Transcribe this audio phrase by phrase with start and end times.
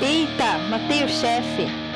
[0.00, 1.87] Eita, matei o chefe.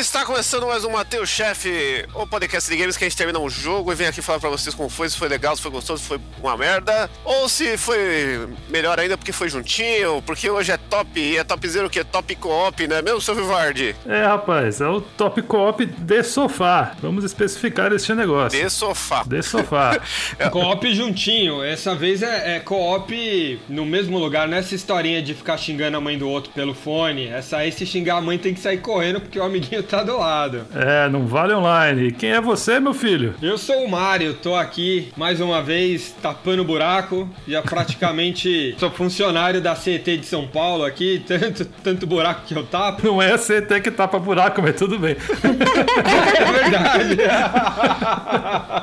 [0.00, 3.50] Está começando mais um Mateus Chefe, o podcast de games que a gente termina um
[3.50, 6.02] jogo e vem aqui falar pra vocês como foi, se foi legal, se foi gostoso,
[6.02, 10.78] se foi uma merda, ou se foi melhor ainda porque foi juntinho, porque hoje é
[10.78, 13.94] top, e é topzero que é top co-op, né mesmo, seu Vivardi?
[14.06, 16.96] É, rapaz, é o top co-op de sofá.
[17.02, 18.58] Vamos especificar este negócio.
[18.58, 19.24] De sofá.
[19.24, 20.00] De sofá.
[20.38, 20.48] é.
[20.48, 25.34] Co-op juntinho, essa vez é, é co-op no mesmo lugar, não é essa historinha de
[25.34, 28.54] ficar xingando a mãe do outro pelo fone, essa aí se xingar a mãe tem
[28.54, 30.62] que sair correndo porque o amiguinho tá do lado.
[30.74, 32.12] É, não vale online.
[32.12, 33.34] Quem é você, meu filho?
[33.42, 37.28] Eu sou o Mário, tô aqui mais uma vez tapando buraco.
[37.46, 42.64] Já praticamente sou funcionário da CET de São Paulo aqui, tanto, tanto buraco que eu
[42.64, 43.06] tapo.
[43.06, 45.16] Não é a CET que tapa buraco, mas tudo bem.
[45.42, 47.18] é verdade.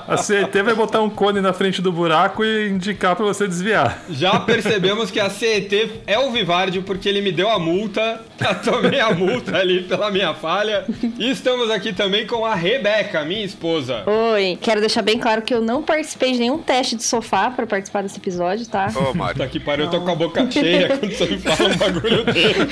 [0.08, 4.04] a CET vai botar um cone na frente do buraco e indicar para você desviar.
[4.10, 8.22] Já percebemos que a CET é o Vivardio porque ele me deu a multa.
[8.40, 10.86] Já tomei a multa ali pela minha falha.
[11.18, 14.04] E estamos aqui também com a Rebeca, minha esposa.
[14.06, 17.68] Oi, quero deixar bem claro que eu não participei de nenhum teste de sofá para
[17.68, 18.92] participar desse episódio, tá?
[18.96, 19.40] Ô, Mário.
[19.40, 22.24] Tá que pariu, eu tô com a boca cheia quando você me fala um bagulho
[22.26, 22.66] dele.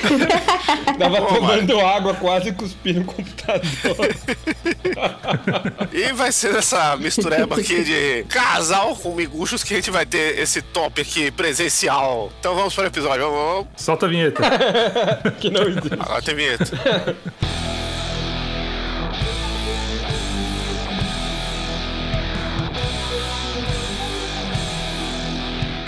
[0.98, 1.86] Tava Ô, tomando Mário.
[1.86, 3.62] água, quase cuspindo no computador.
[5.92, 10.38] e vai ser essa mistureba aqui de casal com miguxos que a gente vai ter
[10.38, 12.32] esse top aqui presencial.
[12.40, 13.30] Então vamos para o episódio.
[13.30, 13.66] Vamos...
[13.76, 14.42] Solta a vinheta.
[15.38, 15.92] que não existe.
[15.92, 17.16] Agora tem vinheta.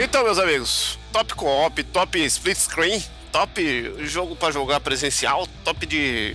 [0.02, 6.34] Então, meus amigos, top co-op, top split screen, top jogo para jogar presencial, top de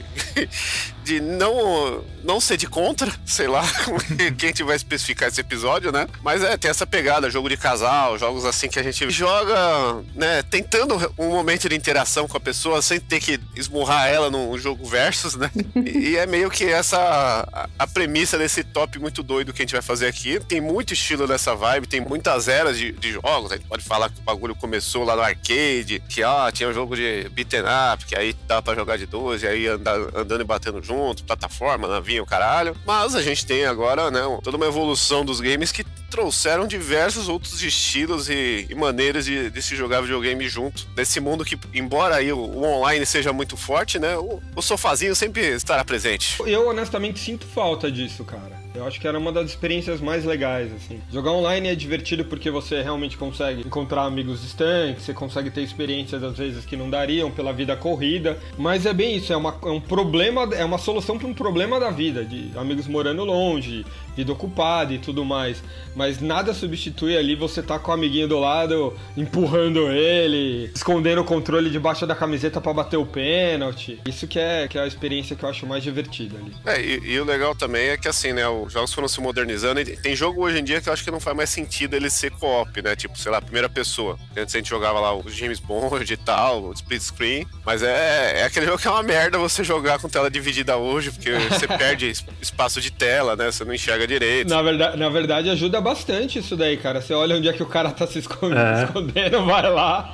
[1.05, 3.63] de não, não ser de contra, sei lá,
[4.37, 6.07] quem vai especificar esse episódio, né?
[6.23, 10.41] Mas é, tem essa pegada, jogo de casal, jogos assim que a gente joga, né,
[10.43, 14.85] tentando um momento de interação com a pessoa sem ter que esmurrar ela num jogo
[14.85, 15.49] versus, né?
[15.85, 16.97] E é meio que essa
[17.53, 20.39] a, a premissa desse top muito doido que a gente vai fazer aqui.
[20.39, 24.09] Tem muito estilo dessa vibe, tem muitas eras de, de jogos, a gente pode falar
[24.09, 28.05] que o bagulho começou lá no arcade, que ó, tinha um jogo de beaten up,
[28.05, 31.87] que aí dá para jogar de 12, aí andar, andando e batendo junto junto, plataforma,
[31.87, 32.75] navinha, o caralho.
[32.85, 37.61] Mas a gente tem agora, né, toda uma evolução dos games que trouxeram diversos outros
[37.61, 40.87] estilos e, e maneiras de, de, se jogar videogame junto.
[40.95, 45.15] Nesse mundo que, embora aí o, o online seja muito forte, né, o, o sofazinho
[45.15, 46.37] sempre estará presente.
[46.45, 48.64] Eu honestamente sinto falta disso, cara.
[48.75, 50.99] Eu acho que era uma das experiências mais legais, assim.
[51.11, 56.21] Jogar online é divertido porque você realmente consegue encontrar amigos distantes, você consegue ter experiências
[56.21, 59.69] às vezes que não dariam pela vida corrida, mas é bem isso, é, uma, é
[59.69, 64.31] um problema, é uma solução para um problema da vida, de amigos morando longe, vida
[64.31, 65.61] ocupada e tudo mais.
[65.95, 71.25] Mas nada substitui ali você tá com o amiguinho do lado, empurrando ele, escondendo o
[71.25, 73.99] controle debaixo da camiseta para bater o pênalti.
[74.07, 76.53] Isso que é, que é a experiência que eu acho mais divertida ali.
[76.65, 79.79] É, e, e o legal também é que assim, né, os jogos foram se modernizando
[79.79, 82.09] e tem jogo hoje em dia que eu acho que não faz mais sentido ele
[82.09, 82.95] ser co-op, né?
[82.95, 84.17] Tipo, sei lá, primeira pessoa.
[84.35, 87.47] Antes a gente jogava lá o James Bond e tal, o split screen.
[87.65, 91.11] Mas é, é aquele jogo que é uma merda você jogar com tela dividida hoje,
[91.11, 92.11] porque você perde
[92.41, 93.51] espaço de tela, né?
[93.51, 94.49] Você não enxerga direito.
[94.49, 97.01] Na verdade, na verdade, ajuda bastante isso daí, cara.
[97.01, 98.83] Você olha onde é que o cara tá se escondendo, é.
[98.85, 100.11] escondendo vai lá.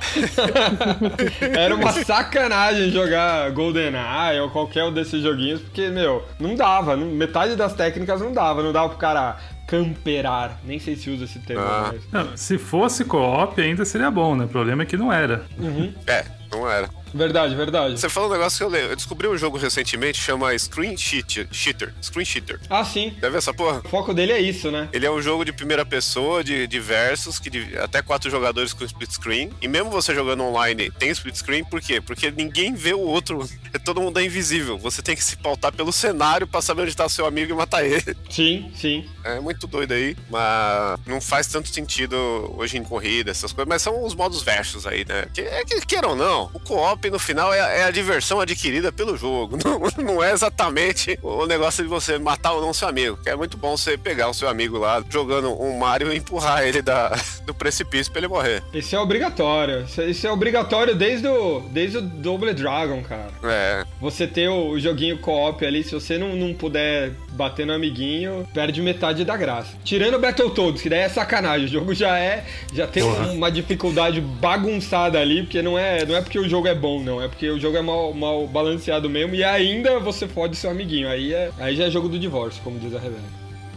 [1.40, 6.96] Era uma sacanagem jogar GoldenEye ou qualquer um desses joguinhos, porque, meu, não dava.
[6.96, 8.62] Metade das técnicas não dava.
[8.62, 9.36] Não dava pro cara
[9.66, 10.60] camperar.
[10.64, 11.62] Nem sei se usa esse termo.
[11.62, 11.92] Ah.
[11.92, 12.02] Mas...
[12.10, 14.44] Não, se fosse co-op ainda seria bom, né?
[14.44, 15.44] O problema é que não era.
[15.58, 15.92] Uhum.
[16.06, 16.88] É, não era.
[17.14, 17.98] Verdade, verdade.
[17.98, 18.92] Você falou um negócio que eu lembro.
[18.92, 21.46] Eu descobri um jogo recentemente chama Screen Cheater.
[21.50, 21.92] Cheater.
[22.02, 22.60] Screen Cheater.
[22.68, 23.10] Ah, sim.
[23.20, 23.80] Deve ver essa porra?
[23.84, 24.88] O foco dele é isso, né?
[24.92, 28.72] Ele é um jogo de primeira pessoa, de, de versus, que de, até quatro jogadores
[28.72, 29.50] com split screen.
[29.60, 32.00] E mesmo você jogando online tem split screen, por quê?
[32.00, 33.48] Porque ninguém vê o outro.
[33.84, 34.78] Todo mundo é invisível.
[34.78, 37.84] Você tem que se pautar pelo cenário pra saber onde tá seu amigo e matar
[37.84, 38.16] ele.
[38.30, 39.06] Sim, sim.
[39.24, 42.16] É muito doido aí, mas não faz tanto sentido
[42.56, 43.68] hoje em corrida, essas coisas.
[43.68, 45.26] Mas são os modos versus aí, né?
[45.34, 48.92] Que, é que queira ou não, o co-op no final é, é a diversão adquirida
[48.92, 49.58] pelo jogo.
[49.62, 53.16] Não, não é exatamente o negócio de você matar ou não seu amigo.
[53.22, 56.62] Que é muito bom você pegar o seu amigo lá jogando um Mario e empurrar
[56.66, 57.12] ele da,
[57.46, 58.62] do precipício pra ele morrer.
[58.74, 59.86] Isso é obrigatório.
[60.08, 63.30] Isso é obrigatório desde o, desde o Double Dragon, cara.
[63.44, 63.84] É.
[64.00, 68.46] Você ter o, o joguinho co-op ali, se você não, não puder bater no amiguinho,
[68.52, 69.76] perde metade da graça.
[69.84, 71.66] Tirando o Battletoads, que daí é sacanagem.
[71.66, 72.44] O jogo já é.
[72.72, 73.34] Já tem uhum.
[73.34, 77.22] uma dificuldade bagunçada ali, porque não é, não é porque o jogo é bom, não.
[77.22, 81.08] É porque o jogo é mal, mal balanceado mesmo e ainda você fode seu amiguinho.
[81.08, 83.22] Aí, é, aí já é jogo do divórcio, como diz a Rebeca.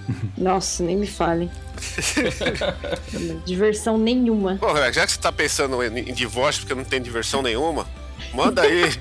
[0.38, 1.50] Nossa, nem me falem.
[3.46, 4.58] diversão nenhuma.
[4.60, 7.88] Pô, já que você tá pensando em divórcio porque não tem diversão nenhuma,
[8.36, 8.92] Manda aí.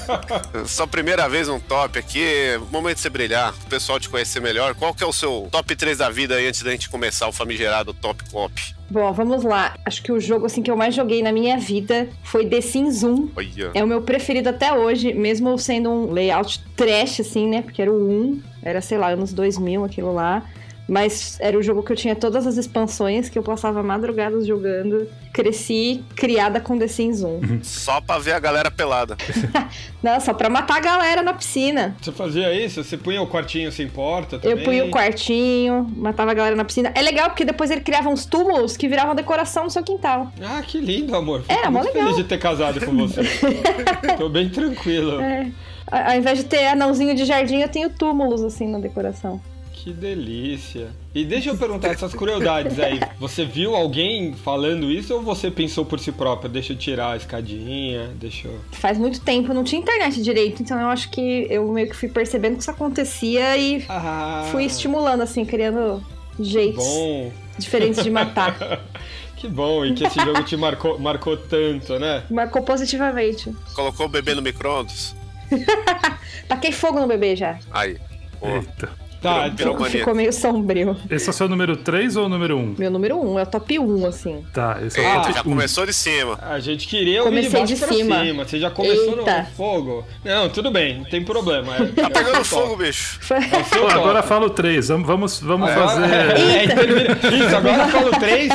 [0.66, 4.74] Sua primeira vez um top aqui, momento de você brilhar, o pessoal te conhecer melhor.
[4.74, 7.32] Qual que é o seu top 3 da vida aí antes da gente começar o
[7.32, 8.52] famigerado Top Cop?
[8.90, 9.74] Bom, vamos lá.
[9.84, 13.02] Acho que o jogo assim que eu mais joguei na minha vida foi The Sims
[13.02, 13.30] 1.
[13.36, 13.70] Olha.
[13.74, 17.62] É o meu preferido até hoje, mesmo sendo um layout trash assim, né?
[17.62, 20.42] Porque era o 1, era sei lá, anos 2000 aquilo lá.
[20.88, 25.06] Mas era o jogo que eu tinha todas as expansões, que eu passava madrugadas jogando.
[25.32, 27.60] Cresci criada com The Sims 1.
[27.62, 29.16] Só pra ver a galera pelada.
[30.02, 31.96] Não, só pra matar a galera na piscina.
[32.02, 32.82] Você fazia isso?
[32.84, 34.58] Você punha o quartinho sem porta também?
[34.58, 36.92] Eu punha o quartinho, matava a galera na piscina.
[36.94, 40.30] É legal porque depois ele criava uns túmulos que viravam decoração no seu quintal.
[40.42, 41.40] Ah, que lindo, amor.
[41.42, 42.08] Fico Era, mó muito legal.
[42.10, 43.20] feliz de ter casado com você.
[44.18, 45.20] Tô bem tranquilo.
[45.20, 45.50] É.
[45.90, 49.40] A- Ao invés de ter anãozinho de jardim, eu tenho túmulos assim na decoração.
[49.82, 50.90] Que delícia.
[51.12, 53.00] E deixa eu perguntar essas crueldades aí.
[53.18, 56.48] Você viu alguém falando isso ou você pensou por si próprio?
[56.48, 58.60] Deixa eu tirar a escadinha, deixa eu...
[58.70, 62.08] Faz muito tempo, não tinha internet direito, então eu acho que eu meio que fui
[62.08, 66.00] percebendo que isso acontecia e Ah, fui estimulando, assim, criando
[66.38, 67.32] jeitos bom.
[67.58, 68.80] diferentes de matar.
[69.36, 72.22] Que bom, e que esse jogo te marcou, marcou tanto, né?
[72.30, 73.52] Marcou positivamente.
[73.74, 75.16] Colocou o bebê no micro-ondas?
[76.46, 77.58] Taquei fogo no bebê já.
[77.72, 77.98] Aí.
[78.38, 78.88] Pô, Eita.
[79.22, 79.98] Tá, Virou- então, virou mania.
[80.00, 80.96] Ficou meio sombrio.
[81.08, 82.74] Esse é o seu número 3 ou o número 1?
[82.78, 84.44] Meu número um, é o top 1, assim.
[84.52, 85.44] Tá, esse é o Ah, top já 1.
[85.44, 86.38] começou de cima.
[86.42, 88.24] a gente queria ouvir de Comecei de pra cima.
[88.24, 88.44] cima.
[88.44, 89.38] Você já começou Eita.
[89.38, 90.04] no fogo.
[90.24, 91.76] Não, tudo bem, não tem problema.
[91.76, 93.20] É, Tá pegando é o fogo, bicho.
[93.30, 94.88] É o Pô, agora fala o 3.
[94.88, 96.02] Vamos, vamos, vamos Agora- fazer.
[96.42, 98.52] É, termina- Isso, agora fala o 3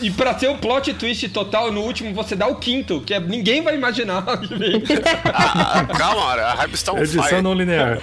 [0.00, 3.12] e, e pra ter o plot twist total, no último você dá o quinto, que
[3.12, 4.24] é, ninguém vai imaginar.
[5.24, 7.42] Ah, calma, a hype está on Edição fire.
[7.42, 7.98] não linear.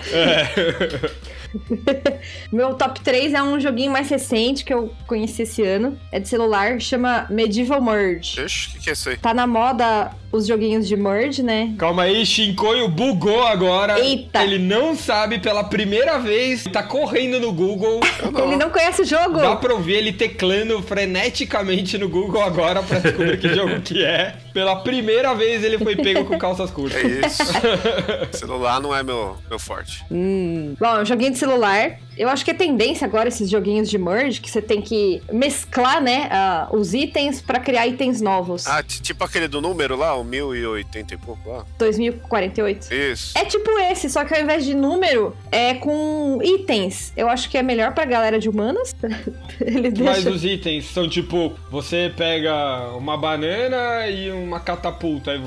[2.51, 5.99] Meu top 3 é um joguinho mais recente que eu conheci esse ano.
[6.11, 8.41] É de celular, chama Medieval Merge.
[8.41, 9.17] Ixi, o que, que é isso aí?
[9.17, 11.73] Tá na moda os joguinhos de Merge, né?
[11.77, 13.99] Calma aí, Shinkoio bugou agora.
[13.99, 14.43] Eita.
[14.43, 17.99] Ele não sabe pela primeira vez, tá correndo no Google.
[18.21, 19.39] Ele não conhece o jogo.
[19.39, 24.35] Dá pra ouvir ele teclando freneticamente no Google agora pra descobrir que jogo que é.
[24.53, 27.03] Pela primeira vez ele foi pego com calças curtas.
[27.03, 27.43] É isso.
[28.37, 30.03] Celular não é meu, meu forte.
[30.09, 31.99] Bom, é um joguinho de celular.
[32.19, 36.01] Eu acho que é tendência agora esses joguinhos de merge que você tem que mesclar,
[36.01, 38.67] né, ah, os itens pra criar itens novos.
[38.67, 41.65] Ah, ti- tipo aquele do número lá, o 1080 e pouco lá.
[41.77, 42.93] 2048.
[42.93, 43.37] Isso.
[43.37, 47.13] É tipo esse, só que ao invés de número, é com itens.
[47.15, 48.93] Eu acho que é melhor pra galera de humanas.
[49.61, 50.29] Ele Mas deixa.
[50.29, 55.37] os itens são tipo, você pega uma banana e uma catapulta, aí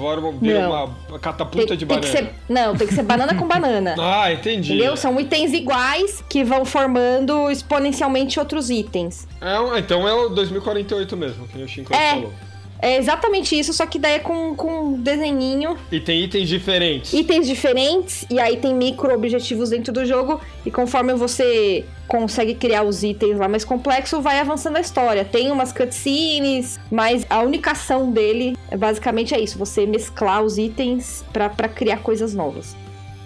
[0.40, 0.94] vira Não.
[1.08, 2.06] uma catapulta Tem, de tem banana.
[2.12, 3.94] que ser, não, tem que ser banana com banana.
[4.22, 4.74] Ah, entendi.
[4.74, 4.96] Entendeu?
[4.96, 9.26] São itens iguais que vão formando exponencialmente outros itens.
[9.40, 12.10] É então é o 2048 mesmo, que o Shinko É.
[12.14, 12.32] falou.
[12.84, 17.12] É exatamente isso, só que daí é com, com um desenhinho, E tem itens diferentes.
[17.12, 22.82] itens diferentes, e aí tem micro objetivos dentro do jogo, e conforme você consegue criar
[22.82, 25.24] os itens lá mais complexo, vai avançando a história.
[25.24, 30.58] Tem umas cutscenes, mas a única ação dele é basicamente é isso, você mesclar os
[30.58, 32.76] itens pra criar coisas novas.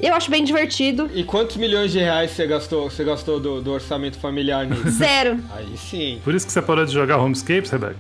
[0.07, 1.11] Eu acho bem divertido.
[1.13, 4.89] E quantos milhões de reais você gastou, você gastou do, do orçamento familiar nisso?
[4.97, 5.41] Zero.
[5.51, 6.21] Aí sim.
[6.23, 7.97] Por isso que você parou de jogar Homescapes, Rebeca?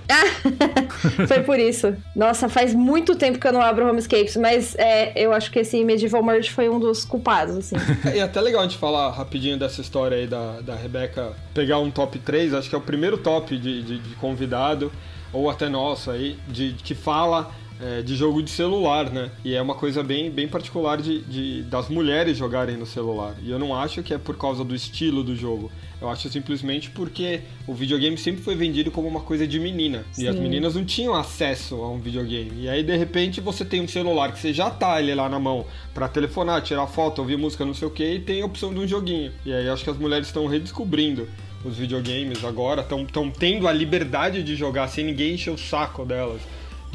[1.26, 1.96] Foi por isso.
[2.14, 5.82] Nossa, faz muito tempo que eu não abro Homescapes, mas é, eu acho que esse
[5.84, 7.74] Medieval Merge foi um dos culpados, assim.
[8.04, 11.32] É, E é até legal a gente falar rapidinho dessa história aí da, da Rebeca
[11.52, 14.92] pegar um top 3, acho que é o primeiro top de, de, de convidado,
[15.32, 19.30] ou até nosso aí, de, que fala é, de jogo de celular, né?
[19.44, 23.34] E é uma coisa bem, bem particular de, de- das mulheres jogarem no celular.
[23.42, 25.70] E eu não acho que é por causa do estilo do jogo.
[26.00, 30.04] Eu acho simplesmente porque o videogame sempre foi vendido como uma coisa de menina.
[30.18, 30.42] E as Sim.
[30.42, 32.50] meninas não tinham acesso a um videogame.
[32.64, 35.38] E aí, de repente, você tem um celular que você já tá ele lá na
[35.38, 35.64] mão
[35.94, 38.80] pra telefonar, tirar foto, ouvir música, não sei o que, e tem a opção de
[38.80, 39.32] um joguinho.
[39.44, 41.26] E aí acho que as mulheres estão redescobrindo
[41.64, 46.40] os videogames agora, estão tendo a liberdade de jogar sem ninguém encher o saco delas.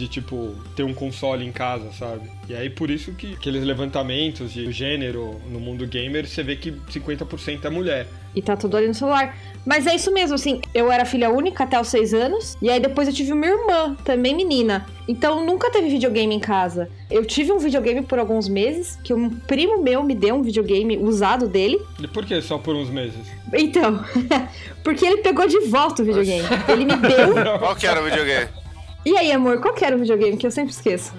[0.01, 2.27] De tipo, ter um console em casa, sabe?
[2.49, 6.71] E aí por isso que aqueles levantamentos de gênero no mundo gamer, você vê que
[6.71, 8.07] 50% é mulher.
[8.35, 9.37] E tá tudo ali no celular.
[9.63, 12.79] Mas é isso mesmo, assim, eu era filha única até os seis anos, e aí
[12.79, 14.87] depois eu tive uma irmã, também menina.
[15.07, 16.89] Então nunca teve videogame em casa.
[17.07, 20.97] Eu tive um videogame por alguns meses, que um primo meu me deu um videogame
[20.97, 21.79] usado dele.
[21.99, 23.19] E por que só por uns meses?
[23.53, 24.03] Então,
[24.83, 26.47] porque ele pegou de volta o videogame.
[26.67, 27.35] Ele me deu.
[27.59, 28.60] Qual que era o videogame?
[29.03, 31.11] E aí, amor, qual que era o videogame que eu sempre esqueço?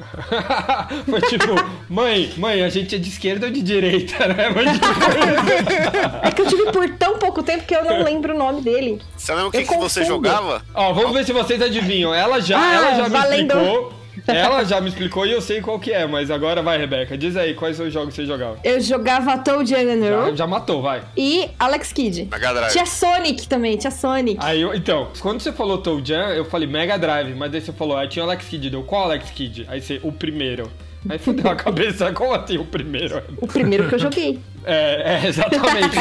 [1.11, 1.47] Foi tipo,
[1.89, 4.51] mãe, mãe, a gente é de esquerda ou de direita, né?
[4.55, 4.87] Mas, tipo,
[6.23, 9.03] É que eu tive por tão pouco tempo que eu não lembro o nome dele.
[9.17, 10.63] Você lembra o que, que você jogava?
[10.73, 12.15] Ó, vamos ver se vocês adivinham.
[12.15, 13.53] Ela já, Ah, ela já me valendo.
[13.53, 17.17] explicou Ela já me explicou e eu sei qual que é, mas agora vai, Rebeca.
[17.19, 18.59] Diz aí, quais são os jogos que você jogava?
[18.63, 21.03] Eu jogava Toad and Já, já matou, vai.
[21.17, 22.29] e Alex Kidd.
[22.31, 22.73] Mega Drive.
[22.73, 24.39] Tinha Sonic também, tinha Sonic.
[24.41, 27.73] Aí eu, então, quando você falou Toe Jam, eu falei Mega Drive, mas daí você
[27.73, 29.67] falou, aí tinha o Alex Kidd, deu qual Alex Kidd?
[29.69, 30.71] Aí você, o primeiro.
[31.09, 33.23] Aí fudeu a cabeça, como assim o primeiro?
[33.41, 34.39] O primeiro que eu joguei.
[34.65, 35.97] É, é exatamente.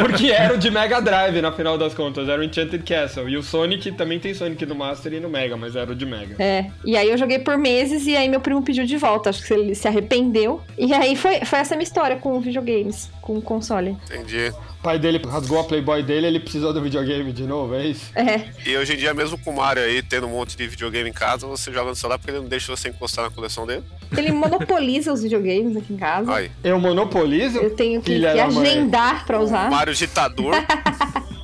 [0.00, 3.28] Porque, era o de Mega Drive, na final das contas, era o Enchanted Castle.
[3.28, 6.06] E o Sonic também tem Sonic no Master e no Mega, mas era o de
[6.06, 6.36] Mega.
[6.38, 6.66] É.
[6.84, 9.30] E aí eu joguei por meses e aí meu primo pediu de volta.
[9.30, 10.60] Acho que ele se arrependeu.
[10.78, 13.96] E aí foi, foi essa minha história com videogames, com console.
[14.04, 14.52] Entendi.
[14.80, 18.10] O pai dele rasgou a Playboy dele, ele precisou do videogame de novo, é isso?
[18.14, 18.50] É.
[18.66, 21.12] E hoje em dia, mesmo com o Mario aí, tendo um monte de videogame em
[21.12, 23.84] casa, você joga no celular porque ele não deixa você encostar na coleção dele.
[24.16, 26.34] Ele monopoliza os videogames aqui em casa.
[26.34, 26.50] Aí.
[26.64, 27.58] Eu monopolizo?
[27.58, 29.70] Eu tenho que, que agendar pra usar.
[29.70, 30.54] Mario ditador.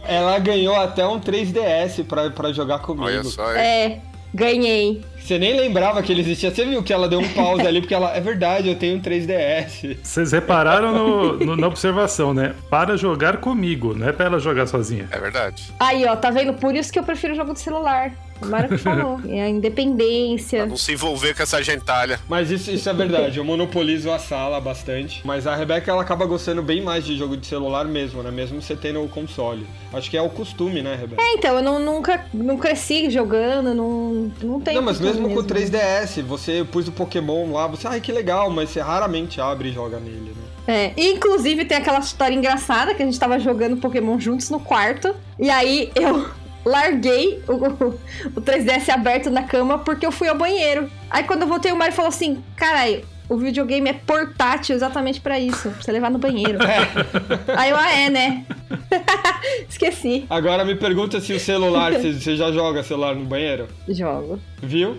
[0.05, 3.07] Ela ganhou até um 3DS pra, pra jogar comigo.
[3.07, 3.61] Olha só, hein?
[3.61, 4.01] É,
[4.35, 5.05] ganhei.
[5.29, 6.51] Você nem lembrava que ele existia.
[6.51, 8.17] Você viu que ela deu um pause ali, porque ela.
[8.17, 9.99] É verdade, eu tenho um 3DS.
[10.03, 12.55] Vocês repararam no- no- na observação, né?
[12.71, 15.07] Para jogar comigo, não é pra ela jogar sozinha.
[15.11, 15.65] É verdade.
[15.79, 16.55] Aí, ó, tá vendo?
[16.55, 18.11] Por isso que eu prefiro jogo de celular.
[18.47, 19.19] Mário que falou.
[19.29, 20.67] É a independência.
[20.67, 22.19] Não se envolver com essa gentalha.
[22.29, 25.21] Mas isso, isso é verdade, eu monopolizo a sala bastante.
[25.25, 28.31] Mas a Rebeca ela acaba gostando bem mais de jogo de celular mesmo, né?
[28.31, 29.67] Mesmo você tendo o console.
[29.93, 31.21] Acho que é o costume, né, Rebeca?
[31.21, 34.77] É, então, eu não, nunca não cresci jogando, não, não tenho.
[34.77, 38.13] Não, mas costume mesmo com o 3DS, você pôs o Pokémon lá, você, ai que
[38.13, 40.49] legal, mas você raramente abre e joga nele, né?
[40.69, 45.15] É, inclusive tem aquela história engraçada que a gente tava jogando Pokémon juntos no quarto.
[45.39, 46.29] E aí eu
[46.69, 47.55] larguei o,
[48.37, 50.91] o 3DS aberto na cama porque eu fui ao banheiro.
[51.11, 53.05] Aí quando eu voltei, o Mario falou assim: caralho.
[53.31, 56.59] O videogame é portátil exatamente pra isso, pra você levar no banheiro.
[57.55, 58.43] Aí eu, ah, é, né?
[59.69, 60.25] Esqueci.
[60.31, 63.69] Agora me pergunta se o celular, você, já joga celular no banheiro?
[63.87, 64.41] Jogo.
[64.63, 64.97] Viu?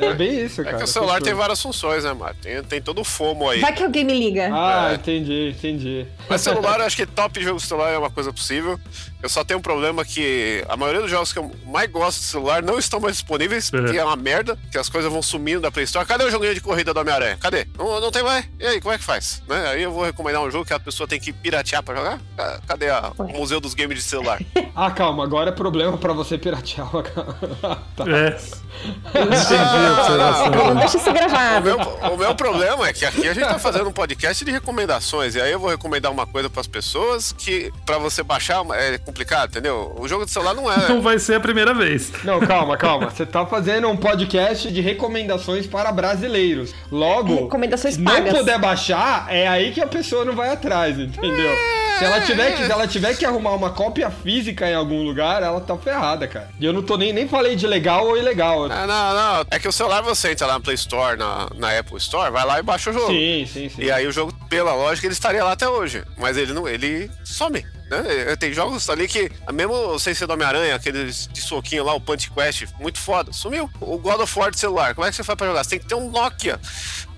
[0.00, 0.78] É bem isso, É cara.
[0.78, 1.26] que o celular fechou.
[1.26, 2.36] tem várias funções, né, Mario?
[2.42, 3.60] Tem, tem todo o FOMO aí.
[3.60, 4.50] Vai que alguém me liga.
[4.52, 4.94] Ah, É.
[4.96, 6.06] entendi, entendi.
[6.28, 8.78] Mas celular, eu acho que top jogo de celular é uma coisa possível.
[9.22, 12.24] Eu só tenho um problema que a maioria dos jogos que eu mais gosto de
[12.26, 13.90] celular não estão mais disponíveis, É.
[13.90, 16.06] que é uma merda, que as coisas vão sumindo da Play Store.
[16.06, 17.36] Cadê o joguinho de corrida do Homem-Aranha?
[17.40, 17.66] Cadê?
[17.76, 18.44] Não, não tem mais?
[18.60, 19.42] E aí, como é que faz?
[19.48, 19.68] Né?
[19.70, 22.20] Aí eu vou recomendar um jogo que a pessoa tem que piratear pra jogar?
[22.36, 24.38] Ca- Cadê a- o Museu dos Games de celular?
[24.80, 26.88] Ah, calma, agora é problema pra você piratear.
[27.96, 28.04] tá.
[28.08, 28.38] É.
[28.84, 30.50] Entendi a observação.
[30.50, 31.64] Não deixa isso O gravado.
[31.64, 31.78] meu,
[32.12, 35.40] o meu problema é que aqui a gente tá fazendo um podcast de recomendações, e
[35.40, 39.96] aí eu vou recomendar uma coisa pras pessoas que pra você baixar é complicado, entendeu?
[39.98, 40.88] O jogo de celular não é.
[40.88, 42.12] Não vai ser a primeira vez.
[42.22, 43.08] Não, calma, calma.
[43.08, 46.74] Você tá fazendo um podcast de recomendações para brasileiros.
[46.92, 51.56] Logo, Recomendações se não puder baixar, é aí que a pessoa não vai atrás, entendeu?
[51.98, 55.42] Se ela, tiver que, se ela tiver que arrumar uma cópia física em algum lugar,
[55.42, 56.48] ela tá ferrada, cara.
[56.60, 58.66] E eu não tô nem, nem falei de legal ou ilegal.
[58.66, 59.46] Ah, não, não.
[59.50, 62.44] É que o celular você entra lá na Play Store, na, na Apple Store, vai
[62.44, 63.08] lá e baixa o jogo.
[63.08, 63.82] Sim, sim, sim.
[63.82, 66.04] E aí o jogo, pela lógica, ele estaria lá até hoje.
[66.16, 67.64] Mas ele não, ele some.
[67.90, 68.36] Né?
[68.36, 72.30] Tem jogos ali que, mesmo sem ser do Homem-Aranha, aqueles de soquinho lá, o Punch
[72.30, 73.70] Quest, muito foda, sumiu.
[73.80, 75.64] O God of War de celular, como é que você faz pra jogar?
[75.64, 76.60] Você tem que ter um Nokia.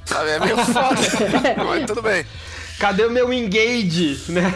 [0.05, 0.31] Sabe?
[0.31, 1.01] É meio foda.
[1.67, 2.25] Mas tudo bem.
[2.81, 4.55] Cadê o meu engage, né?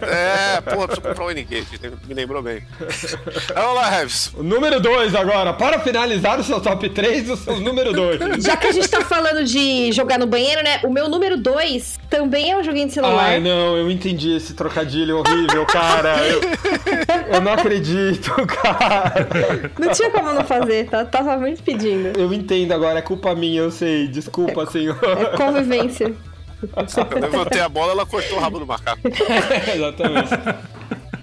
[0.00, 1.66] É, porra, preciso comprar um N-Gage,
[2.08, 2.62] me lembrou bem.
[3.54, 4.32] Vamos lá, Revis.
[4.34, 5.52] O número 2 agora.
[5.52, 8.42] Para finalizar o seu top 3, o seu número 2.
[8.42, 10.80] Já que a gente tá falando de jogar no banheiro, né?
[10.84, 13.24] O meu número 2 também é um joguinho de celular.
[13.24, 16.16] Ai, não, eu entendi esse trocadilho horrível, cara.
[16.26, 16.40] Eu,
[17.34, 19.28] eu não acredito, cara.
[19.78, 21.04] Não tinha como não fazer, tá?
[21.04, 22.18] Tava muito pedindo.
[22.18, 24.08] Eu entendo agora, é culpa minha, eu sei.
[24.08, 24.98] Desculpa, senhor.
[25.02, 26.16] É convivência.
[26.62, 29.00] Eu levantei a bola, ela cortou o rabo do macaco.
[29.74, 30.30] Exatamente.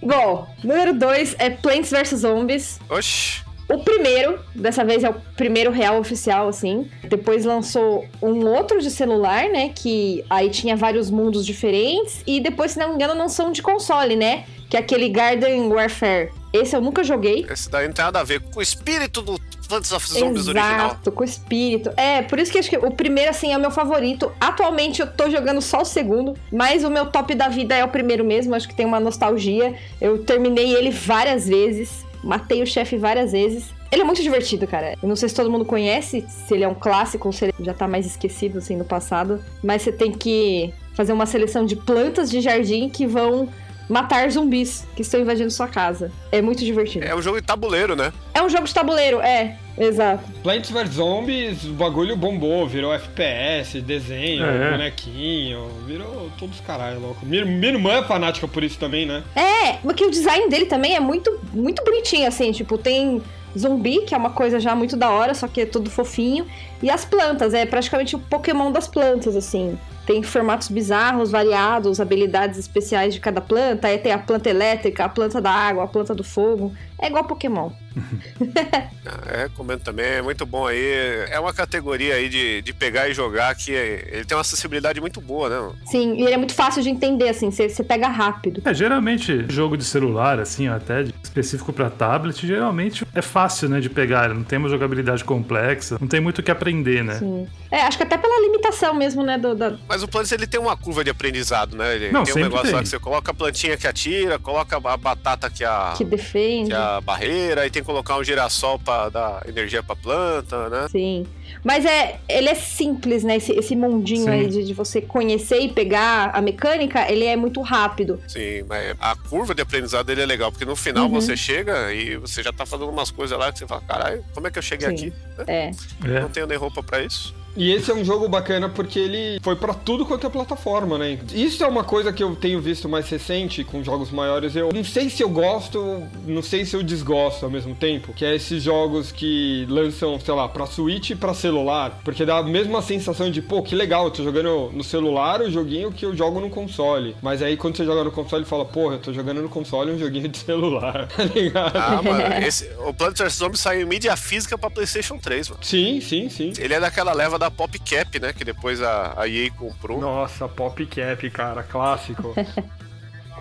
[0.01, 2.79] Bom, número 2 é Plants vs Zombies.
[2.89, 3.45] Oxi.
[3.69, 6.89] O primeiro, dessa vez é o primeiro real oficial, assim.
[7.03, 9.73] Depois lançou um outro de celular, né?
[9.75, 12.23] Que aí tinha vários mundos diferentes.
[12.25, 14.45] E depois, se não me engano, lançou um de console, né?
[14.69, 16.31] Que é aquele Garden Warfare.
[16.53, 17.45] Esse eu nunca joguei.
[17.49, 19.37] Esse daí não tem nada a ver com o espírito do
[19.67, 20.87] Plants of Zombies original.
[20.87, 21.91] Exato, com o espírito.
[21.97, 24.31] É, por isso que acho que o primeiro, assim, é o meu favorito.
[24.39, 27.87] Atualmente eu tô jogando só o segundo, mas o meu top da vida é o
[27.87, 28.55] primeiro mesmo.
[28.55, 29.75] Acho que tem uma nostalgia.
[29.99, 33.75] Eu terminei ele várias vezes, matei o chefe várias vezes.
[33.91, 34.95] Ele é muito divertido, cara.
[35.01, 37.53] Eu não sei se todo mundo conhece, se ele é um clássico ou se ele
[37.59, 39.41] já tá mais esquecido, assim, no passado.
[39.63, 43.47] Mas você tem que fazer uma seleção de plantas de jardim que vão
[43.89, 46.11] matar zumbis que estão invadindo sua casa.
[46.31, 47.05] É muito divertido.
[47.05, 48.11] É um jogo de tabuleiro, né?
[48.33, 49.57] É um jogo de tabuleiro, é.
[49.77, 50.23] Exato.
[50.41, 54.71] Plants vs Zombies, o bagulho bombou, virou FPS, desenho, É.
[54.71, 57.23] bonequinho, virou todos caralho, louco.
[57.25, 59.23] Minha, minha irmã é fanática por isso também, né?
[59.35, 63.21] É, porque o design dele também é muito, muito bonitinho, assim, tipo, tem
[63.57, 66.45] zumbi, que é uma coisa já muito da hora, só que é tudo fofinho.
[66.81, 69.77] E as plantas, é praticamente o Pokémon das plantas, assim.
[70.07, 73.89] Tem formatos bizarros, variados, habilidades especiais de cada planta.
[73.89, 76.73] Aí tem a planta elétrica, a planta da água, a planta do fogo.
[76.99, 77.69] É igual Pokémon.
[79.29, 81.25] É, recomendo também, é muito bom aí.
[81.31, 85.21] É uma categoria aí de, de pegar e jogar que ele tem uma acessibilidade muito
[85.21, 85.75] boa, né?
[85.85, 88.61] Sim, e ele é muito fácil de entender, assim, você, você pega rápido.
[88.65, 93.79] É, geralmente, jogo de celular, assim, até de- específico pra tablet, geralmente é fácil, né,
[93.79, 94.29] de pegar.
[94.33, 97.15] Não tem uma jogabilidade complexa, não tem muito o que aprender, né?
[97.19, 97.47] Sim.
[97.71, 99.77] É, acho que até pela limitação mesmo, né, do, da...
[99.87, 101.95] Mas o Plants ele tem uma curva de aprendizado, né?
[101.95, 102.83] Ele Não, tem um sempre negócio lá tem.
[102.83, 106.69] que você coloca a plantinha que atira, coloca a batata que a, que defende.
[106.69, 110.69] que é a barreira, aí tem que colocar um girassol pra dar energia pra planta,
[110.69, 110.87] né?
[110.89, 111.25] Sim.
[111.63, 113.37] Mas é, ele é simples, né?
[113.37, 114.29] Esse, esse mundinho Sim.
[114.29, 118.19] aí de, de você conhecer e pegar a mecânica, ele é muito rápido.
[118.27, 121.11] Sim, mas a curva de aprendizado dele é legal, porque no final Uhum.
[121.21, 124.47] você chega e você já tá fazendo umas coisas lá que você fala, caralho, como
[124.47, 124.93] é que eu cheguei Sim.
[124.93, 125.13] aqui?
[125.47, 125.71] É.
[126.05, 126.19] É.
[126.21, 127.33] Não tenho nem roupa pra isso.
[127.57, 131.17] E esse é um jogo bacana porque ele foi pra tudo quanto é plataforma, né?
[131.33, 134.55] Isso é uma coisa que eu tenho visto mais recente com jogos maiores.
[134.55, 138.23] Eu não sei se eu gosto, não sei se eu desgosto ao mesmo tempo, que
[138.23, 142.43] é esses jogos que lançam, sei lá, pra Switch e pra celular, porque dá a
[142.43, 146.15] mesma sensação de, pô, que legal, eu tô jogando no celular o joguinho que eu
[146.15, 147.15] jogo no console.
[147.23, 149.97] Mas aí quando você joga no console, fala, porra, eu tô jogando no console um
[149.97, 151.75] joguinho de celular, tá ligado?
[151.75, 155.63] Ah, mano, esse, o Plants vs Zombies saiu em mídia física pra PlayStation 3, mano.
[155.63, 156.53] Sim, sim, sim.
[156.59, 158.33] Ele é daquela leva da PopCap, né?
[158.33, 159.99] Que depois a, a EA comprou.
[159.99, 162.33] Nossa, Pop Cap, cara, clássico.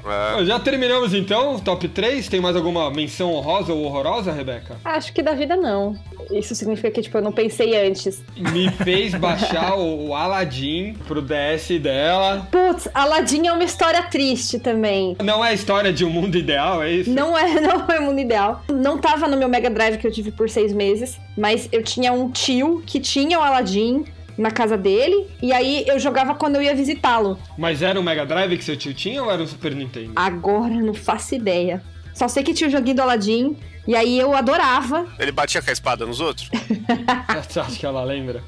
[0.06, 2.28] É, Já terminamos então o top 3?
[2.28, 4.76] Tem mais alguma menção honrosa ou horrorosa, Rebeca?
[4.84, 5.96] Acho que da vida não.
[6.30, 8.22] Isso significa que, tipo, eu não pensei antes.
[8.36, 12.46] Me fez baixar o, o Aladdin pro DS dela.
[12.50, 15.16] Putz, Aladdin é uma história triste também.
[15.22, 17.10] Não é a história de um mundo ideal, é isso?
[17.10, 18.62] Não é, não é o mundo ideal.
[18.72, 22.12] Não tava no meu Mega Drive que eu tive por seis meses, mas eu tinha
[22.12, 24.04] um tio que tinha o Aladdin
[24.36, 27.38] na casa dele, e aí eu jogava quando eu ia visitá-lo.
[27.56, 30.12] Mas era um Mega Drive que seu tio tinha ou era um Super Nintendo?
[30.16, 31.82] Agora eu não faço ideia.
[32.14, 35.06] Só sei que tinha o joguinho do Aladdin, e aí eu adorava.
[35.18, 36.50] ele batia com a espada nos outros?
[37.48, 38.42] Você acha que ela lembra?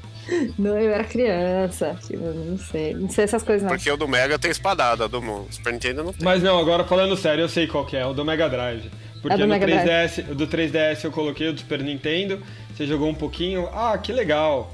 [0.57, 1.97] Não, eu era criança.
[2.05, 2.93] Tipo, não sei.
[2.93, 3.69] Não sei essas coisas, não.
[3.69, 6.23] Porque o do Mega tem espadada, do Super Nintendo não tem.
[6.23, 8.91] Mas não, agora falando sério, eu sei qual que é, o do Mega Drive.
[9.21, 12.41] Porque É do no Mega 3DS, o do 3DS eu coloquei o do Super Nintendo,
[12.73, 14.71] você jogou um pouquinho, ah, que legal.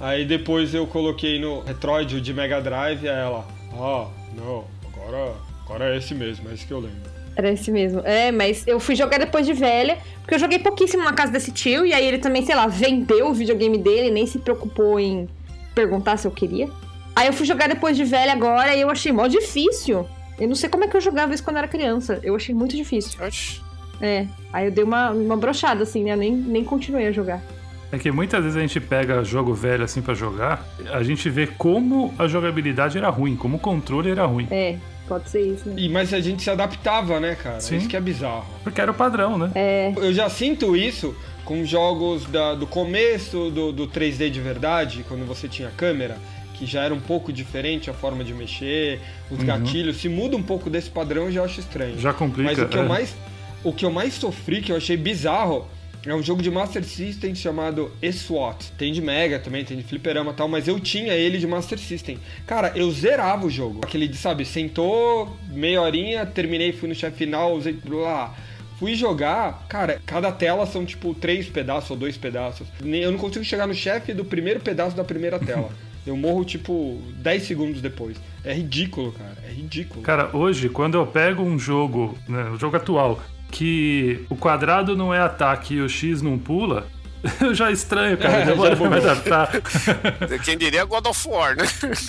[0.00, 4.06] Aí depois eu coloquei no Retroid o de Mega Drive, aí ela, ah,
[4.36, 5.34] não, agora,
[5.64, 7.10] agora é esse mesmo, é esse que eu lembro.
[7.34, 8.00] Era esse mesmo.
[8.04, 11.52] É, mas eu fui jogar depois de velha, porque eu joguei pouquíssimo na casa desse
[11.52, 15.28] tio, e aí ele também, sei lá, vendeu o videogame dele, nem se preocupou em
[15.74, 16.68] perguntar se eu queria.
[17.14, 20.06] Aí eu fui jogar depois de velha agora, e eu achei mó difícil.
[20.38, 22.20] Eu não sei como é que eu jogava isso quando eu era criança.
[22.22, 23.24] Eu achei muito difícil.
[23.24, 23.60] Oxi.
[24.00, 24.26] É.
[24.52, 26.12] Aí eu dei uma, uma brochada, assim, né?
[26.12, 27.42] Eu nem, nem continuei a jogar.
[27.90, 31.46] É que muitas vezes a gente pega jogo velho assim pra jogar, a gente vê
[31.46, 34.46] como a jogabilidade era ruim, como o controle era ruim.
[34.50, 34.76] É,
[35.08, 35.74] pode ser isso, né?
[35.78, 37.60] E, mas a gente se adaptava, né, cara?
[37.60, 37.76] Sim.
[37.78, 38.44] Isso que é bizarro.
[38.62, 39.50] Porque era o padrão, né?
[39.54, 45.02] É, Eu já sinto isso com jogos da- do começo do, do 3D de verdade,
[45.08, 46.18] quando você tinha câmera,
[46.52, 49.96] que já era um pouco diferente a forma de mexer, os gatilhos.
[49.96, 51.98] Se muda um pouco desse padrão, eu já acho estranho.
[51.98, 52.50] Já complica.
[52.50, 52.86] Mas o que, eu é.
[52.86, 53.16] mais,
[53.64, 55.66] o que eu mais sofri, que eu achei bizarro,
[56.12, 58.72] é um jogo de Master System chamado E-SWAT.
[58.78, 61.78] Tem de Mega também, tem de Fliperama e tal, mas eu tinha ele de Master
[61.78, 62.18] System.
[62.46, 63.80] Cara, eu zerava o jogo.
[63.82, 68.34] Aquele, de, sabe, sentou, meia horinha, terminei, fui no chefe final, usei lá.
[68.78, 72.66] Fui jogar, cara, cada tela são tipo três pedaços ou dois pedaços.
[72.80, 75.70] Eu não consigo chegar no chefe do primeiro pedaço da primeira tela.
[76.06, 78.16] Eu morro, tipo, 10 segundos depois.
[78.42, 79.36] É ridículo, cara.
[79.46, 80.00] É ridículo.
[80.00, 85.12] Cara, hoje, quando eu pego um jogo, né, um jogo atual, que o quadrado não
[85.12, 86.86] é ataque e o X não pula,
[87.40, 88.34] eu já estranho, cara.
[88.42, 89.50] É, Demora já pra me adaptar.
[90.44, 91.64] Quem diria God of War, né?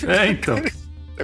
[0.08, 0.56] É, então.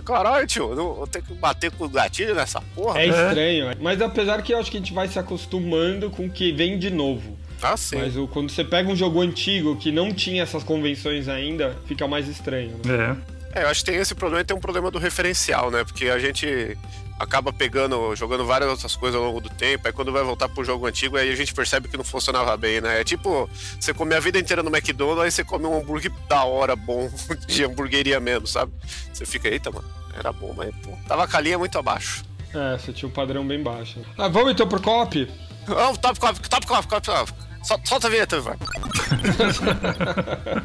[0.04, 3.00] Caralho, tio, eu vou ter que bater com o gatilho nessa porra.
[3.00, 6.30] É estranho, mas apesar que eu acho que a gente vai se acostumando com o
[6.30, 7.38] que vem de novo.
[7.62, 7.96] Ah, sim.
[7.96, 12.06] Mas o- quando você pega um jogo antigo que não tinha essas convenções ainda, fica
[12.06, 12.78] mais estranho.
[12.84, 13.16] Né?
[13.54, 13.60] É.
[13.60, 15.82] É, eu acho que tem esse problema e tem um problema do referencial, né?
[15.82, 16.76] Porque a gente
[17.18, 20.64] acaba pegando, jogando várias outras coisas ao longo do tempo, aí quando vai voltar pro
[20.64, 23.00] jogo antigo, aí a gente percebe que não funcionava bem, né?
[23.00, 23.48] É tipo,
[23.80, 27.10] você come a vida inteira no McDonald's, aí você come um hambúrguer da hora, bom,
[27.46, 28.72] de hamburgueria mesmo, sabe?
[29.12, 32.24] Você fica, eita, mano, era bom, mas pô, tava a linha muito abaixo.
[32.54, 34.00] É, você tinha um padrão bem baixo.
[34.16, 35.28] Ah, vamos então pro cop?
[35.68, 37.45] Ah, top cop, top cop, top cop.
[37.66, 38.56] Sol- Solta a vinheta, vai.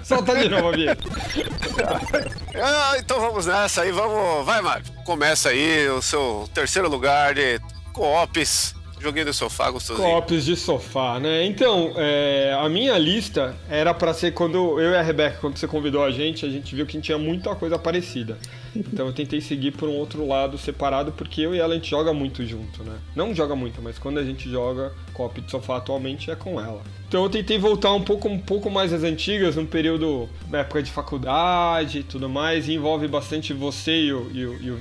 [0.03, 1.03] Solta de novo a vinheta.
[2.63, 4.45] Ah, então vamos nessa aí, vamos.
[4.45, 4.85] Vai, Mário.
[5.05, 7.59] Começa aí o seu terceiro lugar de
[7.93, 8.75] co-ops.
[9.01, 10.07] Joguinho de sofá, gostosinho.
[10.07, 11.43] Copos de sofá, né?
[11.43, 15.67] Então, é, a minha lista era pra ser quando eu e a Rebeca, quando você
[15.67, 18.37] convidou a gente, a gente viu que tinha muita coisa parecida.
[18.75, 21.89] Então eu tentei seguir por um outro lado separado, porque eu e ela a gente
[21.89, 22.95] joga muito junto, né?
[23.15, 26.81] Não joga muito, mas quando a gente joga cop de sofá atualmente é com ela.
[27.07, 30.81] Então eu tentei voltar um pouco, um pouco mais às antigas, num período, na época
[30.81, 34.79] de faculdade e tudo mais, e envolve bastante você e o, e o, e o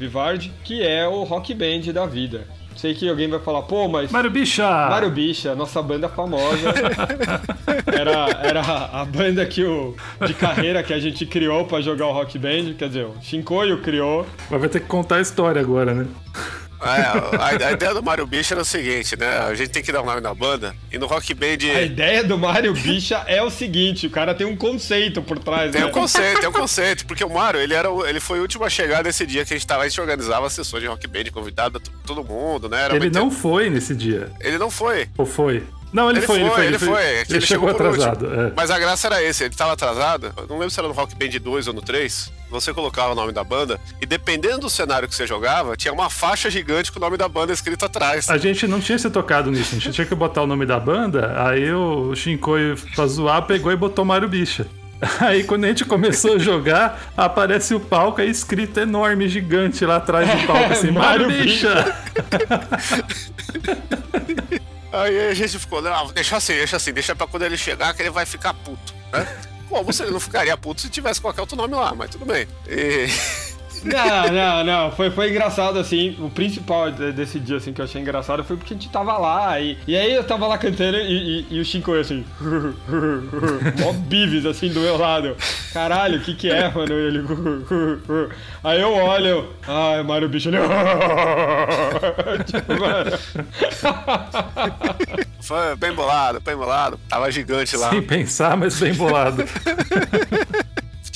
[0.63, 2.47] que é o rock band da vida.
[2.81, 4.11] Sei que alguém vai falar, pô, mas.
[4.11, 4.67] Mário Bicha!
[4.67, 6.73] Mário Bicha, nossa banda famosa.
[7.93, 9.95] era, era a banda que o,
[10.27, 12.73] de carreira que a gente criou pra jogar o rock band.
[12.79, 14.25] Quer dizer, o Shinkoio criou.
[14.51, 16.07] Mas vai ter que contar a história agora, né?
[16.83, 19.39] É, a, a ideia do Mário Bicha era o seguinte, né?
[19.39, 21.59] A gente tem que dar o um nome na banda e no Rock Band.
[21.77, 25.73] A ideia do Mário Bicha é o seguinte: o cara tem um conceito por trás,
[25.73, 25.87] Tem né?
[25.87, 27.07] um conceito, tem um conceito.
[27.07, 29.53] Porque o Mário, ele, era, o- ele foi o último a chegar nesse dia que
[29.53, 32.85] a gente tava, a gente organizava as sessões de Rock Band, convidado todo mundo, né?
[32.85, 34.31] Era Ele muito- não foi nesse dia.
[34.41, 35.09] Ele não foi.
[35.19, 35.63] Ou foi?
[35.93, 36.67] Não, ele, Ele foi, ele foi.
[36.67, 37.03] ele foi.
[37.03, 37.89] É que Ele, chegou último.
[37.89, 38.27] atrasado.
[38.33, 38.53] é.
[38.57, 40.33] Mas a graça era esse, ele tava atrasado.
[40.37, 42.33] Eu não lembro se era no Rock Band 2 ou no 3.
[42.51, 46.11] Você colocava o nome da banda e dependendo do cenário que você jogava, tinha uma
[46.11, 48.29] faixa gigante com o nome da banda escrito atrás.
[48.29, 50.79] A gente não tinha se tocado nisso, a gente tinha que botar o nome da
[50.81, 54.67] banda, aí o Shinkoi, pra zoar, pegou e botou Mário Bicha.
[55.21, 59.97] Aí quando a gente começou a jogar, aparece o palco aí escrito enorme, gigante lá
[59.97, 61.97] atrás do palco, assim, Mário Bicha!
[64.93, 65.81] Aí a gente ficou,
[66.13, 69.27] deixa assim, deixa assim, deixa pra quando ele chegar que ele vai ficar puto, né?
[69.93, 72.49] Se ele não ficaria puto se tivesse qualquer outro nome lá, mas tudo bem.
[72.69, 73.07] E...
[73.85, 74.93] Não, não, não.
[74.93, 76.17] Foi, foi engraçado, assim.
[76.21, 79.17] O principal de- desse dia, assim, que eu achei engraçado foi porque a gente tava
[79.19, 79.59] lá.
[79.61, 82.25] E, e aí eu tava lá cantando e, e, e o Shinkoi, assim.
[83.81, 85.37] Mó bives, assim, do meu lado.
[85.73, 86.93] Caralho, o que que é, mano?
[86.93, 87.25] E ele.
[88.63, 89.49] Aí eu olho.
[89.67, 90.49] Ai, Mário Bicho.
[90.51, 90.59] Ele.
[92.45, 93.11] tipo, mano.
[95.41, 96.99] Foi bem bolado, bem bolado.
[97.09, 97.91] Tava gigante lá.
[97.91, 99.45] Sem pensar, mas bem bolado.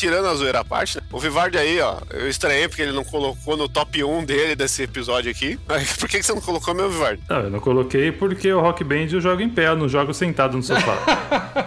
[0.04, 1.02] Tirando a zoeira à parte, né?
[1.10, 4.82] o Vivardi aí, ó, eu estranhei porque ele não colocou no top 1 dele desse
[4.82, 5.58] episódio aqui.
[5.98, 7.22] Por que que você não colocou meu Vivardi?
[7.26, 10.12] Não, eu não coloquei porque o Rock Band eu jogo em pé, eu não jogo
[10.12, 10.98] sentado no sofá.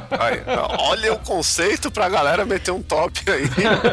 [0.20, 0.44] Aí,
[0.80, 3.48] olha o conceito pra galera meter um top aí.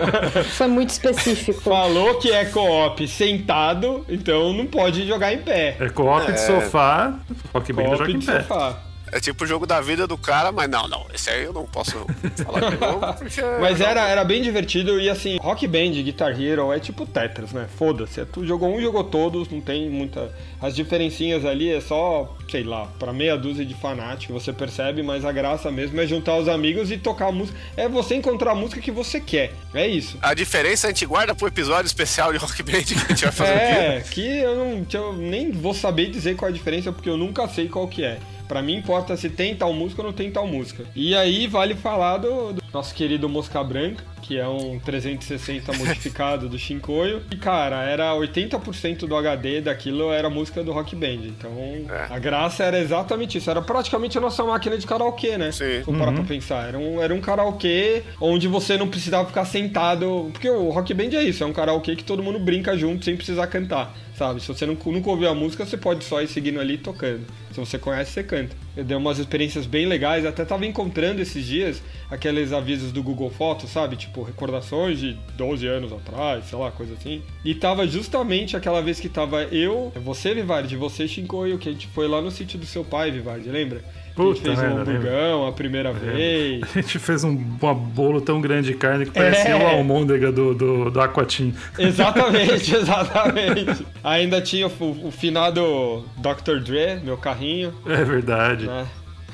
[0.53, 1.63] Foi muito específico.
[1.63, 5.77] Falou que é co-op sentado, então não pode jogar em pé.
[5.81, 7.19] É co-op de sofá,
[7.53, 8.43] Rock Band eu jogo em de pé.
[8.43, 8.77] sofá.
[9.15, 11.67] É tipo o jogo da vida do cara, mas não, não, esse aí eu não
[11.67, 12.05] posso
[12.45, 13.41] falar de novo, porque...
[13.61, 17.69] Mas era, era bem divertido e assim, Rock Band, Guitar Hero é tipo Tetris, né?
[17.79, 18.21] Foda-se.
[18.21, 20.35] é Tu jogou um, jogou todos, não tem muita.
[20.61, 25.25] As diferencinhas ali é só, sei lá, pra meia dúzia de fanáticos, você percebe, mas
[25.25, 27.57] a graça mesmo é juntar os amigos e tocar a música.
[27.77, 29.53] É você encontrar a música que você quer.
[29.73, 30.19] É isso.
[30.21, 33.33] A diferença a gente guarda pro episódio especial de Rock Band que a gente vai
[33.33, 33.75] fazer aqui.
[33.75, 37.17] É, que eu, não, eu nem vou saber dizer qual é a diferença, porque eu
[37.17, 38.19] nunca sei qual que é.
[38.49, 40.85] Pra mim importa se tem tal música ou não tem tal música.
[40.95, 46.49] E aí vale falar do, do nosso querido Mosca Branca, que é um 360 modificado
[46.49, 47.23] do Shinkoio.
[47.31, 51.27] E cara, era 80% do HD daquilo era música do Rock Band.
[51.27, 51.51] Então
[51.89, 52.07] É.
[52.15, 53.51] a graça era exatamente isso.
[53.51, 55.51] Era praticamente a nossa máquina de karaokê, né?
[55.53, 55.83] Sim.
[55.85, 56.69] For parar pra pensar.
[56.69, 60.29] Era um, era um karaokê onde você não precisava ficar sentado.
[60.33, 63.17] Porque o Rock Band é isso, é um karaokê que todo mundo brinca junto sem
[63.17, 63.95] precisar cantar.
[64.17, 64.41] Sabe?
[64.41, 67.27] Se você não, nunca ouviu a música, você pode só ir seguindo ali e tocando.
[67.53, 68.64] Se você conhece, você canta.
[68.77, 73.31] Eu dei umas experiências bem legais, até tava encontrando esses dias aqueles avisos do Google
[73.31, 73.97] Fotos, sabe?
[73.97, 77.23] Tipo, recordações de 12 anos atrás, sei lá, coisa assim.
[77.45, 81.87] E tava justamente aquela vez que tava eu, você, Vivardi, você, Shinkoio, que a gente
[81.89, 83.81] foi lá no sítio do seu pai, Vivardi, lembra?
[84.15, 86.63] Que a gente Puta fez um hamburgão a primeira vez.
[86.77, 89.57] A gente fez um, um bolo tão grande de carne que parecia É.
[89.57, 91.53] o almôndega do, do, do Aquatim.
[91.77, 93.85] Exatamente, exatamente.
[94.05, 96.61] Ainda tinha o, o finado Dr.
[96.63, 98.64] Dre, meu carrinho, É verdade.
[98.67, 98.89] Né?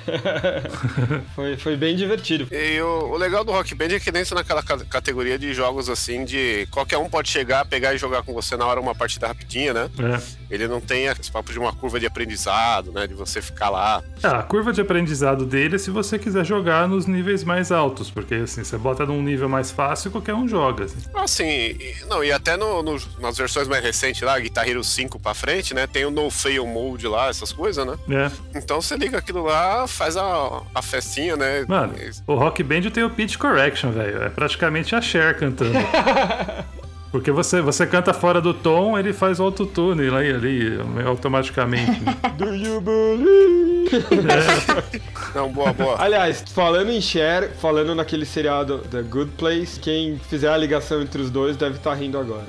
[1.34, 2.48] foi, foi bem divertido.
[2.52, 5.52] E o, o legal do Rock Band é que nem entra naquela ca- categoria de
[5.52, 8.94] jogos assim, de qualquer um pode chegar, pegar e jogar com você na hora uma
[8.94, 9.90] partida rapidinha, né?
[9.98, 10.39] É.
[10.50, 13.06] Ele não tem esse papo de uma curva de aprendizado, né?
[13.06, 14.02] De você ficar lá.
[14.22, 18.10] Ah, a curva de aprendizado dele é se você quiser jogar nos níveis mais altos,
[18.10, 20.84] porque assim, você bota num nível mais fácil, qualquer um joga.
[20.84, 20.96] assim.
[21.14, 25.18] Assim, e- não, e até no- no- nas versões mais recentes lá, Guitar Hero 5
[25.18, 25.86] pra frente, né?
[25.86, 27.96] Tem o No Fail Mode lá, essas coisas, né?
[28.10, 28.58] É.
[28.58, 31.64] Então você liga aquilo lá, faz a, a festinha, né?
[31.68, 31.94] Mano,
[32.26, 34.22] o Rock Band tem o pitch correction, velho.
[34.22, 35.72] É praticamente a Cher cantando.
[37.10, 42.00] Porque você, você canta fora do tom, ele faz o autotune lá e ali, automaticamente.
[42.00, 42.16] né?
[42.38, 43.90] Do you believe?
[45.34, 45.96] Não, boa, boa.
[46.00, 51.20] Aliás, falando em Cher, falando naquele seriado The Good Place, quem fizer a ligação entre
[51.20, 52.46] os dois deve estar rindo agora.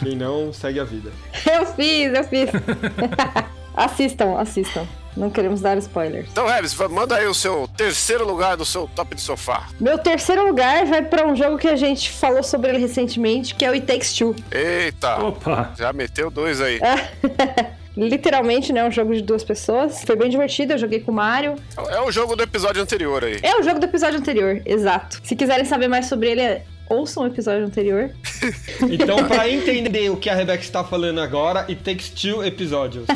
[0.00, 1.10] Quem não, segue a vida.
[1.44, 2.50] Eu fiz, eu fiz.
[3.76, 4.86] Assistam, assistam.
[5.16, 6.28] Não queremos dar spoilers.
[6.30, 9.68] Então, Rebs, manda aí o seu terceiro lugar do seu top de sofá.
[9.80, 13.64] Meu terceiro lugar vai pra um jogo que a gente falou sobre ele recentemente, que
[13.64, 14.36] é o It Takes Two.
[14.50, 15.72] Eita, Opa!
[15.78, 16.78] já meteu dois aí.
[17.96, 18.84] Literalmente, né?
[18.84, 20.02] Um jogo de duas pessoas.
[20.04, 21.54] Foi bem divertido, eu joguei com o Mario.
[21.88, 23.38] É o jogo do episódio anterior aí.
[23.42, 25.18] É o jogo do episódio anterior, exato.
[25.24, 28.10] Se quiserem saber mais sobre ele, ouçam o episódio anterior.
[28.90, 33.06] Então, pra entender o que a Rebeca está falando agora, it takes two episódios.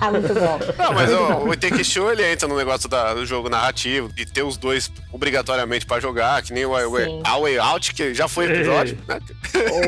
[0.00, 0.58] Ah, muito bom.
[0.78, 4.26] Não, mas o, o Take Show ele entra no negócio da- do jogo narrativo, de
[4.26, 7.20] ter os dois obrigatoriamente pra jogar, que nem o A Way, Sim.
[7.24, 9.18] A Way Out, que já foi episódio, né?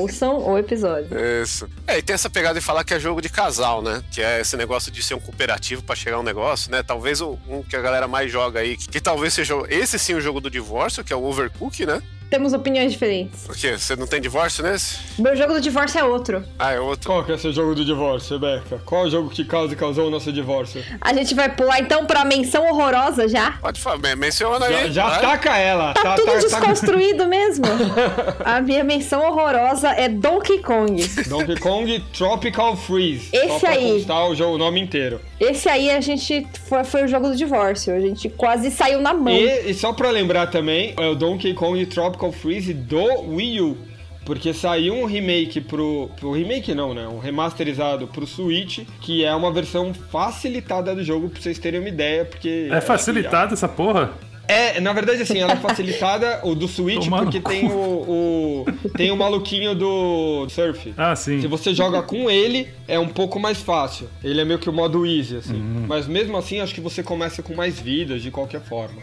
[0.01, 1.09] Ouçam o episódio.
[1.43, 1.69] Isso.
[1.87, 4.03] É, e tem essa pegada de falar que é jogo de casal, né?
[4.11, 6.83] Que é esse negócio de ser um cooperativo pra chegar a um negócio, né?
[6.83, 10.15] Talvez o- um que a galera mais joga aí, que, que talvez seja esse sim
[10.15, 12.03] o jogo do divórcio, que é o Overcook, né?
[12.31, 13.45] Temos opiniões diferentes.
[13.47, 14.99] Porque você não tem divórcio nesse?
[15.19, 16.43] Meu jogo do divórcio é outro.
[16.59, 17.07] Ah, é outro.
[17.11, 18.81] Qual que é esse jogo do divórcio, Rebeca?
[18.85, 20.85] Qual é o jogo que causa e causou o nosso divórcio?
[21.01, 23.53] A gente vai pular então pra menção horrorosa já.
[23.53, 24.93] Pode falar, men- menciona Já, aí.
[24.93, 25.21] já vai.
[25.21, 25.95] taca ela.
[25.95, 27.65] Tá, tudo desconstruído mesmo.
[28.45, 31.07] A minha menção horrorosa é Donkey Kong.
[31.29, 33.29] Donkey Kong Tropical Freeze.
[33.33, 34.05] Esse Só pra aí.
[34.31, 35.21] o, jogo, o nome inteiro.
[35.39, 37.95] Esse aí a gente foi, foi o jogo do divórcio.
[37.95, 39.33] A gente quase saiu na mão.
[39.33, 43.79] E, e só pra lembrar também, é o Donkey Kong Tropical Freeze do Wii U.
[44.25, 46.33] Porque saiu um remake pro, pro.
[46.33, 47.07] Remake não, né?
[47.07, 51.89] Um remasterizado pro Switch, que é uma versão facilitada do jogo, pra vocês terem uma
[51.89, 52.69] ideia, porque.
[52.73, 54.13] É facilitada essa porra?
[54.49, 57.73] É, na verdade, assim, ela é facilitada, o do Switch, Tomar no porque tem o,
[57.73, 58.65] o.
[58.97, 60.95] Tem o maluquinho do Surf.
[60.97, 61.41] Ah, sim.
[61.41, 64.09] Se você joga com ele, é um pouco mais fácil.
[64.23, 65.55] Ele é meio que o modo easy, assim.
[65.55, 65.87] Uhum.
[65.89, 69.03] Mas mesmo assim, acho que você começa com mais vidas, de qualquer forma.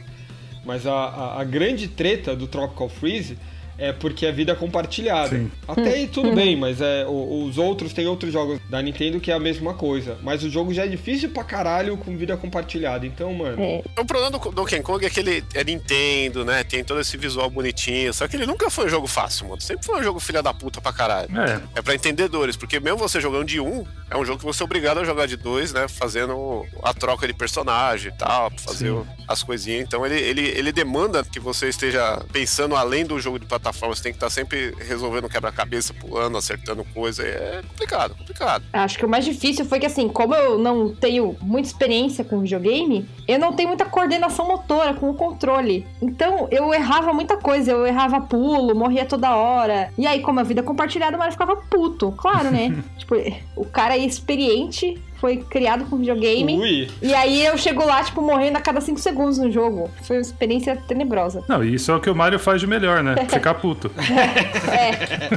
[0.65, 3.37] Mas a, a, a grande treta do Tropical Freeze
[3.77, 5.37] é porque é vida compartilhada.
[5.37, 5.51] Sim.
[5.67, 9.33] Até aí tudo bem, mas é, os outros, tem outros jogos da Nintendo que é
[9.33, 10.17] a mesma coisa.
[10.21, 13.05] Mas o jogo já é difícil pra caralho com vida compartilhada.
[13.05, 13.61] Então, mano...
[13.61, 13.83] É.
[13.99, 16.63] O problema do Donkey Kong é que ele é Nintendo, né?
[16.63, 18.13] Tem todo esse visual bonitinho.
[18.13, 19.61] Só que ele nunca foi um jogo fácil, mano.
[19.61, 21.29] Sempre foi um jogo filha da puta pra caralho.
[21.39, 21.61] É.
[21.79, 24.65] É pra entendedores, porque mesmo você jogando de um, é um jogo que você é
[24.65, 25.87] obrigado a jogar de dois, né?
[25.87, 29.05] Fazendo a troca de personagem e tal, pra fazer Sim.
[29.27, 29.81] as coisinhas.
[29.81, 33.62] Então ele, ele, ele demanda que você esteja pensando além do jogo de plataforma.
[33.71, 37.23] Você tem que estar sempre resolvendo quebra-cabeça, pulando, acertando coisa.
[37.23, 38.63] É complicado, complicado.
[38.73, 42.41] Acho que o mais difícil foi que, assim, como eu não tenho muita experiência com
[42.41, 45.85] videogame, eu não tenho muita coordenação motora com o controle.
[46.01, 47.71] Então, eu errava muita coisa.
[47.71, 49.91] Eu errava pulo, morria toda hora.
[49.97, 52.11] E aí, como a vida compartilhada, o Mario ficava puto.
[52.13, 52.75] Claro, né?
[52.97, 53.15] tipo,
[53.55, 56.59] o cara é experiente, foi criado com videogame.
[56.59, 56.89] Ui.
[57.01, 59.89] E aí, eu chego lá, tipo, morrendo a cada 5 segundos no jogo.
[60.03, 61.41] Foi uma experiência tenebrosa.
[61.47, 63.15] Não, e isso é o que o Mario faz de melhor, né?
[63.31, 63.89] Ficar puto.
[63.97, 65.29] É,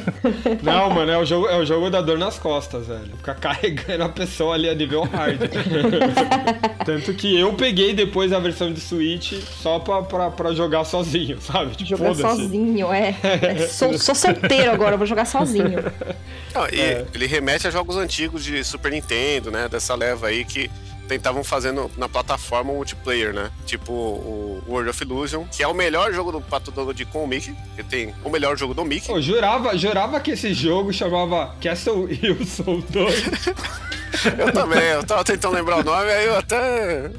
[0.61, 3.17] Não, mano, é o, jogo, é o jogo da dor nas costas, velho.
[3.17, 5.39] Ficar carregando a pessoa ali a nível hard.
[6.85, 11.41] Tanto que eu peguei depois a versão de Switch só pra, pra, pra jogar sozinho,
[11.41, 11.77] sabe?
[11.77, 13.15] Tipo, jogar sozinho, é.
[13.23, 15.79] É, Sou, sou solteiro agora, vou jogar sozinho.
[16.53, 17.05] Não, e É.
[17.15, 19.69] ele remete a jogos antigos de Super Nintendo, né?
[19.77, 20.71] Dessa leva aí que
[21.07, 23.51] tentavam fazendo na plataforma multiplayer, né?
[23.67, 27.29] Tipo o World of Illusion, que é o melhor jogo do Pato Donald com o
[27.29, 29.13] Mickey, que tem o melhor jogo do Mickey.
[29.13, 33.25] Eu jurava, jurava que esse jogo chamava Castle Wilson 2.
[34.39, 37.11] Eu também, eu tava tentando lembrar o nome, aí eu até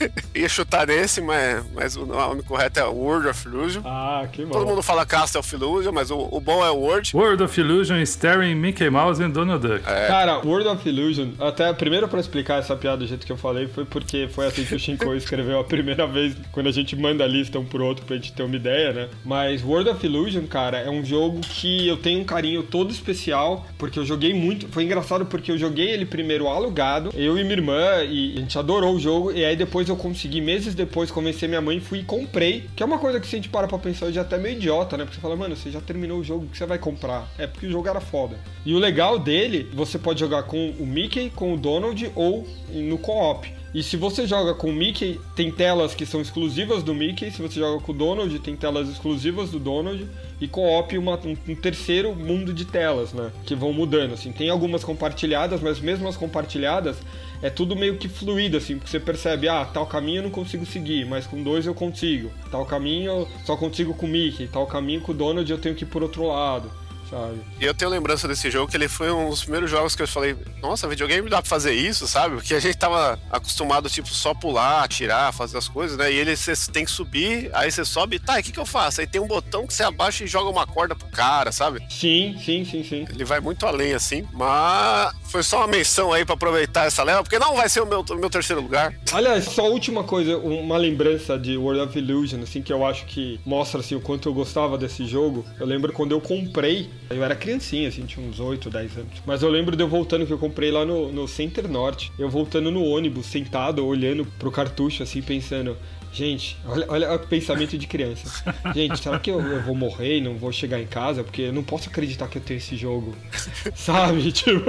[0.34, 3.82] ia chutar nesse, mas, mas o nome correto é World of Illusion.
[3.84, 4.70] Ah, que Todo bom.
[4.70, 7.10] mundo fala Castle of Illusion, mas o, o bom é o World.
[7.14, 9.82] World of Illusion starring Mickey Mouse and Donald Duck.
[9.84, 13.66] Cara, World of Illusion, até primeiro pra explicar essa piada do jeito que eu falei,
[13.66, 17.24] foi porque foi assim que o Shinko escreveu a primeira vez, quando a gente manda
[17.24, 19.08] a lista um pro outro pra gente ter uma ideia, né?
[19.24, 23.66] Mas World of Illusion, cara, é um jogo que eu tenho um carinho todo especial,
[23.78, 24.68] porque eu joguei muito.
[24.68, 28.58] Foi engraçado porque eu joguei ele primeiro alugado, eu e minha irmã, e a gente
[28.58, 32.04] adorou o jogo, e aí depois eu consegui, meses depois, convencer minha mãe, fui e
[32.04, 34.38] comprei, que é uma coisa que se a gente para pra pensar hoje é até
[34.38, 35.04] meio idiota, né?
[35.04, 37.28] Porque você fala, mano, você já terminou o jogo, o que você vai comprar?
[37.38, 38.38] É porque o jogo era foda.
[38.64, 42.98] E o legal dele, você pode jogar com o Mickey, com o Donald ou no
[42.98, 43.56] co-op.
[43.76, 47.30] E se você joga com o Mickey, tem telas que são exclusivas do Mickey.
[47.30, 50.08] Se você joga com o Donald, tem telas exclusivas do Donald.
[50.40, 51.12] E co-op um,
[51.46, 53.30] um terceiro mundo de telas, né?
[53.44, 54.32] Que vão mudando, assim.
[54.32, 56.96] Tem algumas compartilhadas, mas mesmo as compartilhadas,
[57.42, 58.76] é tudo meio que fluido, assim.
[58.76, 62.30] Porque você percebe, ah, tal caminho eu não consigo seguir, mas com dois eu consigo.
[62.50, 64.48] Tal caminho eu só consigo com o Mickey.
[64.48, 66.70] Tal caminho com o Donald eu tenho que ir por outro lado.
[67.10, 67.40] Sabe?
[67.60, 70.08] E eu tenho lembrança desse jogo que ele foi um dos primeiros jogos que eu
[70.08, 72.36] falei, nossa, videogame dá pra fazer isso, sabe?
[72.36, 76.12] Porque a gente tava acostumado, tipo, só pular, atirar, fazer as coisas, né?
[76.12, 78.66] E ele você tem que subir, aí você sobe, tá, e o que, que eu
[78.66, 79.00] faço?
[79.00, 81.84] Aí tem um botão que você abaixa e joga uma corda pro cara, sabe?
[81.88, 83.06] Sim, sim, sim, sim.
[83.08, 84.26] Ele vai muito além, assim.
[84.32, 87.86] Mas foi só uma menção aí pra aproveitar essa leva, porque não vai ser o
[87.86, 88.94] meu, o meu terceiro lugar.
[89.12, 93.06] Aliás, só a última coisa, uma lembrança de World of Illusion, assim, que eu acho
[93.06, 95.44] que mostra, assim, o quanto eu gostava desse jogo.
[95.58, 99.22] Eu lembro quando eu comprei, eu era criancinha, assim, tinha uns 8, 10 anos.
[99.24, 102.28] Mas eu lembro de eu voltando, que eu comprei lá no, no Center Norte, eu
[102.28, 105.76] voltando no ônibus, sentado, olhando pro cartucho, assim, pensando...
[106.12, 108.42] Gente, olha, olha o pensamento de criança.
[108.74, 111.22] Gente, será que eu, eu, vou morrer e não vou chegar em casa?
[111.22, 113.14] Porque eu não posso acreditar que eu tenho esse jogo.
[113.76, 114.32] Sabe?
[114.32, 114.64] Tipo.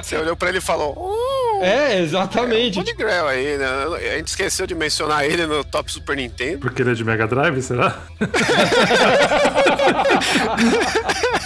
[0.00, 0.94] Você olhou pra ele e falou.
[0.96, 2.78] Uh, é, exatamente.
[2.78, 3.66] É, um de aí, né?
[4.12, 6.60] A gente esqueceu de mencionar ele no Top Super Nintendo.
[6.60, 8.00] Porque ele é de Mega Drive, será?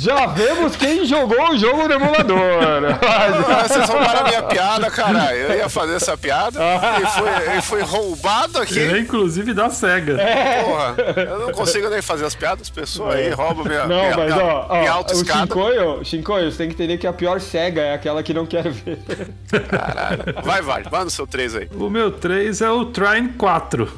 [0.00, 2.38] Já vemos quem jogou o jogo no emulador.
[3.02, 5.36] Ah, vocês roubaram a minha piada, caralho.
[5.36, 6.60] Eu ia fazer essa piada.
[7.50, 8.78] Ele foi, roubado aqui.
[8.78, 10.20] Ele é, inclusive da SEGA.
[10.20, 10.62] É.
[10.62, 12.70] Porra, eu não consigo nem fazer as piadas.
[12.70, 16.58] Pessoa aí rouba minha, não, minha, mas, minha, ó, ó, minha o Shinkoio, Shinkoio, você
[16.58, 18.98] tem que entender que a pior SEGA é aquela que não quer ver.
[19.68, 20.24] Caralho.
[20.42, 20.82] Vai, vai.
[20.84, 21.68] Vai no seu 3 aí.
[21.74, 23.92] O meu 3 é o Trine 4.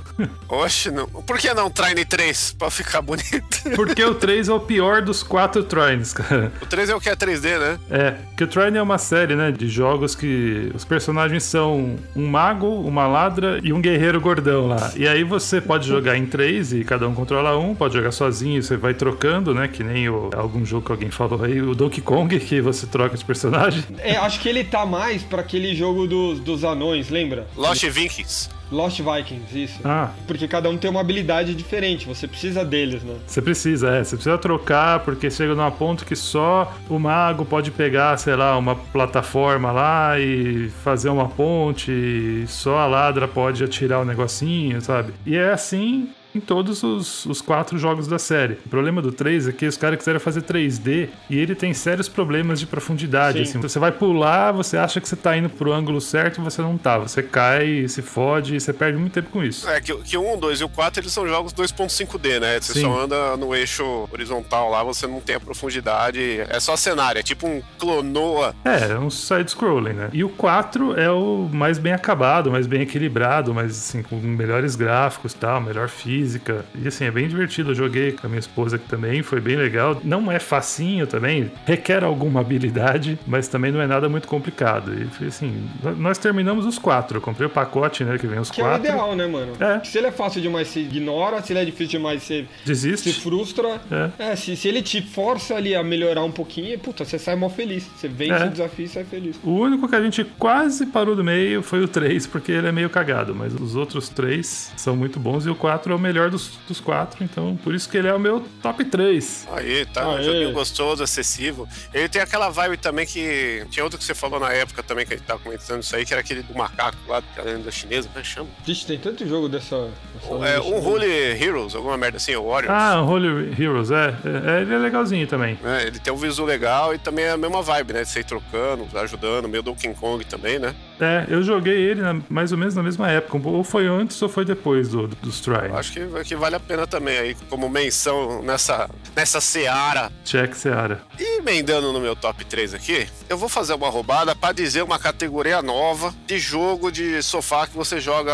[0.48, 1.06] Oxe, não.
[1.06, 2.56] Por que não Trine 3?
[2.58, 3.62] Pra ficar bonito.
[3.76, 6.52] Porque o 3 é o pior dos quatro Trines, cara.
[6.60, 7.78] O 3 é o que é 3D, né?
[7.90, 12.26] É, que o Trine é uma série, né, de jogos que os personagens são um
[12.26, 14.92] mago, uma ladra e um guerreiro gordão lá.
[14.96, 18.62] E aí você pode jogar em três e cada um controla um, pode jogar sozinho,
[18.62, 22.00] você vai trocando, né, que nem o, algum jogo que alguém falou aí, o Donkey
[22.00, 23.84] Kong, que você troca de personagem.
[23.98, 27.46] É, acho que ele tá mais para aquele jogo dos, dos anões, lembra?
[27.56, 28.48] Lost Vikings.
[28.70, 29.80] Lost Vikings, isso.
[29.84, 30.10] Ah.
[30.26, 33.16] Porque cada um tem uma habilidade diferente, você precisa deles, né?
[33.26, 34.04] Você precisa, é.
[34.04, 38.56] Você precisa trocar, porque chega num ponto que só o mago pode pegar, sei lá,
[38.56, 45.12] uma plataforma lá e fazer uma ponte, só a ladra pode atirar o negocinho, sabe?
[45.26, 48.54] E é assim em todos os, os, quatro jogos da série.
[48.66, 52.08] O problema do 3 é que os caras quiseram fazer 3D e ele tem sérios
[52.08, 53.42] problemas de profundidade.
[53.42, 53.60] Assim.
[53.60, 56.76] Você vai pular, você acha que você tá indo pro ângulo certo e você não
[56.76, 56.98] tá.
[56.98, 59.68] Você cai, se fode e você perde muito tempo com isso.
[59.68, 62.60] É que, que o 1, 2 e o 4 eles são jogos 2.5D, né?
[62.60, 62.82] Você Sim.
[62.82, 66.40] só anda no eixo horizontal lá, você não tem a profundidade.
[66.48, 68.54] É só cenário, é tipo um clonoa.
[68.64, 70.10] É, é um side-scrolling, né?
[70.12, 74.74] E o 4 é o mais bem acabado, mais bem equilibrado, mas assim, com melhores
[74.74, 76.64] gráficos e tal, melhor física física.
[76.80, 77.70] E assim, é bem divertido.
[77.70, 80.00] Eu joguei com a minha esposa aqui também, foi bem legal.
[80.02, 84.92] Não é facinho também, requer alguma habilidade, mas também não é nada muito complicado.
[85.20, 87.18] E assim, nós terminamos os quatro.
[87.18, 88.82] Eu comprei o pacote, né, que vem os que quatro.
[88.82, 89.52] Que é o ideal, né, mano?
[89.60, 89.84] É.
[89.84, 91.42] Se ele é fácil demais, você ignora.
[91.42, 93.12] Se ele é difícil demais, você desiste.
[93.12, 93.80] Se frustra.
[94.18, 94.30] É.
[94.30, 97.48] é se, se ele te força ali a melhorar um pouquinho, puta, você sai mó
[97.48, 97.88] feliz.
[97.96, 98.46] Você vence é.
[98.46, 99.38] o desafio e sai feliz.
[99.42, 102.72] O único que a gente quase parou do meio foi o 3, porque ele é
[102.72, 106.13] meio cagado, mas os outros três são muito bons e o 4 é o melhor
[106.30, 109.48] dos, dos quatro, então por isso que ele é o meu top 3.
[109.52, 110.20] Aí, tá, Aê.
[110.20, 111.68] um joguinho gostoso, acessível.
[111.92, 113.64] Ele tem aquela vibe também que.
[113.70, 116.04] Tinha outro que você falou na época também, que a gente tava comentando isso aí,
[116.04, 118.48] que era aquele do macaco lá da lenda chinesa, como é que chama?
[118.64, 119.90] Vixe, tem tanto jogo dessa.
[120.14, 122.74] dessa é, um Holy Heroes, alguma merda assim, o Warriors.
[122.74, 124.14] Ah, um Holy Heroes, é.
[124.24, 124.62] é.
[124.62, 125.58] Ele é legalzinho também.
[125.64, 128.02] É, ele tem um visual legal e também é a mesma vibe, né?
[128.02, 130.74] De você ir trocando, ajudando, meio Donkey Kong também, né?
[131.00, 133.48] É, eu joguei ele na, mais ou menos na mesma época.
[133.48, 135.72] Ou foi antes ou foi depois do, do, dos Try.
[135.74, 140.10] Acho que, que vale a pena também aí, como menção nessa, nessa seara.
[140.24, 141.02] Check seara.
[141.18, 144.98] E emendando no meu top 3 aqui, eu vou fazer uma roubada para dizer uma
[144.98, 148.32] categoria nova de jogo de sofá que você joga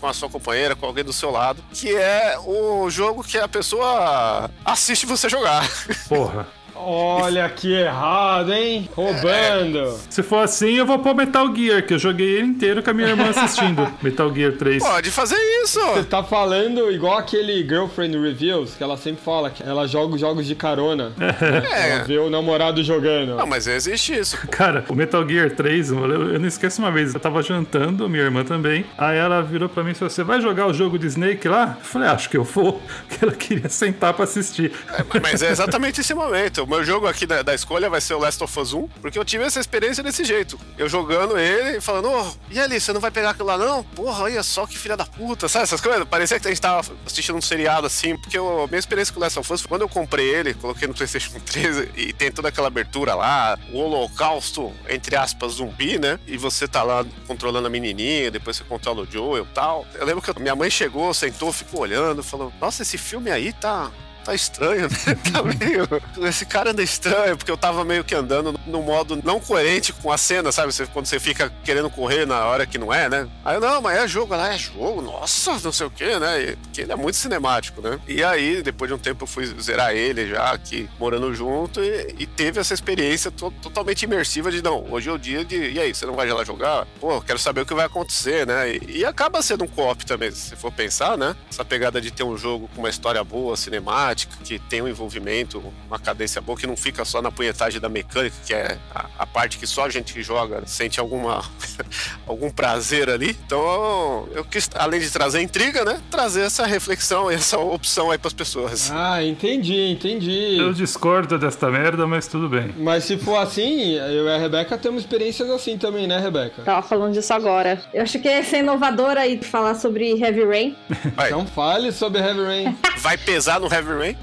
[0.00, 3.46] com a sua companheira, com alguém do seu lado, que é o jogo que a
[3.46, 5.68] pessoa assiste você jogar.
[6.08, 6.46] Porra.
[6.84, 8.88] Olha que errado, hein?
[8.94, 9.78] Roubando.
[9.78, 9.94] É.
[10.08, 12.92] Se for assim, eu vou pôr Metal Gear, que eu joguei ele inteiro com a
[12.94, 13.86] minha irmã assistindo.
[14.02, 14.82] Metal Gear 3.
[14.82, 15.80] Pode fazer isso.
[15.80, 20.46] Você tá falando igual aquele Girlfriend Reviews, que ela sempre fala que ela joga jogos
[20.46, 21.12] de carona.
[21.70, 21.90] É.
[21.90, 23.36] Ela vê o namorado jogando.
[23.36, 24.36] Não, mas existe isso.
[24.36, 24.48] Pô.
[24.48, 28.44] Cara, o Metal Gear 3, eu não esqueço uma vez, eu tava jantando, minha irmã
[28.44, 28.84] também.
[28.96, 31.76] Aí ela virou pra mim e falou: Você vai jogar o jogo de Snake lá?
[31.78, 32.80] Eu falei: Acho que eu vou.
[33.10, 34.72] Que ela queria sentar pra assistir.
[34.92, 38.18] É, mas é exatamente esse momento meu jogo aqui da, da, escolha vai ser o
[38.18, 40.58] Last of Us 1, porque eu tive essa experiência desse jeito.
[40.78, 43.82] Eu jogando ele e falando, oh, e ali, você não vai pegar aquilo lá não?
[43.82, 46.04] Porra, olha só que filha da puta, sabe essas coisas?
[46.04, 49.22] Parecia que a gente tava assistindo um seriado assim, porque a minha experiência com o
[49.22, 52.68] Last of Us, quando eu comprei ele, coloquei no PlayStation 3 e tem toda aquela
[52.68, 56.20] abertura lá, o holocausto, entre aspas, zumbi, né?
[56.24, 59.84] E você tá lá controlando a menininha, depois você controla o Joel e tal.
[59.94, 63.90] Eu lembro que minha mãe chegou, sentou, ficou olhando, falou, nossa, esse filme aí tá
[64.24, 64.88] tá estranho, né?
[65.32, 65.88] Tá meio.
[66.28, 70.10] Esse cara anda estranho, porque eu tava meio que andando no modo não coerente com
[70.12, 70.72] a cena, sabe?
[70.72, 73.28] Você, quando você fica querendo correr na hora que não é, né?
[73.44, 76.42] Aí eu, não, mas é jogo, lá é jogo, nossa, não sei o que, né?
[76.42, 77.98] E- Porque ele é muito cinemático, né?
[78.08, 82.14] E aí, depois de um tempo, eu fui zerar ele já aqui, morando junto, e,
[82.18, 85.56] e teve essa experiência to- totalmente imersiva de não, hoje é o dia de.
[85.70, 86.86] E aí, você não vai lá jogar?
[87.00, 88.74] Pô, quero saber o que vai acontecer, né?
[88.74, 91.34] E, e acaba sendo um co-op também, se for pensar, né?
[91.50, 95.62] Essa pegada de ter um jogo com uma história boa, cinemática, que tem um envolvimento,
[95.86, 99.26] uma cadência boa, que não fica só na punhetagem da mecânica, que é a, a
[99.26, 101.42] parte que só a gente que joga sente alguma
[102.26, 103.36] algum prazer ali.
[103.46, 106.00] Então, eu quis, além de trazer intriga, né?
[106.10, 108.90] Trazer essa reflexão, essa opção aí pras pessoas.
[108.92, 110.56] Ah, entendi, entendi.
[110.58, 112.74] Eu discordo desta merda, mas tudo bem.
[112.76, 116.62] Mas se for assim, eu e a Rebeca temos experiências assim também, né, Rebeca?
[116.62, 117.80] Tava falando disso agora.
[117.92, 120.76] Eu acho que ia ser inovadora aí falar sobre Heavy Rain.
[121.14, 122.78] Vai, Então fale sobre Heavy Rain.
[122.98, 124.16] vai pesar no Heavy Rain?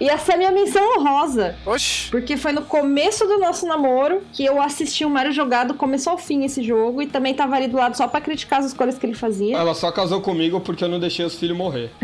[0.00, 1.54] Ia ser a minha menção honrosa.
[1.64, 2.10] Oxi.
[2.10, 6.10] Porque foi no começo do nosso namoro que eu assisti o Mario jogar do começo
[6.10, 8.98] ao fim esse jogo e também tava ali do lado só pra criticar as escolhas
[8.98, 9.56] que ele fazia.
[9.56, 11.90] Ela só casou comigo porque eu não deixei os filhos morrer.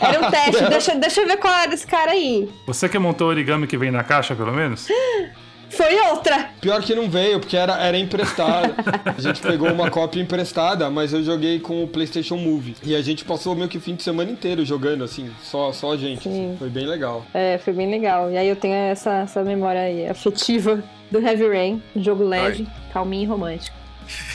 [0.00, 2.48] Era um teste, deixa, deixa eu ver qual era esse cara aí.
[2.66, 4.88] Você que montou o origami que vem na caixa, pelo menos?
[5.76, 6.50] Foi outra.
[6.60, 8.74] Pior que não veio, porque era, era emprestado.
[9.16, 12.76] A gente pegou uma cópia emprestada, mas eu joguei com o PlayStation Move.
[12.82, 15.92] E a gente passou meio que o fim de semana inteiro jogando, assim, só, só
[15.92, 16.28] a gente.
[16.28, 16.56] assim.
[16.58, 17.24] Foi bem legal.
[17.32, 18.30] É, foi bem legal.
[18.30, 23.24] E aí eu tenho essa, essa memória aí afetiva do Heavy Rain, jogo leve, calminho
[23.24, 23.76] e romântico.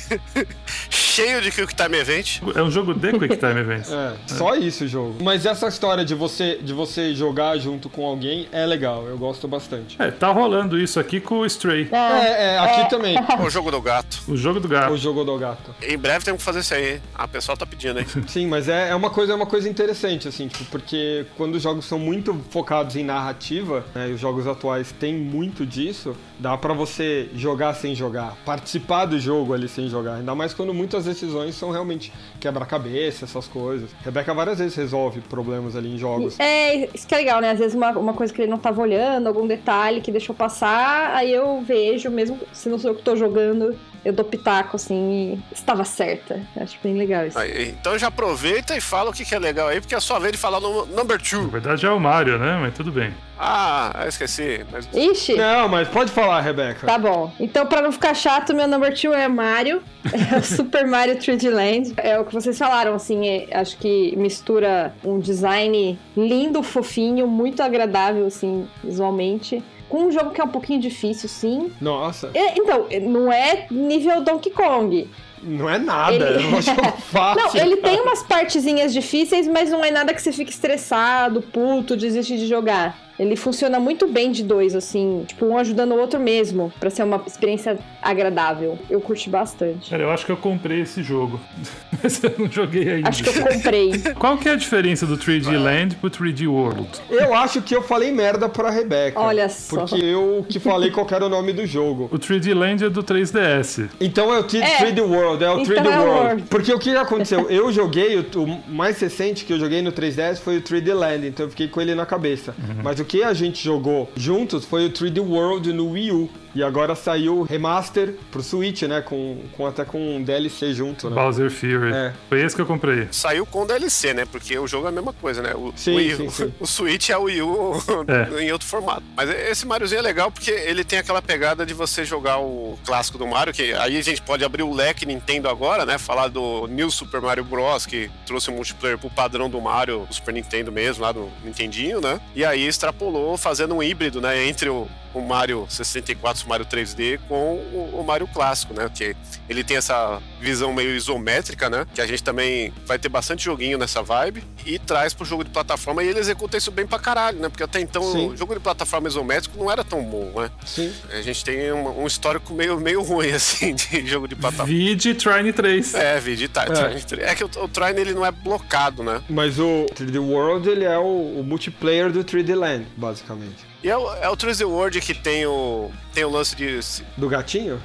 [1.20, 2.40] Cheio de Quick Time Event.
[2.56, 3.90] É um jogo de Quick Time Events.
[4.00, 5.16] É, só isso o jogo.
[5.22, 9.48] Mas essa história de você, de você jogar junto com alguém é legal, eu gosto
[9.48, 10.02] bastante.
[10.02, 13.18] É, tá rolando isso aqui com o Stray, É, é, aqui também.
[13.44, 14.22] O jogo do gato.
[14.28, 14.94] o jogo do gato.
[14.94, 15.76] O jogo do gato.
[15.82, 17.02] Em breve temos que fazer isso aí, hein?
[17.16, 18.06] A pessoa tá pedindo, hein?
[18.28, 21.64] Sim, mas é, é uma coisa é uma coisa interessante, assim, tipo, porque quando os
[21.64, 26.58] jogos são muito focados em narrativa, né, e os jogos atuais têm muito disso, dá
[26.58, 30.16] pra você jogar sem jogar, participar do jogo ali sem jogar.
[30.16, 33.90] Ainda mais quando muitas decisões são realmente quebra-cabeça, essas coisas.
[34.04, 36.40] Rebeca várias vezes resolve problemas ali em jogos.
[36.40, 37.52] É, isso que é legal, né?
[37.52, 41.16] Às vezes uma, uma coisa que ele não tava olhando, algum detalhe que deixou passar,
[41.16, 45.40] aí eu vejo, mesmo se não sou eu que tô jogando, eu dou pitaco, assim,
[45.52, 46.42] e estava certa.
[46.56, 47.38] Eu Acho bem legal isso.
[47.38, 50.02] Aí, então já aproveita e fala o que, que é legal aí, porque é a
[50.02, 51.48] sua vez de falar no number Na two.
[51.50, 52.58] verdade é o Mario, né?
[52.62, 53.14] Mas tudo bem.
[53.42, 54.66] Ah, eu esqueci.
[54.70, 54.90] Mas...
[54.94, 55.36] Ixi!
[55.36, 56.86] Não, mas pode falar, Rebeca.
[56.86, 57.32] Tá bom.
[57.40, 59.82] Então, pra não ficar chato, meu number two é Mario.
[60.34, 61.94] É o Super Mario 3D Land.
[61.98, 67.62] É o que vocês falaram, assim, é- acho que mistura um design lindo, fofinho, muito
[67.62, 69.64] agradável, assim, visualmente.
[69.90, 71.72] Com um jogo que é um pouquinho difícil, sim.
[71.82, 75.10] Nossa, É, Então, não é nível Donkey Kong.
[75.42, 77.42] não é nada, Ele- é um jogo fácil.
[77.44, 81.98] Não, ele tem umas partezinhas difíceis, mas não é nada que você fique estressado, puto,
[81.98, 83.09] desiste de jogar.
[83.20, 87.04] Ele funciona muito bem de dois, assim, tipo, um ajudando o outro mesmo, pra ser
[87.04, 88.80] uma experiência agradável.
[88.90, 89.90] Eu curti bastante.
[89.90, 91.40] Cara, eu acho que eu comprei esse jogo.
[92.02, 93.10] Mas eu não joguei ainda.
[93.10, 93.92] Acho que eu comprei.
[94.18, 96.88] Qual que é a diferença do 3D Land pro 3D World?
[97.10, 99.20] Eu acho que eu falei merda pra Rebeca.
[99.20, 99.82] Olha só.
[99.86, 102.08] Porque eu que falei qual que era o nome do jogo.
[102.12, 103.90] O 3D Land é do 3DS.
[104.00, 104.78] Então é o 3D, É.
[104.78, 106.20] 3D World, é o Então 3D é World.
[106.20, 106.44] World.
[106.44, 107.50] Porque o que aconteceu?
[107.50, 111.28] Eu joguei, o, o mais recente que eu joguei no 3DS foi o 3D Land,
[111.28, 112.56] então eu fiquei com ele na cabeça.
[112.82, 116.30] Mas o que a gente jogou juntos foi o 3D World no Wii U.
[116.56, 119.02] E agora saiu o remaster pro Switch, né?
[119.02, 121.16] Com, com até com um DLC junto, né?
[121.16, 121.94] Bowser Fury.
[121.94, 122.14] É.
[122.28, 123.08] Foi esse que eu comprei.
[123.12, 124.26] Saiu com DLC, né?
[124.26, 125.54] Porque o jogo é a mesma coisa, né?
[125.56, 126.54] O, Sim, o, Wii- sim, sim.
[126.60, 127.74] o Switch é o Wii U
[128.08, 128.42] É.
[128.44, 129.04] em outro formato.
[129.16, 133.18] Mas esse Mariozinho é legal porque ele tem aquela pegada de você jogar o clássico
[133.18, 135.98] do Mario, que aí a gente pode abrir o leque Nintendo agora, né?
[135.98, 137.86] Falar do New Super Mario Bros.
[137.86, 142.02] que trouxe o multiplayer pro padrão do Mario, do Super Nintendo mesmo, lá do Nintendinho,
[142.02, 142.20] né?
[142.36, 144.46] E aí extrapolou fazendo um híbrido, né?
[144.48, 148.90] Entre o, o Mario 64, o Mario 3D, com o, o Mario clássico, né?
[148.94, 149.16] Que
[149.50, 151.86] ele tem essa visão meio isométrica, né?
[151.94, 155.50] Que a gente também vai ter bastante joguinho nessa vibe e traz pro jogo de
[155.50, 157.50] plataforma e ele executa isso bem pra caralho, né?
[157.50, 158.30] Porque até então Sim.
[158.30, 160.52] o jogo de plataforma isométrico não era tão bom, né?
[160.66, 160.94] Sim.
[161.12, 164.72] A gente tem um, um histórico meio, meio ruim, assim, de jogo de plataforma.
[164.72, 165.96] Vide Trine 3.
[165.96, 167.32] É, vídeo tá, É.
[167.32, 167.36] é.
[167.36, 169.22] que o, o Trine ele não é blocado, né?
[169.30, 173.68] Mas o 3D World, ele é o, o multiplayer do 3D Land, basicamente.
[173.84, 176.80] E é o, é o 3D World que tem o, tem o lance de.
[177.18, 177.82] Do gatinho?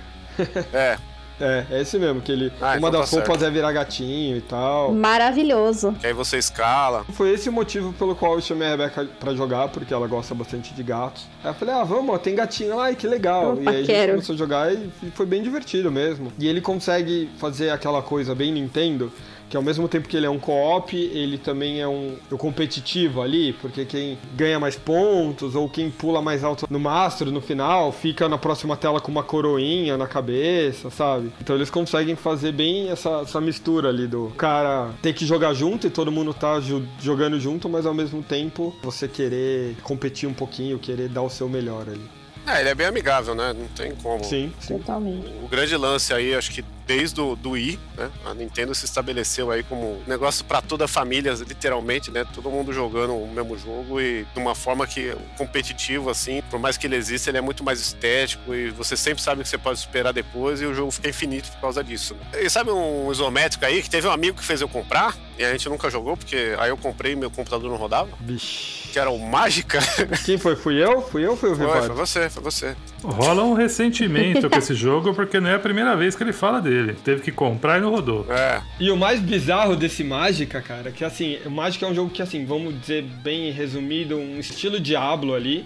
[0.72, 0.98] É,
[1.40, 2.52] É, é esse mesmo, que ele.
[2.60, 4.92] Ah, uma então das tá roupas é virar gatinho e tal.
[4.92, 5.92] Maravilhoso.
[6.00, 7.04] que aí você escala.
[7.12, 10.34] Foi esse o motivo pelo qual eu chamei a Rebeca pra jogar, porque ela gosta
[10.34, 11.26] bastante de gatos.
[11.42, 13.54] Aí eu falei, ah, vamos, ó, tem gatinho lá, que legal.
[13.54, 14.12] Opa, e aí a gente quero.
[14.12, 16.32] começou a jogar e foi bem divertido mesmo.
[16.38, 19.12] E ele consegue fazer aquela coisa bem Nintendo,
[19.54, 23.22] Que ao mesmo tempo que ele é um co-op, ele também é um, um competitivo
[23.22, 27.92] ali, porque quem ganha mais pontos ou quem pula mais alto no mastro no final
[27.92, 31.30] fica na próxima tela com uma coroinha na cabeça, sabe?
[31.40, 35.86] Então eles conseguem fazer bem essa, essa mistura ali do cara ter que jogar junto
[35.86, 36.60] e todo mundo tá
[36.98, 41.48] jogando junto, mas ao mesmo tempo você querer competir um pouquinho, querer dar o seu
[41.48, 42.23] melhor ali.
[42.46, 43.52] É, ele é bem amigável, né?
[43.52, 44.22] Não tem como.
[44.24, 44.78] Sim, sim.
[44.78, 45.26] Totalmente.
[45.42, 48.10] O grande lance aí, acho que desde o do Wii, né?
[48.24, 52.26] A Nintendo se estabeleceu aí como um negócio para toda a família, literalmente, né?
[52.34, 56.76] Todo mundo jogando o mesmo jogo e de uma forma que competitivo assim, por mais
[56.76, 59.78] que ele exista, ele é muito mais estético e você sempre sabe que você pode
[59.78, 62.14] esperar depois e o jogo fica infinito por causa disso.
[62.14, 62.44] Né?
[62.44, 65.52] E sabe um isométrico aí que teve um amigo que fez eu comprar e a
[65.52, 68.10] gente nunca jogou porque aí eu comprei e meu computador não rodava?
[68.20, 68.83] Vixe.
[68.94, 69.80] Que era o Mágica.
[70.24, 70.54] Quem foi?
[70.54, 71.02] Fui eu?
[71.02, 72.76] Fui eu ou foi o Foi, foi você, foi você.
[73.02, 76.60] Rola um ressentimento com esse jogo porque não é a primeira vez que ele fala
[76.60, 76.96] dele dele.
[77.04, 78.26] Teve que comprar e não rodou.
[78.30, 78.60] É.
[78.78, 82.22] E o mais bizarro desse Mágica, cara, que assim, o Mágica é um jogo que,
[82.22, 85.64] assim, vamos dizer bem resumido, um estilo Diablo ali.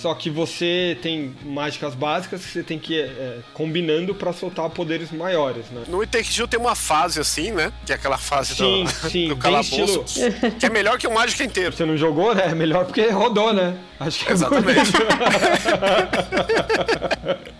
[0.00, 4.70] Só que você tem mágicas básicas que você tem que ir é, combinando para soltar
[4.70, 5.82] poderes maiores, né?
[5.88, 7.72] No Take tem uma fase assim, né?
[7.84, 10.04] Que é aquela fase sim, do, sim, do calabouço.
[10.06, 10.52] Estilo...
[10.52, 11.74] Que é melhor que o Mágica inteiro.
[11.74, 12.44] Você não jogou, né?
[12.46, 13.76] É melhor porque rodou, né?
[13.98, 14.92] Acho que é Exatamente.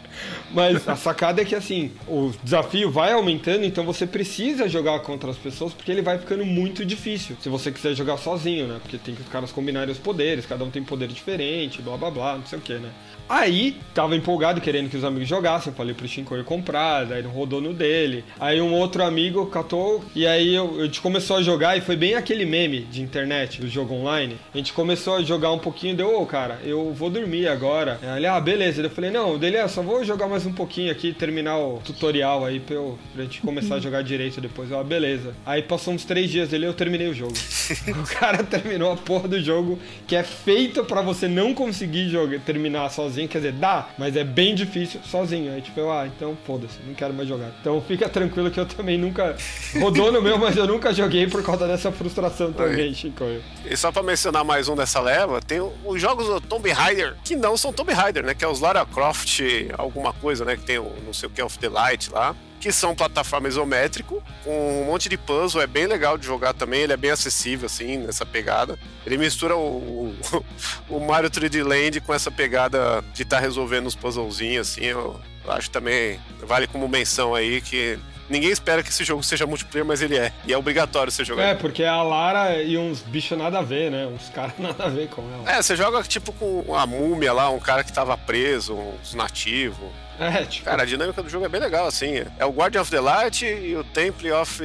[0.51, 5.30] Mas a sacada é que assim, o desafio vai aumentando, então você precisa jogar contra
[5.30, 7.36] as pessoas porque ele vai ficando muito difícil.
[7.40, 8.78] Se você quiser jogar sozinho, né?
[8.80, 12.11] Porque tem que os caras combinarem os poderes, cada um tem poder diferente, blá blá
[12.11, 12.90] blá, não sei o que, né?
[13.28, 15.72] Aí, tava empolgado querendo que os amigos jogassem.
[15.74, 18.24] Falei pro Shinko comprar, daí ele rodou no dele.
[18.40, 21.94] Aí um outro amigo catou, e aí eu, a gente começou a jogar, e foi
[21.94, 24.38] bem aquele meme de internet, do jogo online.
[24.55, 28.01] A gente começou a jogar um pouquinho, deu, ô oh, cara, eu vou dormir agora.
[28.03, 28.80] Aí ele, ah, beleza.
[28.80, 32.45] Eu falei, não, dele é, só vou jogar mais um pouquinho aqui, terminar o tutorial
[32.45, 34.70] aí pra, eu, pra gente começar a jogar direito depois.
[34.70, 35.34] Eu, ah, beleza.
[35.45, 37.34] Aí passou uns três dias dele, eu terminei o jogo.
[37.89, 42.41] o cara terminou a porra do jogo, que é feito para você não conseguir jogar,
[42.41, 45.53] terminar sozinho sozinho, quer dizer, dá, mas é bem difícil sozinho.
[45.53, 47.51] Aí tipo, eu, ah, então foda-se, não quero mais jogar.
[47.61, 49.36] Então fica tranquilo que eu também nunca.
[49.80, 53.24] Rodou no meu, mas eu nunca joguei por causa dessa frustração também, Chico.
[53.64, 57.34] E só pra mencionar mais um dessa leva, tem os jogos do Tomb Raider, que
[57.34, 58.34] não são Tomb Raider, né?
[58.34, 59.41] Que é os Lara Croft,
[59.76, 60.57] alguma coisa, né?
[60.57, 64.22] Que tem o não sei o que, of the Light lá que são plataforma isométrico,
[64.45, 67.66] com um monte de puzzle, é bem legal de jogar também, ele é bem acessível,
[67.66, 68.79] assim, nessa pegada.
[69.07, 70.45] Ele mistura o, o,
[70.97, 75.20] o Mario 3D Land com essa pegada de estar tá resolvendo os puzzlezinhos, assim, eu
[75.47, 77.99] acho também, vale como menção aí, que
[78.29, 80.33] ninguém espera que esse jogo seja multiplayer, mas ele é.
[80.45, 81.45] E é obrigatório você jogar.
[81.45, 84.07] É, porque é a Lara e uns bichos nada a ver, né?
[84.07, 85.51] Uns caras nada a ver com ela.
[85.51, 89.89] É, você joga tipo com a múmia lá, um cara que tava preso, uns nativos.
[90.19, 90.64] É, tipo...
[90.64, 92.25] Cara, a dinâmica do jogo é bem legal, assim.
[92.39, 94.62] É o Guardian of the Light e o Temple of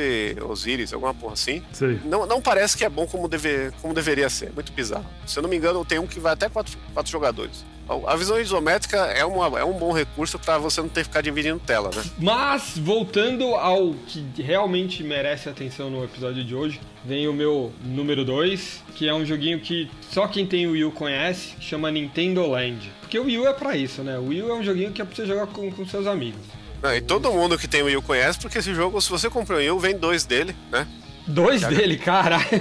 [0.50, 1.64] Osiris, alguma porra assim.
[1.72, 2.00] Sim.
[2.06, 4.52] Não, não parece que é bom como, deve, como deveria ser.
[4.52, 5.06] Muito bizarro.
[5.26, 7.64] Se eu não me engano, tem um que vai até quatro, quatro jogadores.
[8.08, 11.22] A visão isométrica é, uma, é um bom recurso para você não ter que ficar
[11.22, 12.04] dividindo tela, né?
[12.18, 18.24] Mas, voltando ao que realmente merece atenção no episódio de hoje, vem o meu número
[18.24, 22.48] 2, que é um joguinho que só quem tem o Wii U conhece, chama Nintendo
[22.48, 22.92] Land.
[23.02, 24.18] Porque o Wii U é pra isso, né?
[24.18, 26.42] O Wii U é um joguinho que é pra você jogar com, com seus amigos.
[26.82, 29.30] Não, e todo mundo que tem o Wii U conhece, porque esse jogo, se você
[29.30, 30.88] comprou o Wii U, vem dois dele, né?
[31.26, 32.44] Dois dele, caralho.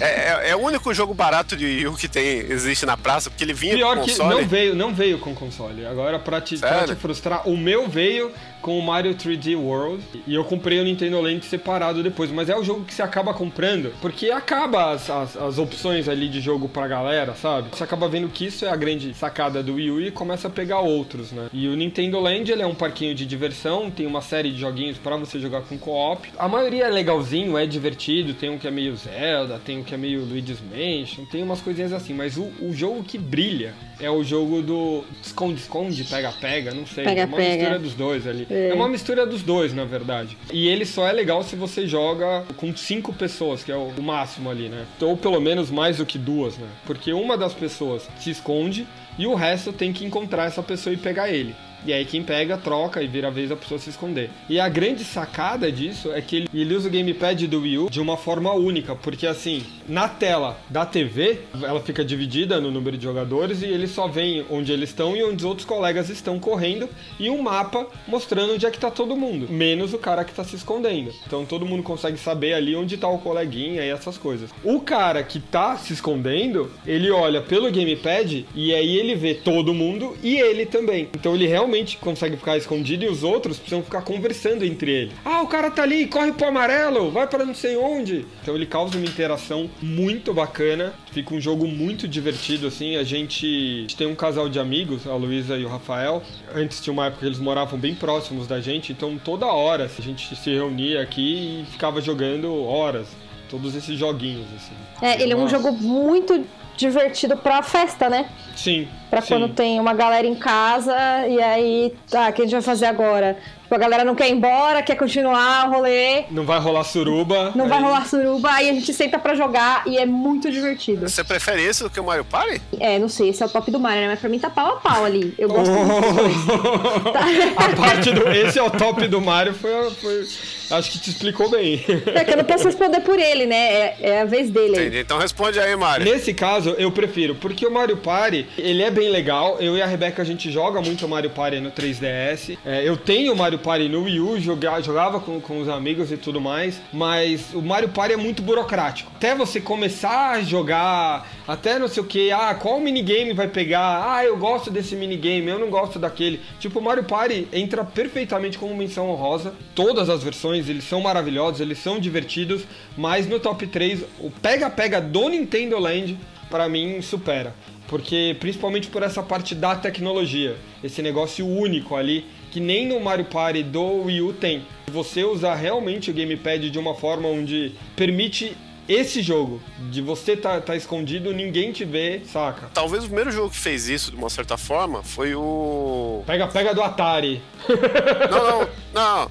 [0.00, 3.30] É, é, é, o único jogo barato de Wii U que tem, existe na praça,
[3.30, 4.16] porque ele vinha Pior com console.
[4.16, 5.86] Pior que não veio, não veio com console.
[5.86, 8.32] Agora, pra te, pra te frustrar, o meu veio
[8.62, 10.02] com o Mario 3D World.
[10.26, 12.30] E eu comprei o Nintendo Land separado depois.
[12.30, 16.28] Mas é o jogo que você acaba comprando, porque acaba as, as, as, opções ali
[16.28, 17.68] de jogo pra galera, sabe?
[17.72, 20.50] Você acaba vendo que isso é a grande sacada do Wii U e começa a
[20.50, 21.48] pegar outros, né?
[21.52, 24.96] E o Nintendo Land, ele é um parquinho de diversão, tem uma série de joguinhos
[24.96, 26.28] para você jogar com co-op.
[26.38, 29.94] A maioria é legalzinho, é divertido, tem um que é meio Zelda, tem um que
[29.94, 32.14] é meio Luigi's Mansion, tem umas coisinhas assim.
[32.14, 37.04] Mas o, o jogo que brilha é o jogo do esconde-esconde, pega-pega, não sei.
[37.04, 37.56] Pega, é uma pega.
[37.56, 38.46] mistura dos dois ali.
[38.48, 38.68] É.
[38.68, 38.74] é.
[38.74, 40.36] uma mistura dos dois, na verdade.
[40.52, 44.48] E ele só é legal se você joga com cinco pessoas, que é o máximo
[44.48, 44.86] ali, né?
[45.00, 46.68] Ou pelo menos mais do que duas, né?
[46.86, 48.86] Porque uma das pessoas se esconde
[49.18, 51.54] e o resto tem que encontrar essa pessoa e pegar ele.
[51.84, 54.30] E aí quem pega, troca e vira a vez a pessoa se esconder.
[54.48, 57.90] E a grande sacada disso é que ele, ele usa o gamepad do Wii U
[57.90, 62.96] de uma forma única, porque assim, Na tela da TV, ela fica dividida no número
[62.96, 66.38] de jogadores e eles só veem onde eles estão e onde os outros colegas estão
[66.38, 70.32] correndo e um mapa mostrando onde é que tá todo mundo, menos o cara que
[70.32, 71.12] tá se escondendo.
[71.26, 74.50] Então todo mundo consegue saber ali onde tá o coleguinha e essas coisas.
[74.62, 79.74] O cara que tá se escondendo, ele olha pelo gamepad e aí ele vê todo
[79.74, 81.08] mundo e ele também.
[81.14, 85.14] Então ele realmente consegue ficar escondido e os outros precisam ficar conversando entre eles.
[85.24, 88.26] Ah, o cara tá ali, corre pro amarelo, vai para não sei onde.
[88.42, 92.96] Então ele causa uma interação muito bacana, fica um jogo muito divertido assim.
[92.96, 96.22] A gente, a gente tem um casal de amigos, a Luísa e o Rafael.
[96.54, 100.02] Antes tinha uma época que eles moravam bem próximos da gente, então toda hora a
[100.02, 103.08] gente se reunia aqui e ficava jogando horas.
[103.48, 104.72] Todos esses joguinhos, assim.
[105.02, 106.42] É, ele é um jogo muito
[106.76, 108.26] divertido pra festa, né?
[108.56, 108.88] Sim.
[109.10, 109.28] Pra sim.
[109.28, 110.94] quando tem uma galera em casa
[111.28, 113.36] e aí, tá, o que a gente vai fazer agora?
[113.62, 117.52] Tipo, a galera não quer ir embora, quer continuar o rolê, Não vai rolar suruba.
[117.54, 121.08] não vai aí- rolar suruba, aí a gente senta pra jogar e é muito divertido.
[121.08, 122.60] Você prefere esse do que o Mario Party?
[122.78, 124.08] É, não sei, esse é o top do Mario, né?
[124.08, 125.34] Mas pra mim tá pau a pau ali.
[125.38, 126.36] Eu gosto muito dos dois.
[127.56, 128.28] A parte do.
[128.30, 130.26] Esse é o top do Mario, foi, foi-
[130.72, 131.84] Acho que te explicou bem.
[132.14, 133.56] É que eu não posso responder por ele, né?
[133.56, 134.72] É, é a vez dele.
[134.76, 134.98] Entendi.
[134.98, 136.04] Então responde aí, Mario.
[136.10, 139.58] Nesse caso, eu prefiro, porque o Mario Party, ele é bem legal.
[139.60, 142.56] Eu e a Rebeca, a gente joga muito o Mario Party no 3DS.
[142.64, 146.10] É, eu tenho o Mario Party no Wii U, joga- jogava com, com os amigos
[146.10, 146.80] e tudo mais.
[146.92, 149.10] Mas o Mario Party é muito burocrático.
[149.16, 154.14] Até você começar a jogar, até não sei o que, ah, qual minigame vai pegar?
[154.14, 156.40] Ah, eu gosto desse minigame, eu não gosto daquele.
[156.60, 159.54] Tipo, Mario Party entra perfeitamente como menção honrosa.
[159.74, 162.62] Todas as versões, eles são maravilhosos, eles são divertidos.
[162.96, 166.16] Mas no top 3, o pega-pega do Nintendo Land,
[166.48, 167.54] pra mim, supera.
[167.88, 173.24] Porque, principalmente por essa parte da tecnologia, esse negócio único ali, que nem no Mario
[173.24, 174.62] Party do Wii U tem.
[174.90, 178.56] Você usar realmente o gamepad de uma forma onde permite
[178.88, 179.60] esse jogo,
[179.90, 182.68] de você tá, tá escondido, ninguém te vê, saca?
[182.74, 186.22] Talvez o primeiro jogo que fez isso, de uma certa forma, foi o.
[186.26, 187.42] Pega-pega do Atari.
[188.30, 189.30] Não, não, não.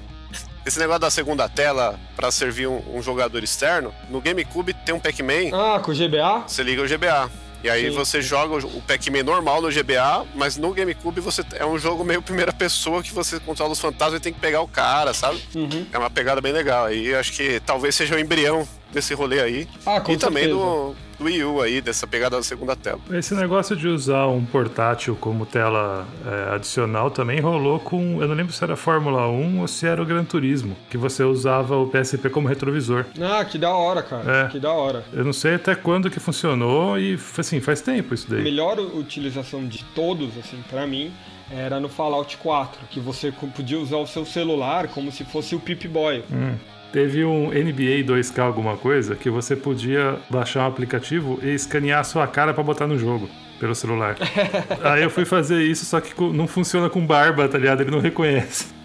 [0.64, 3.92] Esse negócio da segunda tela pra servir um, um jogador externo.
[4.08, 6.44] No GameCube tem um Pac-Man, Ah, com o GBA?
[6.46, 7.28] você liga o GBA.
[7.62, 7.96] E aí Sim.
[7.96, 12.20] você joga o Pac-Man normal no GBA, mas no GameCube você é um jogo meio
[12.20, 15.40] primeira pessoa que você controla os fantasmas e tem que pegar o cara, sabe?
[15.54, 15.86] Uhum.
[15.92, 16.86] É uma pegada bem legal.
[16.86, 19.68] Aí eu acho que talvez seja o embrião desse rolê aí.
[19.86, 20.64] Ah, com e também certeza.
[20.64, 22.98] do, do Wii U aí, dessa pegada da segunda tela.
[23.12, 28.20] Esse negócio de usar um portátil como tela é, adicional também rolou com.
[28.20, 31.22] Eu não lembro se era Fórmula 1 ou se era o Gran Turismo, que você
[31.22, 33.04] usava o PSP como retrovisor.
[33.20, 34.46] Ah, que da hora, cara.
[34.46, 34.48] É.
[34.48, 35.04] Que da hora.
[35.12, 38.42] Eu não sei até quando que funcionou e assim, faz tempo isso A daí.
[38.42, 41.12] melhor utilização de todos, assim, pra mim,
[41.50, 45.60] era no Fallout 4, que você podia usar o seu celular como se fosse o
[45.60, 46.24] Pip-Boy.
[46.32, 46.54] Hum.
[46.92, 52.04] Teve um NBA 2K alguma coisa que você podia baixar um aplicativo e escanear a
[52.04, 54.16] sua cara pra botar no jogo pelo celular.
[54.84, 57.80] Aí eu fui fazer isso, só que não funciona com barba, tá ligado?
[57.80, 58.66] Ele não reconhece.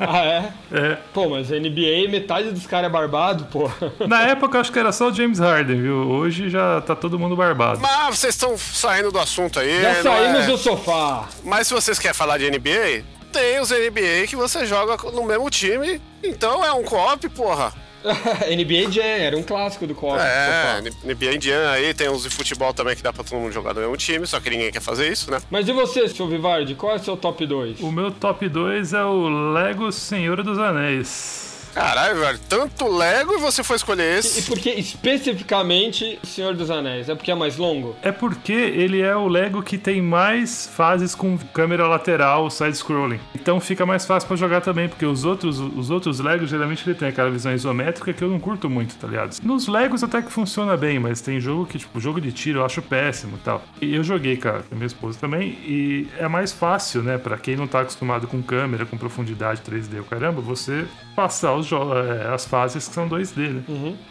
[0.00, 0.52] Ah, é?
[0.72, 0.98] É.
[1.14, 3.70] Pô, mas a NBA, metade dos caras é barbado, pô.
[4.08, 5.94] Na época eu acho que era só o James Harden, viu?
[5.94, 7.80] Hoje já tá todo mundo barbado.
[7.80, 9.80] Mas vocês estão saindo do assunto aí.
[9.80, 10.46] Já não saímos é?
[10.46, 11.28] do sofá.
[11.44, 15.48] Mas se vocês querem falar de NBA, tem os NBA que você joga no mesmo
[15.48, 16.00] time.
[16.22, 17.72] Então é um co-op, porra.
[18.02, 20.18] NBA Jam, era um clássico do co-op.
[20.20, 20.80] É.
[21.04, 23.80] NBA Indiana aí, tem uns de futebol também que dá pra todo mundo jogar no
[23.80, 25.40] mesmo time, só que ninguém quer fazer isso, né?
[25.50, 27.80] Mas e você, seu Vivardi, qual é o seu top 2?
[27.80, 31.51] O meu top 2 é o Lego Senhor dos Anéis.
[31.74, 34.42] Caralho, velho, tanto Lego e você foi escolher E esse.
[34.42, 37.08] por que especificamente Senhor dos Anéis?
[37.08, 37.96] É porque é mais longo?
[38.02, 43.18] É porque ele é o Lego que tem mais fases com câmera lateral, side-scrolling.
[43.34, 46.96] Então fica mais fácil pra jogar também, porque os outros, os outros Legos geralmente ele
[46.98, 49.36] tem aquela visão isométrica que eu não curto muito, tá ligado?
[49.42, 52.64] Nos Legos até que funciona bem, mas tem jogo que, tipo, jogo de tiro eu
[52.66, 53.62] acho péssimo e tal.
[53.80, 57.36] E eu joguei, cara, com a minha esposa também, e é mais fácil, né, pra
[57.38, 60.84] quem não tá acostumado com câmera, com profundidade 3D, o caramba, você
[61.16, 63.62] passar os jo- é, as fases que são 2D, né?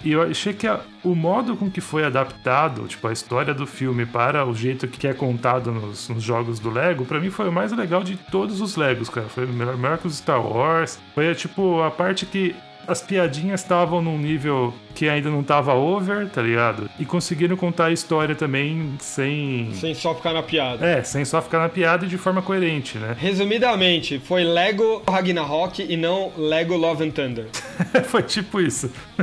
[0.04, 3.66] E eu achei que a- o modo com que foi adaptado, tipo, a história do
[3.68, 7.47] filme para o jeito que é contado nos, nos jogos do Lego, pra mim foi
[7.49, 9.28] o mais legal de todos os Legos, cara.
[9.28, 10.99] Foi melhor, melhor que os Star Wars.
[11.14, 12.56] Foi, tipo, a parte que
[12.88, 16.89] as piadinhas estavam num nível que ainda não tava over, tá ligado?
[16.99, 19.71] E conseguiram contar a história também sem...
[19.73, 20.86] Sem só ficar na piada.
[20.86, 23.15] É, sem só ficar na piada e de forma coerente, né?
[23.17, 27.45] Resumidamente, foi Lego Ragnarok e não Lego Love and Thunder.
[28.09, 28.91] foi tipo isso.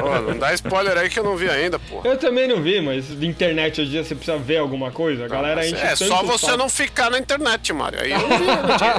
[0.00, 2.00] Pô, não dá spoiler aí que eu não vi ainda, pô.
[2.04, 5.24] Eu também não vi, mas de internet hoje em dia você precisa ver alguma coisa.
[5.24, 6.58] A galera enche É só você saco.
[6.58, 8.00] não ficar na internet, Mário.
[8.00, 8.44] Aí eu não vi.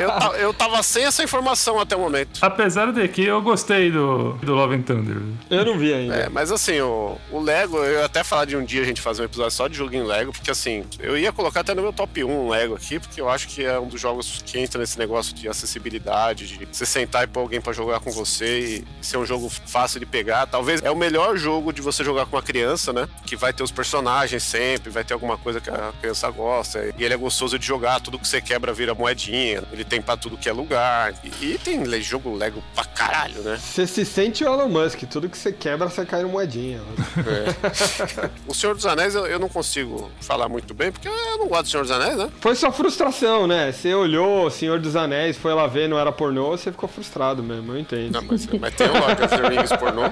[0.01, 2.39] eu, ta- eu tava sem essa informação até o momento.
[2.41, 5.17] Apesar de que eu gostei do, do Love and Thunder.
[5.49, 6.15] Eu não vi ainda.
[6.15, 9.01] É, mas assim, o, o Lego, eu ia até falar de um dia a gente
[9.01, 11.93] fazer um episódio só de joguinho Lego, porque assim, eu ia colocar até no meu
[11.93, 14.79] top 1 um Lego aqui, porque eu acho que é um dos jogos que entra
[14.79, 19.05] nesse negócio de acessibilidade, de você sentar e pôr alguém pra jogar com você e
[19.05, 20.45] ser um jogo fácil de pegar.
[20.45, 23.07] Talvez é o melhor jogo de você jogar com uma criança, né?
[23.25, 26.93] Que vai ter os personagens sempre, vai ter alguma coisa que a criança gosta.
[26.97, 29.63] E ele é gostoso de jogar, tudo que você quebra vira moedinha.
[29.71, 31.13] Ele tem pra tudo que é lugar.
[31.23, 33.57] E, e tem jogo Lego pra caralho, né?
[33.57, 36.81] Você se sente o Elon Musk, tudo que você quebra, você cai no moedinha.
[37.17, 38.29] É.
[38.47, 41.63] o Senhor dos Anéis eu, eu, não consigo falar muito bem, porque eu não gosto
[41.63, 42.29] do Senhor dos Anéis, né?
[42.39, 43.71] Foi sua frustração, né?
[43.71, 47.73] Você olhou Senhor dos Anéis, foi lá ver, não era pornô, você ficou frustrado mesmo,
[47.73, 48.13] eu entendo.
[48.13, 50.03] Não, mas, mas tem o Lord of the Rings pornô.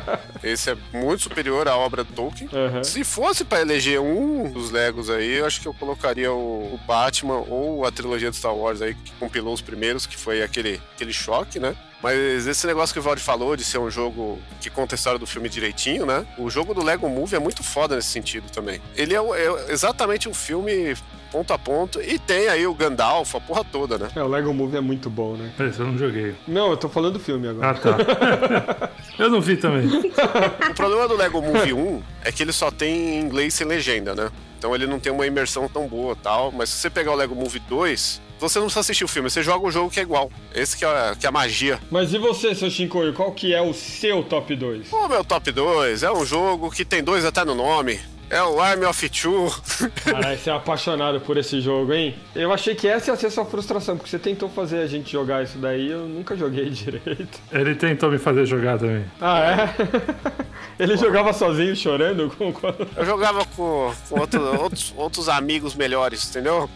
[0.44, 2.50] Esse é muito superior à obra do Tolkien.
[2.52, 2.84] Uhum.
[2.84, 6.80] Se fosse pra eleger um dos Legos aí, eu acho que eu colocaria o, o
[6.86, 10.82] Batman ou a trilogia de Star Wars aí, que compilou os primeiros, que foi aquele,
[10.94, 11.76] aquele choque, né?
[12.06, 15.18] Mas esse negócio que o Valde falou de ser um jogo que conta a história
[15.18, 16.24] do filme direitinho, né?
[16.38, 18.80] O jogo do Lego Movie é muito foda nesse sentido também.
[18.96, 20.96] Ele é, é exatamente um filme
[21.32, 22.00] ponto a ponto.
[22.00, 24.10] E tem aí o Gandalf, a porra toda, né?
[24.16, 25.52] É, o Lego Movie é muito bom, né?
[25.68, 26.36] Esse eu não joguei.
[26.48, 27.72] Não, eu tô falando do filme agora.
[27.72, 28.92] Ah, tá.
[29.18, 29.88] eu não vi também.
[29.88, 34.30] O problema do Lego Movie 1 é que ele só tem inglês sem legenda, né?
[34.60, 36.52] Então ele não tem uma imersão tão boa tal.
[36.52, 39.42] Mas se você pegar o Lego Movie 2, você não precisa assistir o filme, você
[39.42, 40.32] joga um jogo que é igual.
[40.54, 41.80] Esse que é, que é a magia.
[41.90, 44.92] Mas e você, seu Shinkoio, qual que é o seu top 2?
[44.92, 48.00] O meu top 2 é um jogo que tem dois até no nome.
[48.30, 49.54] É o Army of Two.
[50.04, 52.16] Caralho, você é apaixonado por esse jogo, hein?
[52.36, 55.44] Eu achei que essa ia ser sua frustração, porque você tentou fazer a gente jogar
[55.44, 57.40] isso daí eu nunca joguei direito.
[57.52, 59.06] Ele tentou me fazer jogar também.
[59.22, 60.46] Ah, é?
[60.78, 62.30] Ele jogava sozinho, chorando?
[62.38, 62.54] Com...
[62.98, 66.70] Eu jogava com, com outro, outros, outros amigos melhores, entendeu?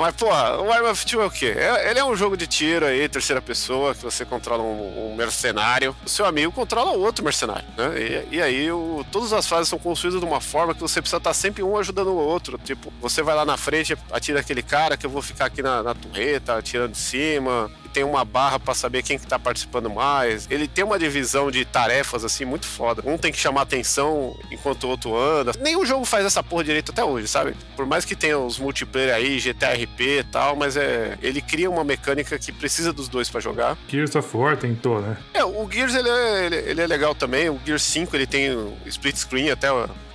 [0.00, 1.54] Mas, porra, o Arm of Two é o quê?
[1.56, 5.16] É, ele é um jogo de tiro aí, terceira pessoa, que você controla um, um
[5.16, 5.96] mercenário.
[6.04, 8.24] O seu amigo controla outro mercenário, né?
[8.30, 11.18] E, e aí, o, todas as fases são construídas de uma forma que você precisa
[11.18, 12.58] estar sempre um ajudando o outro.
[12.58, 15.82] Tipo, você vai lá na frente, atira aquele cara, que eu vou ficar aqui na,
[15.82, 20.46] na torreta, atirando de cima tem uma barra para saber quem que tá participando mais.
[20.50, 23.02] Ele tem uma divisão de tarefas assim muito foda.
[23.04, 25.52] Um tem que chamar atenção enquanto o outro anda.
[25.60, 27.54] Nenhum jogo faz essa porra direito até hoje, sabe?
[27.76, 31.84] Por mais que tenha os multiplayer aí, GTRP e tal, mas é ele cria uma
[31.84, 33.76] mecânica que precisa dos dois para jogar.
[33.88, 35.16] Gears of War tentou, né?
[35.34, 37.48] É, o Gears ele é, ele, ele é legal também.
[37.48, 39.68] O Gears 5 ele tem split screen até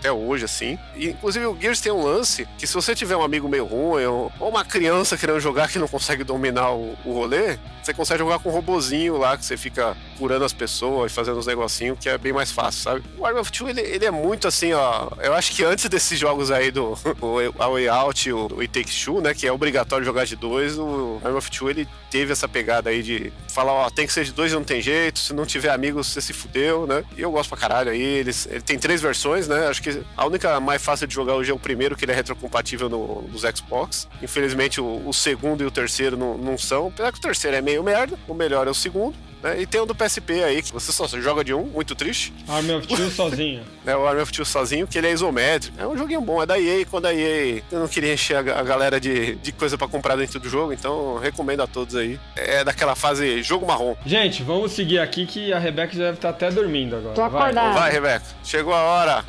[0.03, 0.77] até hoje, assim.
[0.95, 4.03] E, inclusive, o Gears tem um lance que se você tiver um amigo meio ruim
[4.05, 8.39] ou, uma criança querendo jogar que não consegue dominar o, o rolê, você consegue jogar
[8.39, 12.09] com um robozinho lá, que você fica curando as pessoas e fazendo uns negocinhos, que
[12.09, 13.03] é bem mais fácil, sabe?
[13.17, 15.09] O Arm of Two, ele, ele é muito assim, ó.
[15.21, 18.59] Eu acho que antes desses jogos aí do o, A Way Out e o, o
[18.59, 19.33] It Takes Two, né?
[19.33, 23.01] Que é obrigatório jogar de dois, o Arm of Two, ele teve essa pegada aí
[23.01, 26.07] de falar, ó, tem que ser de dois não tem jeito, se não tiver amigos,
[26.07, 27.03] você se fudeu, né?
[27.17, 28.01] E eu gosto pra caralho aí.
[28.01, 29.67] Eles, ele tem três versões, né?
[29.67, 32.15] Acho que a única mais fácil de jogar hoje é o primeiro, que ele é
[32.15, 34.07] retrocompatível no, nos Xbox.
[34.21, 36.87] Infelizmente, o, o, segundo e o terceiro não, não são.
[36.87, 39.15] Apesar que o terceiro é meio merda, o melhor é o segundo.
[39.43, 39.61] Né?
[39.61, 42.33] E tem o do PSP aí, que você só joga de um, muito triste.
[42.47, 43.61] Army of Two sozinho.
[43.85, 45.79] É, o Army of Two sozinho, que ele é isométrico.
[45.79, 48.63] É um joguinho bom, é da EA, quando a EA eu não queria encher a
[48.63, 52.17] galera de, de coisa para comprar dentro do jogo, então recomendo a todos aí.
[52.37, 53.95] É daquela fase jogo marrom.
[54.05, 57.13] Gente, vamos seguir aqui que a Rebeca já deve estar até dormindo agora.
[57.13, 57.73] Tô acordada.
[57.77, 58.25] Vai, Rebeca.
[58.43, 59.25] Chegou a hora.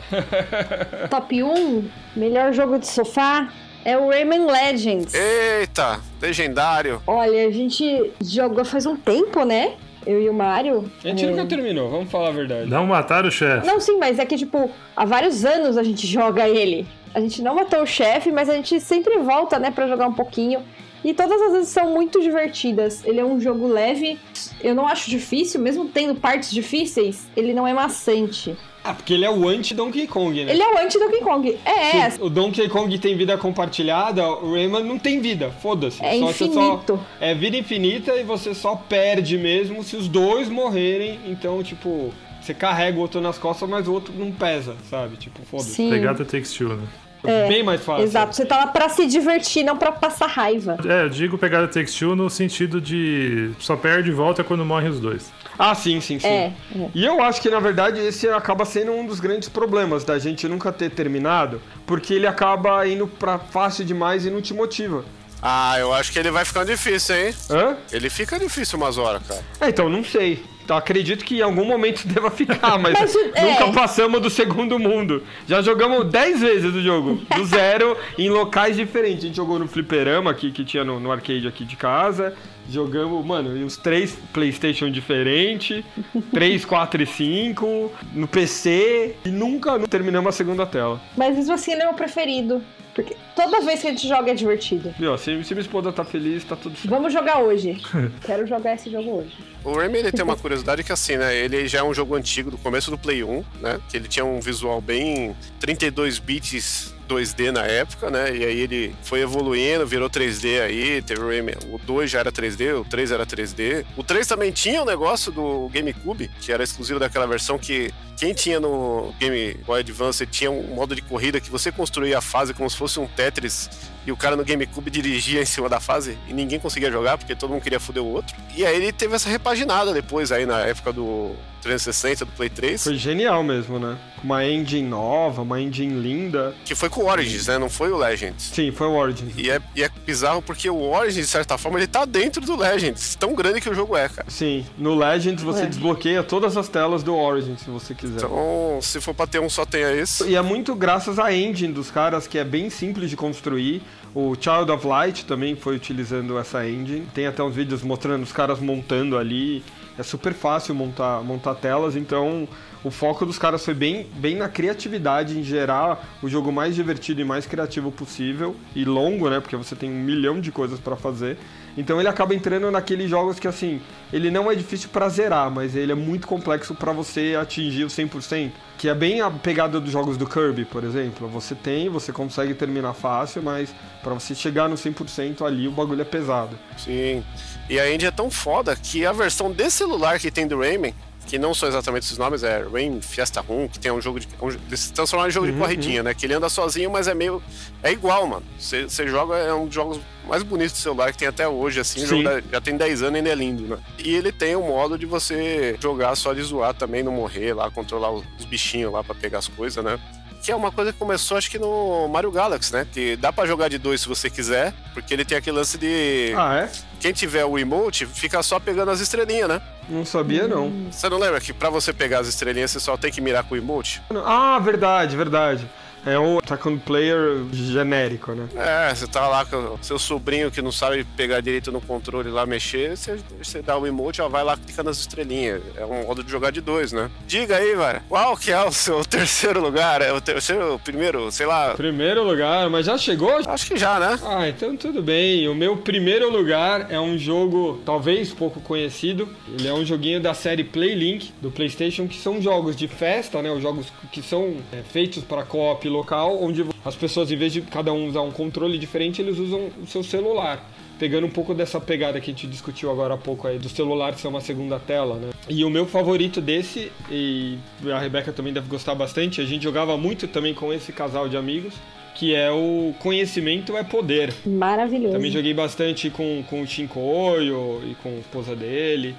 [1.11, 3.49] Top 1, melhor jogo de sofá,
[3.85, 5.13] é o Rayman Legends.
[5.13, 7.03] Eita, legendário.
[7.07, 9.75] Olha, a gente jogou faz um tempo, né?
[10.07, 10.91] Eu e o Mario.
[11.03, 11.31] A gente é...
[11.31, 12.71] nunca terminou, vamos falar a verdade.
[12.71, 13.67] Não mataram o chefe.
[13.67, 16.87] Não, sim, mas é que, tipo, há vários anos a gente joga ele.
[17.15, 20.13] A gente não matou o chefe, mas a gente sempre volta, né, pra jogar um
[20.13, 20.63] pouquinho.
[21.05, 23.05] E todas as vezes são muito divertidas.
[23.05, 24.19] Ele é um jogo leve.
[24.63, 28.57] Eu não acho difícil, mesmo tendo partes difíceis, ele não é maçante.
[28.85, 30.53] Ah, porque ele é o anti-Donkey Kong, né?
[30.53, 31.59] Ele é o anti-Donkey Kong.
[31.65, 32.11] É.
[32.11, 35.51] Se o Donkey Kong tem vida compartilhada, o Rayman não tem vida.
[35.51, 36.05] Foda-se.
[36.05, 36.97] É só, infinito.
[36.97, 41.19] Só, é vida infinita e você só perde mesmo se os dois morrerem.
[41.27, 42.13] Então, tipo,
[42.43, 45.17] você carrega o outro nas costas, mas o outro não pesa, sabe?
[45.17, 45.89] Tipo, foda-se.
[45.89, 46.87] Pegada takes two, né?
[47.25, 48.05] É, bem mais fácil.
[48.05, 50.77] Exato, você tá lá pra se divertir, não pra passar raiva.
[50.87, 54.91] É, eu digo pegada takes two no sentido de só perde e volta quando morrem
[54.91, 55.33] os dois.
[55.59, 56.27] Ah, sim, sim, sim.
[56.27, 56.91] É, é.
[56.95, 60.49] E eu acho que, na verdade, esse acaba sendo um dos grandes problemas da gente
[60.49, 65.05] nunca ter terminado, porque ele acaba indo pra fácil demais e não te motiva.
[65.41, 67.35] Ah, eu acho que ele vai ficando difícil, hein?
[67.51, 67.77] Hã?
[67.93, 69.43] Ele fica difícil umas horas, cara.
[69.61, 70.43] É, então, não sei.
[70.65, 73.73] Então, acredito que em algum momento deva ficar, mas, mas nunca é.
[73.73, 75.23] passamos do segundo mundo.
[75.47, 79.25] Já jogamos 10 vezes o jogo, do zero, em locais diferentes.
[79.25, 82.35] A gente jogou no fliperama aqui, que tinha no, no arcade aqui de casa.
[82.69, 85.85] Jogamos, mano, uns três PlayStation diferentes,
[86.33, 90.99] 3, 4 e 5, no PC, e nunca terminamos a segunda tela.
[91.15, 92.63] Mas mesmo assim, ele é o meu preferido.
[92.95, 94.95] Porque toda vez que a gente joga é divertido.
[94.99, 96.89] Viu, se, se minha esposa tá feliz, tá tudo certo.
[96.89, 97.81] Vamos jogar hoje.
[98.25, 99.37] Quero jogar esse jogo hoje.
[99.65, 101.35] O Rayman ele tem uma curiosidade que assim, né?
[101.35, 103.81] Ele já é um jogo antigo do começo do Play 1, né?
[103.89, 108.37] Que ele tinha um visual bem 32 bits 2D na época, né?
[108.37, 112.33] E aí ele foi evoluindo, virou 3D aí, teve o Rayman, o 2 já era
[112.33, 113.85] 3D, o 3 era 3D.
[113.97, 117.93] O 3 também tinha o um negócio do GameCube, que era exclusivo daquela versão que
[118.17, 122.21] quem tinha no Game Boy Advance tinha um modo de corrida que você construía a
[122.21, 123.69] fase como se fosse um Tetris
[124.07, 127.35] e o cara no GameCube dirigia em cima da fase e ninguém conseguia jogar porque
[127.35, 128.37] todo mundo queria foder o outro.
[128.55, 131.35] E aí ele teve essa repaginada depois aí na época do
[131.65, 132.85] 360, do Play 3.
[132.85, 133.97] Foi genial mesmo, né?
[134.23, 136.55] Uma engine nova, uma engine linda.
[136.65, 137.59] Que foi com o Origins, né?
[137.59, 138.51] Não foi o Legends.
[138.53, 139.33] Sim, foi o Origins.
[139.37, 142.57] E é, e é bizarro porque o Origins, de certa forma, ele tá dentro do
[142.57, 143.17] Legends.
[143.17, 144.31] Tão grande que o jogo é, cara.
[144.31, 145.67] Sim, no Legends você é.
[145.67, 148.17] desbloqueia todas as telas do Origins, se você quiser.
[148.17, 150.25] Então, se for pra ter um, só tenha esse.
[150.25, 153.83] E é muito graças à engine dos caras, que é bem simples de construir.
[154.15, 157.05] O Child of Light também foi utilizando essa engine.
[157.13, 159.65] Tem até uns vídeos mostrando os caras montando ali.
[159.99, 162.47] É super fácil montar, montar telas, então
[162.85, 167.23] o foco dos caras foi bem, bem na criatividade, em gerar o jogo mais divertido
[167.23, 168.55] e mais criativo possível.
[168.77, 169.41] E longo, né?
[169.41, 171.39] Porque você tem um milhão de coisas para fazer.
[171.77, 173.81] Então ele acaba entrando naqueles jogos que, assim,
[174.13, 177.89] ele não é difícil para zerar, mas ele é muito complexo para você atingir o
[177.89, 178.53] 100%.
[178.77, 181.27] Que é bem a pegada dos jogos do Kirby, por exemplo.
[181.29, 186.03] Você tem, você consegue terminar fácil, mas para você chegar no 100% ali, o bagulho
[186.03, 186.59] é pesado.
[186.77, 187.25] Sim.
[187.69, 190.95] E a Indy é tão foda que a versão de celular que tem do Rayman,
[191.25, 194.29] que não são exatamente esses nomes, é Rain Fiesta Room, que tem um jogo de.
[194.41, 196.05] Um, eles transformaram em jogo uhum, de corridinha, uhum.
[196.05, 196.15] né?
[196.15, 197.43] Que ele anda sozinho, mas é meio.
[197.83, 198.45] É igual, mano.
[198.59, 202.05] Você joga, é um dos jogos mais bonitos do celular que tem até hoje, assim.
[202.51, 203.79] Já tem 10 anos e ainda é lindo, né?
[203.99, 207.71] E ele tem um modo de você jogar só de zoar também, não morrer lá,
[207.71, 209.99] controlar os, os bichinhos lá para pegar as coisas, né?
[210.45, 212.87] que é uma coisa que começou acho que no Mario Galaxy, né?
[212.93, 216.35] Que dá para jogar de dois se você quiser, porque ele tem aquele lance de.
[216.37, 216.71] Ah, é?
[217.05, 219.61] Quem tiver o emote fica só pegando as estrelinhas, né?
[219.91, 220.73] Não sabia, não.
[220.91, 223.55] Você não lembra que para você pegar as estrelinhas você só tem que mirar com
[223.55, 224.01] o emote?
[224.25, 225.69] Ah, verdade, verdade.
[226.07, 228.49] É o second player genérico, né?
[228.57, 232.45] É, você tá lá com seu sobrinho que não sabe pegar direito no controle lá,
[232.45, 235.63] mexer, você, você dá o emote, ó, vai lá, clica nas estrelinhas.
[235.77, 237.11] É um modo de jogar de dois, né?
[237.27, 240.03] Diga aí, cara, qual que é o seu terceiro lugar?
[240.03, 241.75] É o terceiro, o primeiro, sei lá...
[241.75, 243.41] Primeiro lugar, mas já chegou?
[243.47, 244.19] Acho que já, né?
[244.25, 245.49] Ah, então tudo bem.
[245.49, 249.29] O meu primeiro lugar é um jogo, talvez pouco conhecido.
[249.49, 253.51] Ele é um joguinho da série Playlink, do Playstation, que são jogos de festa, né?
[253.51, 257.63] Os jogos que são é, feitos para co-op local onde as pessoas, em vez de
[257.63, 260.63] cada um usar um controle diferente, eles usam o seu celular.
[260.99, 264.15] Pegando um pouco dessa pegada que a gente discutiu agora há pouco aí, do celular
[264.15, 265.31] ser uma segunda tela, né?
[265.49, 267.59] E o meu favorito desse, e
[267.93, 271.37] a Rebeca também deve gostar bastante, a gente jogava muito também com esse casal de
[271.37, 271.75] amigos,
[272.15, 274.33] que é o Conhecimento é Poder.
[274.47, 275.15] Maravilhoso.
[275.15, 279.17] Também joguei bastante com, com o Shinkoio e com a esposa dele.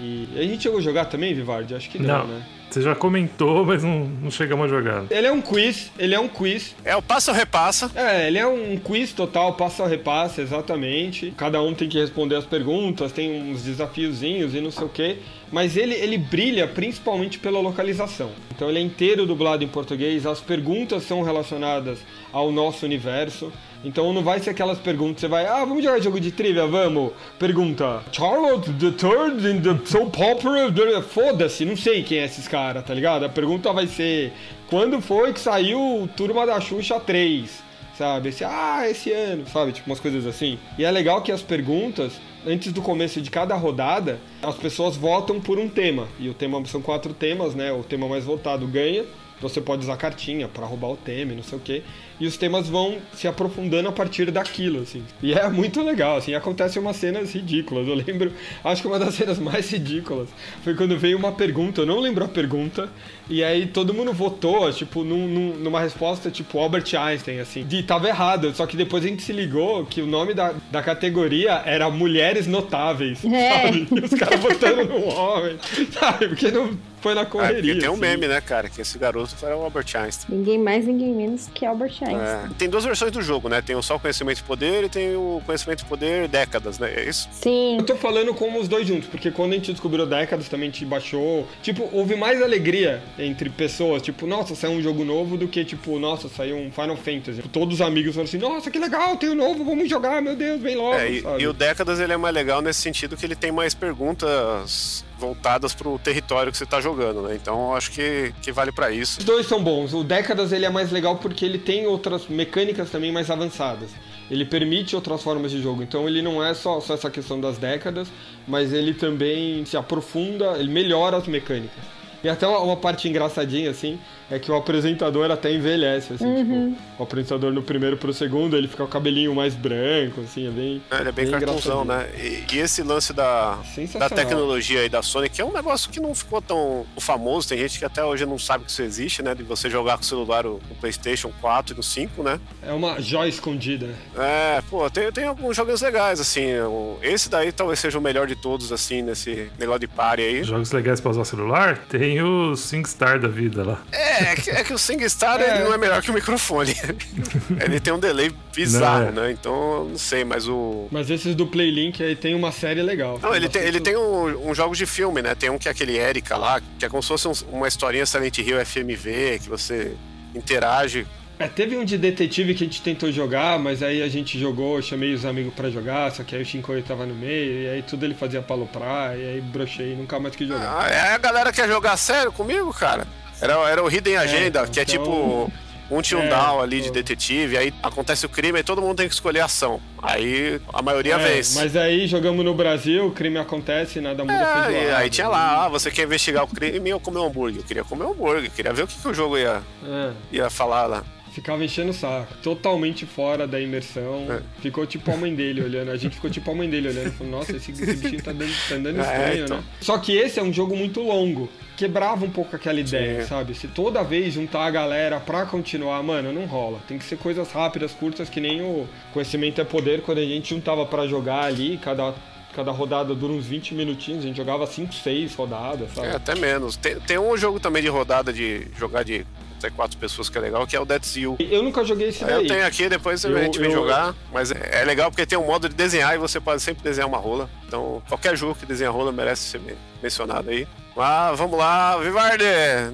[0.00, 1.74] E a gente chegou a jogar também, Vivardi?
[1.74, 2.26] Acho que não, não.
[2.26, 2.42] né?
[2.70, 5.04] Você já comentou, mas não, não chegamos a jogar.
[5.10, 6.74] Ele é um quiz, ele é um quiz.
[6.84, 7.90] É o passa ou repassa.
[7.94, 11.32] É, ele é um quiz total, passa ou repassa, exatamente.
[11.36, 15.18] Cada um tem que responder as perguntas, tem uns desafiozinhos e não sei o quê.
[15.50, 18.30] Mas ele, ele brilha principalmente pela localização.
[18.54, 22.00] Então ele é inteiro dublado em português, as perguntas são relacionadas
[22.32, 23.50] ao nosso universo.
[23.84, 27.12] Então não vai ser aquelas perguntas, você vai, ah, vamos jogar jogo de trivia, vamos.
[27.38, 32.57] Pergunta, Charlotte the Third in the soap opera, foda-se, não sei quem é esses caras,
[32.84, 33.24] tá ligado?
[33.24, 34.32] A pergunta vai ser,
[34.68, 37.68] quando foi que saiu Turma da Xuxa 3?
[37.96, 40.56] Sabe, esse, ah, esse ano, sabe, tipo umas coisas assim.
[40.78, 42.12] E é legal que as perguntas,
[42.46, 46.06] antes do começo de cada rodada, as pessoas votam por um tema.
[46.16, 47.72] E o tema são quatro temas, né?
[47.72, 49.04] O tema mais votado ganha.
[49.40, 51.82] Você pode usar cartinha para roubar o tema, não sei o quê
[52.20, 55.02] e os temas vão se aprofundando a partir daquilo, assim.
[55.22, 57.86] E é muito legal, assim, acontecem umas cenas ridículas.
[57.86, 58.32] Eu lembro,
[58.64, 60.28] acho que uma das cenas mais ridículas
[60.62, 62.88] foi quando veio uma pergunta, eu não lembro a pergunta,
[63.28, 67.82] e aí todo mundo votou, tipo, num, num, numa resposta tipo Albert Einstein, assim, de
[67.82, 71.62] tava errado, só que depois a gente se ligou que o nome da, da categoria
[71.64, 73.62] era Mulheres Notáveis, é.
[73.62, 73.88] sabe?
[73.90, 75.56] E os caras votando no homem,
[75.92, 76.28] sabe?
[76.28, 77.62] Porque não Foi na Ah, correria.
[77.62, 78.00] porque tem um assim.
[78.00, 78.68] meme, né, cara?
[78.68, 80.36] Que esse garoto era o Albert Einstein.
[80.36, 82.16] Ninguém mais, ninguém menos que Albert Einstein.
[82.16, 82.48] É.
[82.58, 83.62] Tem duas versões do jogo, né?
[83.62, 86.92] Tem o só o conhecimento e poder e tem o conhecimento e poder décadas, né?
[86.96, 87.28] É isso?
[87.32, 87.76] Sim.
[87.78, 90.72] Eu tô falando como os dois juntos, porque quando a gente descobriu décadas também a
[90.72, 91.46] gente baixou.
[91.62, 95.98] Tipo, houve mais alegria entre pessoas, tipo, nossa, saiu um jogo novo do que, tipo,
[95.98, 97.36] nossa, saiu um Final Fantasy.
[97.36, 100.34] Tipo, todos os amigos falaram assim, nossa, que legal, tem um novo, vamos jogar, meu
[100.36, 100.94] Deus, vem logo.
[100.94, 101.42] É, e, sabe?
[101.42, 105.74] e o Décadas ele é mais legal nesse sentido que ele tem mais perguntas voltadas
[105.74, 107.34] pro território que você tá jogando, né?
[107.34, 109.18] Então acho que, que vale pra isso.
[109.18, 109.92] Os dois são bons.
[109.92, 113.90] O Décadas ele é mais legal porque ele tem outras mecânicas também mais avançadas.
[114.30, 115.82] Ele permite outras formas de jogo.
[115.82, 118.08] Então ele não é só, só essa questão das décadas,
[118.46, 121.82] mas ele também se aprofunda, ele melhora as mecânicas.
[122.22, 123.98] E até uma, uma parte engraçadinha, assim,
[124.30, 128.68] é que o apresentador até envelhece, assim, tipo, o apresentador no primeiro pro segundo, ele
[128.68, 130.82] fica o cabelinho mais branco, assim, é bem.
[130.90, 131.84] É, Ele é bem, bem engraçadinho.
[131.84, 132.08] né?
[132.16, 133.58] E, e esse lance da,
[133.98, 137.58] da tecnologia aí da Sony, que é um negócio que não ficou tão famoso, tem
[137.58, 139.34] gente que até hoje não sabe que isso existe, né?
[139.34, 142.38] De você jogar com o celular o- no PlayStation 4 e no 5, né?
[142.62, 143.88] É uma joia escondida.
[144.16, 146.54] É, pô, tem, tem alguns jogos legais, assim.
[146.60, 150.44] o- Esse daí talvez seja o melhor de todos, assim, nesse negócio de party aí.
[150.44, 151.78] Jogos legais pra usar o celular?
[151.88, 153.82] Tem o SingStar da vida lá.
[153.92, 155.64] É, é que, é que o SingStar É.
[155.64, 156.74] não é melhor que o microfone.
[157.64, 159.26] ele tem um delay bizarro, Não, é.
[159.28, 159.32] né?
[159.32, 160.88] Então, não sei, mas o.
[160.90, 163.18] Mas esses do Playlink aí tem uma série legal.
[163.22, 165.34] Não, ele tem, ele tem um, um jogos de filme, né?
[165.34, 168.04] Tem um que é aquele Erika lá, que é como se fosse um- uma historinha
[168.06, 169.92] Silent Hill FMV, que você
[170.34, 171.06] interage.
[171.40, 174.74] É, teve um de detetive que a gente tentou jogar, mas aí a gente jogou,
[174.76, 177.68] eu chamei os amigos pra jogar, só que aí o Shinkoio tava no meio, e
[177.68, 180.78] aí tudo ele fazia pra aloprar, e aí brochei e nunca mais quis jogar.
[180.82, 183.06] Ah, é, a galera quer jogar sério comigo, cara.
[183.40, 185.52] Era, era o Hidden Agenda, que é então- tipo
[185.90, 186.94] um tune É, down ali de pô.
[186.94, 189.80] detetive, aí acontece o crime e todo mundo tem que escolher a ação.
[190.02, 191.58] Aí a maioria É, vence.
[191.58, 194.96] Mas aí jogamos no Brasil, o crime acontece, nada muda É, feijoada.
[194.98, 197.60] aí tinha lá, ah, você quer investigar o crime ou comer um hambúrguer?
[197.60, 200.50] Eu queria comer um hambúrguer, queria ver o que, que o jogo ia, É, ia
[200.50, 201.04] falar lá.
[201.38, 204.26] Ficava enchendo o saco, totalmente fora da imersão.
[204.30, 204.40] É.
[204.60, 207.32] Ficou tipo a mãe dele olhando, a gente ficou tipo a mãe dele olhando, falou,
[207.32, 209.56] nossa, esse, esse bichinho tá dando, tá andando É, estranho, então.
[209.58, 209.64] né?
[209.80, 211.48] Só que esse é um jogo muito longo.
[211.76, 213.28] Quebrava um pouco aquela ideia, Sim.
[213.28, 213.54] sabe?
[213.54, 216.80] Se toda vez juntar a galera pra continuar, mano, não rola.
[216.88, 220.50] Tem que ser coisas rápidas, curtas, que nem o Conhecimento é Poder, quando a gente
[220.50, 222.14] juntava pra jogar ali, cada,
[222.54, 226.08] cada rodada dura uns 20 minutinhos, a gente jogava 5, 6 rodadas, sabe?
[226.08, 226.76] É, até menos.
[226.76, 229.24] Tem, tem um jogo também de rodada de jogar de
[229.58, 231.36] até quatro pessoas que é legal, que é o Dead Seal.
[231.38, 232.42] Eu nunca joguei esse Aí daí.
[232.44, 234.14] eu tenho aqui, depois Eu- a gente vem eu- jogar.
[234.32, 237.08] Mas é, é legal porque tem um modo de desenhar e você pode sempre desenhar
[237.08, 237.50] uma rola.
[237.66, 240.66] Então, qualquer jogo que desenha rola merece ser men- mencionado aí.
[241.00, 242.44] Ah, vamos lá, Vivarde!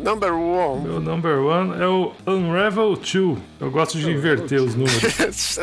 [0.02, 0.82] Number one!
[0.82, 3.38] Meu number one é o Unravel 2.
[3.58, 5.02] Eu gosto de inverter os números.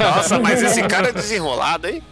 [0.00, 2.02] Nossa, mas esse cara é desenrolado, hein?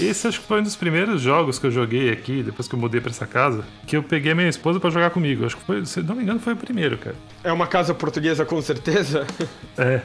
[0.00, 2.78] Esse acho que foi um dos primeiros jogos que eu joguei aqui, depois que eu
[2.78, 5.44] mudei pra essa casa, que eu peguei minha esposa pra jogar comigo.
[5.44, 7.16] Acho que foi, se não me engano, foi o primeiro, cara.
[7.42, 9.26] É uma casa portuguesa com certeza?
[9.76, 10.00] É.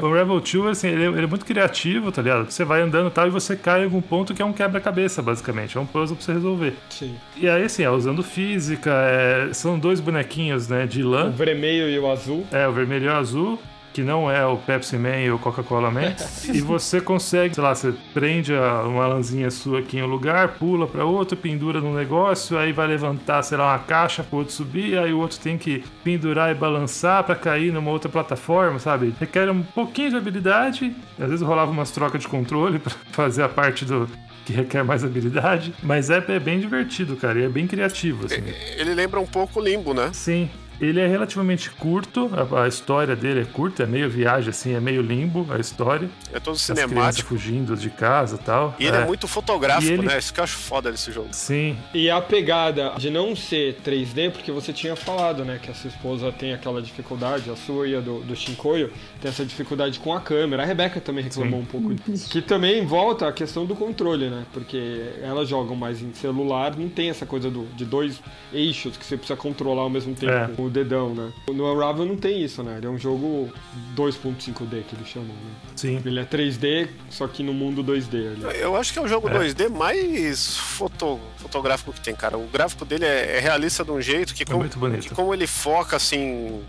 [0.00, 2.48] o Unravel 2, assim, ele é, ele é muito criativo, tá ligado?
[2.48, 5.20] Você vai andando e tal e você cai em algum ponto que é um quebra-cabeça,
[5.20, 5.76] basicamente.
[5.76, 6.76] É um puzzle pra você resolver.
[6.88, 7.16] Sim.
[7.36, 11.30] E aí, assim, é usando física, é, são dois bonequinhos, né, de O lã.
[11.30, 12.46] vermelho e o azul.
[12.52, 13.58] É, o vermelho e o azul,
[13.94, 16.12] que não é o Pepsi Man e o Coca-Cola Man.
[16.52, 20.86] e você consegue, sei lá, você prende uma lãzinha sua aqui em um lugar, pula
[20.86, 24.98] pra outro, pendura num negócio, aí vai levantar, sei lá, uma caixa pro outro subir,
[24.98, 29.14] aí o outro tem que pendurar e balançar pra cair numa outra plataforma, sabe?
[29.18, 33.48] Requer um pouquinho de habilidade, às vezes rolava umas trocas de controle pra fazer a
[33.48, 34.06] parte do
[34.46, 38.42] que requer mais habilidade, mas é, é bem divertido, cara, e é bem criativo, assim.
[38.76, 40.10] Ele lembra um pouco o Limbo, né?
[40.12, 40.48] Sim.
[40.80, 44.80] Ele é relativamente curto, a, a história dele é curta, é meio viagem, assim, é
[44.80, 46.08] meio limbo a história.
[46.32, 47.28] É todo As crianças cinemático.
[47.28, 48.74] fugindo de casa e tal.
[48.78, 50.18] E ele é, muito fotográfico, ele- né?
[50.18, 51.28] Isso que eu acho foda desse jogo.
[51.32, 55.74] Sim, E a pegada de não ser 3D, porque você tinha falado, né, que a
[55.74, 59.98] sua esposa tem aquela dificuldade, a sua e a do, do Shinkoio tem essa dificuldade
[59.98, 60.62] com a câmera.
[60.62, 62.28] A Rebeca também reclamou um pouco disso.
[62.30, 64.44] Que também volta a questão do controle, né?
[64.52, 68.20] Porque elas jogam mais em celular, não tem essa coisa do, de dois
[68.52, 70.46] eixos que você precisa controlar ao mesmo tempo É.
[70.66, 71.32] o dedão, né?
[71.48, 72.76] No Unravel não tem isso, né?
[72.78, 73.50] Ele é um jogo
[73.96, 75.50] 2.5D que eles chamam, né?
[75.74, 76.00] sim.
[76.04, 78.14] Ele é 3D, só que no mundo 2D
[78.44, 78.60] ali.
[78.60, 79.38] Eu acho que é o jogo É.
[79.38, 82.36] 2D mais foto, fotográfico que tem, cara.
[82.38, 85.08] O gráfico dele é, é realista de um jeito que, como, muito bonito.
[85.08, 86.62] que como ele foca, assim,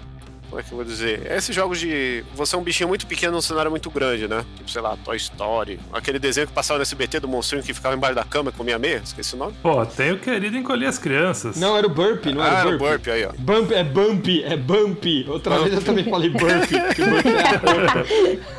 [0.50, 1.22] Como é que eu vou dizer?
[1.30, 2.24] É esses jogos de.
[2.36, 4.46] Você é um bichinho muito pequeno num cenário muito grande, né?
[4.56, 5.80] Tipo, sei lá, Toy Story.
[5.92, 8.80] Aquele desenho que passava no SBT do monstrinho que ficava embaixo da cama e comia
[8.80, 9.02] meia.
[9.04, 9.54] Esqueci o nome.
[9.62, 11.58] Pô, tem o querido encolher as crianças.
[11.58, 12.92] Não, era o Burp, não ah, era era o o Burp.
[13.04, 13.32] Burp aí, ó.
[13.38, 15.06] Bump, é Bump, é Bump.
[15.28, 16.46] Outra vez eu também falei Burp.
[16.48, 17.26] o Burp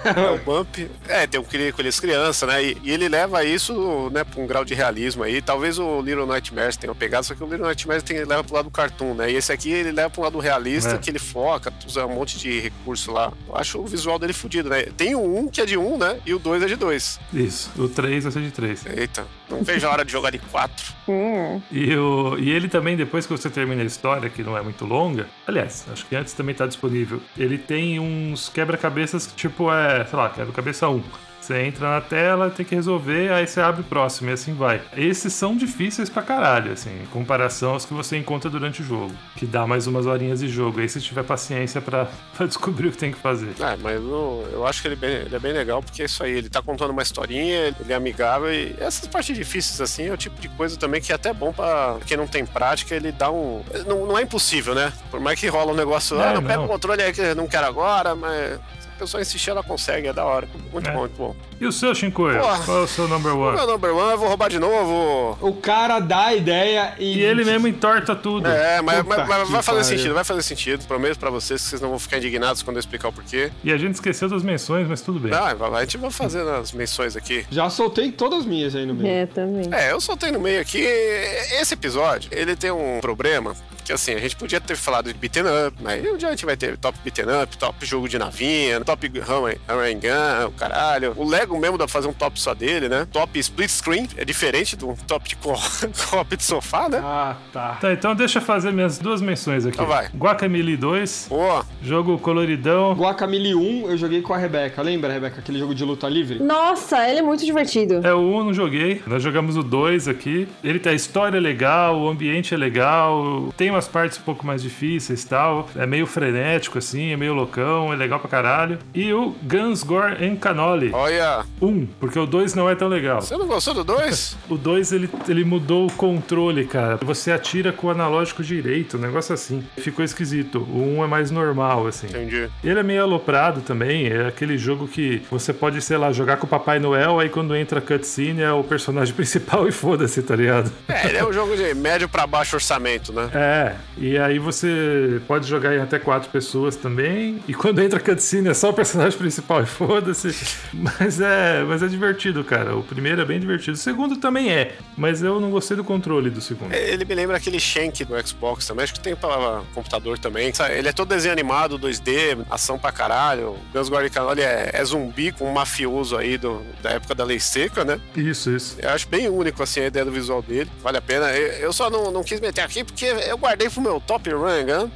[0.05, 0.78] é É o Bump.
[1.09, 2.62] É, tem o que colher as crianças, né?
[2.62, 5.41] E, e ele leva isso, né, pra um grau de realismo aí.
[5.41, 8.64] Talvez o Little Nightmares tenha pegado, só que o Little Nightmares tem, leva pro lado
[8.66, 9.30] do cartoon, né?
[9.30, 10.99] E esse aqui ele leva pro lado realista, É.
[10.99, 13.33] que ele foca, usa um monte de recurso lá.
[13.49, 14.83] Eu acho o visual dele fudido, né?
[14.97, 16.20] Tem o 1 que é de 1, né?
[16.24, 17.20] E o 2 é de 2.
[17.33, 18.87] Isso, o 3 vai ser de 3.
[18.87, 20.95] Eita, não vejo a hora de jogar de 4.
[21.09, 21.61] Hum.
[21.70, 24.85] E, o, e ele também, depois que você termina a história, que não é muito
[24.85, 30.05] longa, aliás, acho que antes também tá disponível, ele tem uns quebra-cabeças que tipo é,
[30.05, 31.03] sei lá, quebra-cabeça 1.
[31.49, 34.82] Você entra na tela, tem que resolver, aí você abre o próximo e assim vai.
[34.94, 39.14] Esses são difíceis pra caralho, assim, em comparação aos que você encontra durante o jogo,
[39.34, 40.78] que dá mais umas horinhas de jogo.
[40.80, 43.55] Aí se tiver paciência pra, pra descobrir o que tem que fazer.
[43.61, 46.22] É, mas eu, eu acho que ele, bem- ele é bem legal, porque é isso
[46.22, 50.12] aí, ele tá contando uma historinha, ele é amigável e essas partes difíceis assim é
[50.12, 53.11] o tipo de coisa também que é até bom pra quem não tem prática, ele
[53.11, 53.64] dá um.
[53.86, 54.92] Não, não é impossível, né?
[55.11, 56.66] Por mais que rola um negócio, É, ah, não, pega não.
[56.66, 58.59] o controle aí que eu não quero agora, mas
[58.99, 60.49] pessoa insistir, ela consegue, é da hora.
[60.72, 60.92] Muito É.
[60.92, 61.36] bom, muito bom.
[61.61, 62.38] E o seu, Shinkoio?
[62.64, 63.57] Qual é o seu number O one?
[63.57, 65.36] meu number one, eu vou roubar de novo.
[65.40, 67.18] O cara dá a ideia e.
[67.18, 68.46] E ele mesmo entorta tudo.
[68.49, 69.84] É, mas, mas- mas vai fazer pariu.
[69.99, 70.86] sentido, vai fazer sentido.
[70.86, 73.51] Prometo pra vocês que vocês não vão ficar indignados quando eu explicar o porquê.
[73.64, 75.30] E a gente esqueceu das menções, mas tudo bem.
[75.30, 77.44] Vai- a gente vai fazer as menções aqui.
[77.51, 79.12] Já soltei todas as minhas aí no meio.
[79.12, 79.68] É, também.
[79.72, 80.78] É, eu soltei no meio aqui.
[80.78, 83.55] Esse episódio, ele tem um problema.
[83.89, 86.45] Que assim, a gente podia ter falado de beaten up, mas um dia a gente
[86.45, 90.53] vai ter top beaten up, top jogo de navinha, top hammer hammer and gun, o
[90.53, 91.14] caralho.
[91.16, 93.09] O Lego mesmo dá pra fazer um top só dele, né?
[93.11, 95.55] Top split screen, é diferente do top de co-
[96.11, 97.01] co-op de sofá, né?
[97.03, 97.78] Ah, tá.
[97.80, 99.76] Tá, então deixa eu fazer minhas duas menções aqui.
[99.76, 100.09] Então vai.
[100.14, 102.93] Guacamole 2, Pô, jogo coloridão.
[102.93, 104.82] Guacamole 1 eu joguei com a Rebeca.
[104.82, 105.41] Lembra, Rebeca?
[105.41, 106.41] Aquele jogo de luta livre?
[106.41, 108.07] Nossa, ele é muito divertido.
[108.07, 109.01] É o 1, não joguei.
[109.07, 110.47] Nós jogamos o 2 aqui.
[110.62, 114.61] Ele tem a história legal, o ambiente é legal, tem umas partes um pouco mais
[114.61, 115.68] difíceis e tal.
[115.76, 118.79] É meio frenético, assim, é meio loucão, é legal pra caralho.
[118.93, 121.45] E o Guns Gore and Cannoli olha.
[121.62, 123.22] 1, porque o 2 não é tão legal.
[123.22, 124.37] Você não gostou do 2?
[124.49, 126.99] O 2 ele, ele mudou o controle, cara.
[127.03, 129.62] Você atira com o analógico direito, um negócio assim.
[129.76, 130.61] Ficou esquisito.
[130.61, 132.07] O 1 é mais normal, assim.
[132.07, 132.49] Entendi.
[132.64, 136.47] Ele é meio aloprado também, é aquele jogo que você pode, sei lá, jogar com
[136.47, 140.35] o Papai Noel, aí quando entra a cutscene é o personagem principal e foda-se, tá
[140.35, 140.72] ligado?
[140.89, 143.29] É, ele é um jogo de médio pra baixo orçamento, né?
[143.35, 148.03] É, e aí você pode jogar em até quatro pessoas também, e quando entra a
[148.03, 150.29] cutscene é só o personagem principal e foda-se.
[150.73, 152.77] Mas é, mas é divertido, cara.
[152.77, 153.77] O primeiro é bem divertido.
[153.77, 156.73] O segundo também é, mas eu não gostei do controle do segundo.
[156.73, 160.53] Ele me lembra aquele Shank do Xbox também, acho que tem pra computador também.
[160.71, 163.51] Ele é todo desenho animado, 2D, ação pra caralho.
[163.51, 167.25] O Guns Gordon Canoli é, é zumbi com um mafioso aí do, da época da
[167.25, 168.01] lei seca, né?
[168.16, 168.77] Isso, isso.
[168.81, 170.71] Eu acho bem único assim a ideia do visual dele.
[170.83, 171.31] Vale a pena.
[171.31, 174.66] Eu, eu só não, não quis meter aqui porque eu guardei pro meu top run
[174.66, 174.90] gun.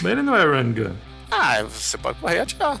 [0.00, 0.94] Mas ele não é run gun.
[1.30, 2.80] Ah, você pode correr e atirar.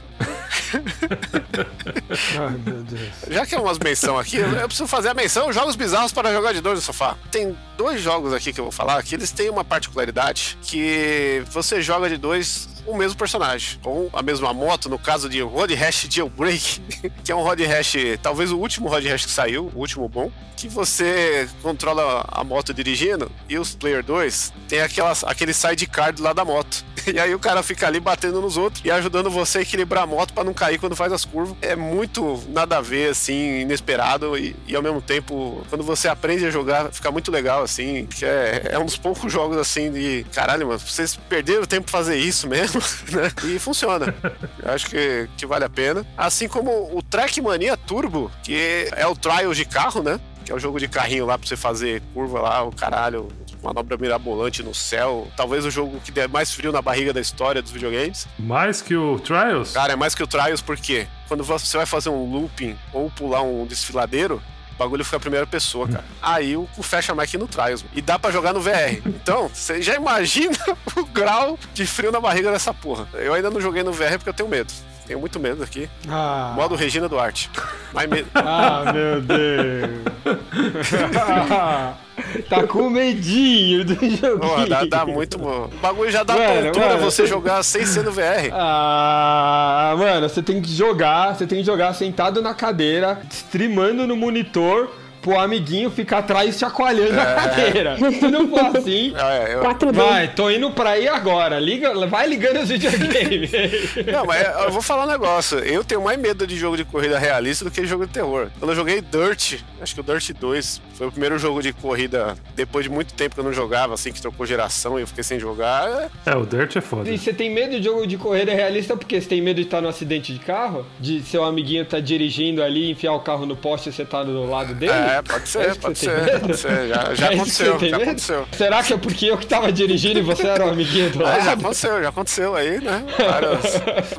[2.38, 3.10] Ai, meu Deus.
[3.28, 6.32] Já que é umas menção aqui, eu eu preciso fazer a menção jogos bizarros para
[6.32, 7.16] jogar de dois no sofá.
[7.30, 11.82] Tem dois jogos aqui que eu vou falar que eles têm uma particularidade que você
[11.82, 16.06] joga de dois o mesmo personagem, com a mesma moto, no caso de Road Rash
[16.10, 16.80] Jailbreak,
[17.24, 20.30] que é um Road Rash, talvez o último Road Rash que saiu, o último bom,
[20.56, 26.22] que você controla a moto dirigindo e os Player 2 tem aquelas, aquele sidecar do
[26.22, 26.84] lado da moto.
[27.06, 30.06] E aí o cara fica ali batendo nos outros e ajudando você a equilibrar a
[30.08, 31.56] moto para não cair quando faz as curvas.
[31.62, 36.44] É muito nada a ver, assim, inesperado e, e ao mesmo tempo, quando você aprende
[36.44, 40.26] a jogar, fica muito legal, assim, que é, é um dos poucos jogos, assim, de
[40.32, 42.75] caralho, mano, vocês perderam tempo fazer isso mesmo,
[43.12, 43.32] né?
[43.44, 44.14] E funciona.
[44.62, 46.06] Eu acho que, que vale a pena.
[46.16, 50.20] Assim como o Trackmania Turbo, que é o trial de carro, né?
[50.44, 53.28] Que é o jogo de carrinho lá pra você fazer curva lá, o caralho,
[53.62, 55.26] manobra mirabolante no céu.
[55.36, 58.28] Talvez o jogo que der mais frio na barriga da história dos videogames.
[58.38, 59.72] Mais que o Trials?
[59.72, 63.42] Cara, é mais que o Trials porque quando você vai fazer um looping ou pular
[63.42, 64.40] um desfiladeiro,
[64.76, 66.04] o bagulho fica a primeira pessoa, cara.
[66.20, 67.82] Aí o, o fecha que no Trials.
[67.94, 69.00] E dá pra jogar no VR.
[69.06, 70.56] Então, você já imagina
[70.94, 73.08] o grau de frio na barriga dessa porra.
[73.14, 74.72] Eu ainda não joguei no VR porque eu tenho medo.
[75.06, 75.88] Tenho muito medo aqui.
[76.08, 77.48] Ah, Modo Regina Duarte.
[77.92, 78.28] Mais medo.
[78.34, 80.16] ah meu Deus.
[82.48, 83.94] tá com medinho do.
[84.38, 85.38] Porra, dá, dá muito.
[85.40, 87.00] O bagulho já dá Mano, tontura mano.
[87.00, 88.50] você jogar sem ser no VR.
[88.58, 94.16] Ah, mano, você tem que jogar, você tem que jogar sentado na cadeira, streamando no
[94.16, 94.90] monitor,
[95.26, 97.96] pro amiguinho ficar atrás chacoalhando a cadeira.
[97.96, 99.92] Se não for assim, É, eu- 4D.
[99.92, 101.58] vai, tô indo pra aí agora.
[101.58, 103.50] Liga, vai ligando os videogames.
[104.12, 105.58] Não, mas eu vou falar um negócio.
[105.58, 108.48] Eu tenho mais medo de jogo de corrida realista do que de jogo de terror.
[108.58, 112.36] Quando eu joguei Dirt, acho que o Dirt 2 foi o primeiro jogo de corrida
[112.54, 115.24] depois de muito tempo que eu não jogava, assim, que trocou geração e eu fiquei
[115.24, 115.88] sem jogar.
[116.24, 117.10] é- É, o Dirt é foda.
[117.10, 119.80] E você tem medo de jogo de corrida realista porque você tem medo de estar
[119.80, 120.86] no acidente de carro?
[121.00, 124.44] De seu amiguinho tá dirigindo ali, enfiar o carro no poste e você tá do
[124.48, 124.92] lado dele?
[124.92, 126.40] É, pode ser, É pode ser, medo?
[126.40, 126.88] pode ser.
[126.88, 128.02] Já, já É aconteceu, já medo?
[128.02, 128.48] aconteceu.
[128.52, 131.40] Será que é porque eu que tava dirigindo e você era o amiguinho do É,
[131.40, 131.60] já lado?
[131.60, 133.04] aconteceu, já aconteceu aí, né?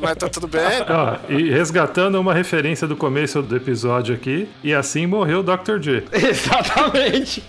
[0.00, 0.62] Mas tá tudo bem.
[0.88, 5.78] Ó, e resgatando uma referência do começo do episódio aqui, e assim morreu o Dr.
[5.80, 6.04] J.
[6.12, 7.42] Exatamente.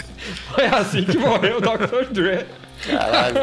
[0.53, 2.11] Foi assim que morreu o Dr.
[2.11, 2.45] Dre.
[2.85, 3.38] Caralho,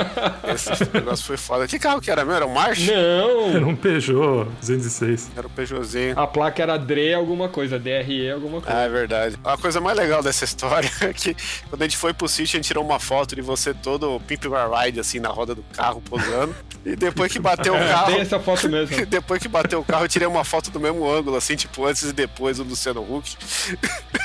[0.54, 1.66] esse negócio foi foda.
[1.66, 2.34] Que carro que era meu?
[2.34, 2.86] Era um March?
[2.88, 3.54] Não.
[3.54, 5.30] Era um Peugeot 206.
[5.36, 6.18] Era o Peugeotzinho.
[6.18, 8.78] A placa era Dre alguma coisa, DRE alguma coisa.
[8.78, 9.36] Ah, é verdade.
[9.44, 11.36] A coisa mais legal dessa história é que
[11.68, 14.44] quando a gente foi pro sítio, a gente tirou uma foto de você todo Pimp
[14.44, 16.54] My Ride, assim, na roda do carro, posando.
[16.84, 18.12] E depois que bateu o carro.
[18.12, 18.96] Tem essa foto mesmo.
[19.06, 22.02] Depois que bateu o carro, eu tirei uma foto do mesmo ângulo, assim, tipo, antes
[22.04, 23.36] e depois do Luciano Huck.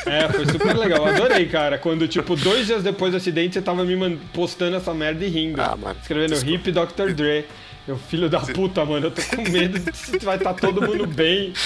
[0.06, 1.06] É, foi super legal.
[1.06, 1.78] Adorei, cara.
[1.78, 5.62] Quando, tipo, dois dias depois do acidente, você tava me postando essa merda e rindo.
[5.62, 6.56] Ah, mano, Escrevendo desculpa.
[6.56, 7.14] hip Dr.
[7.14, 7.46] Dre.
[7.88, 9.08] Meu filho da puta, mano.
[9.08, 11.54] Eu tô com medo de se vai estar todo mundo bem.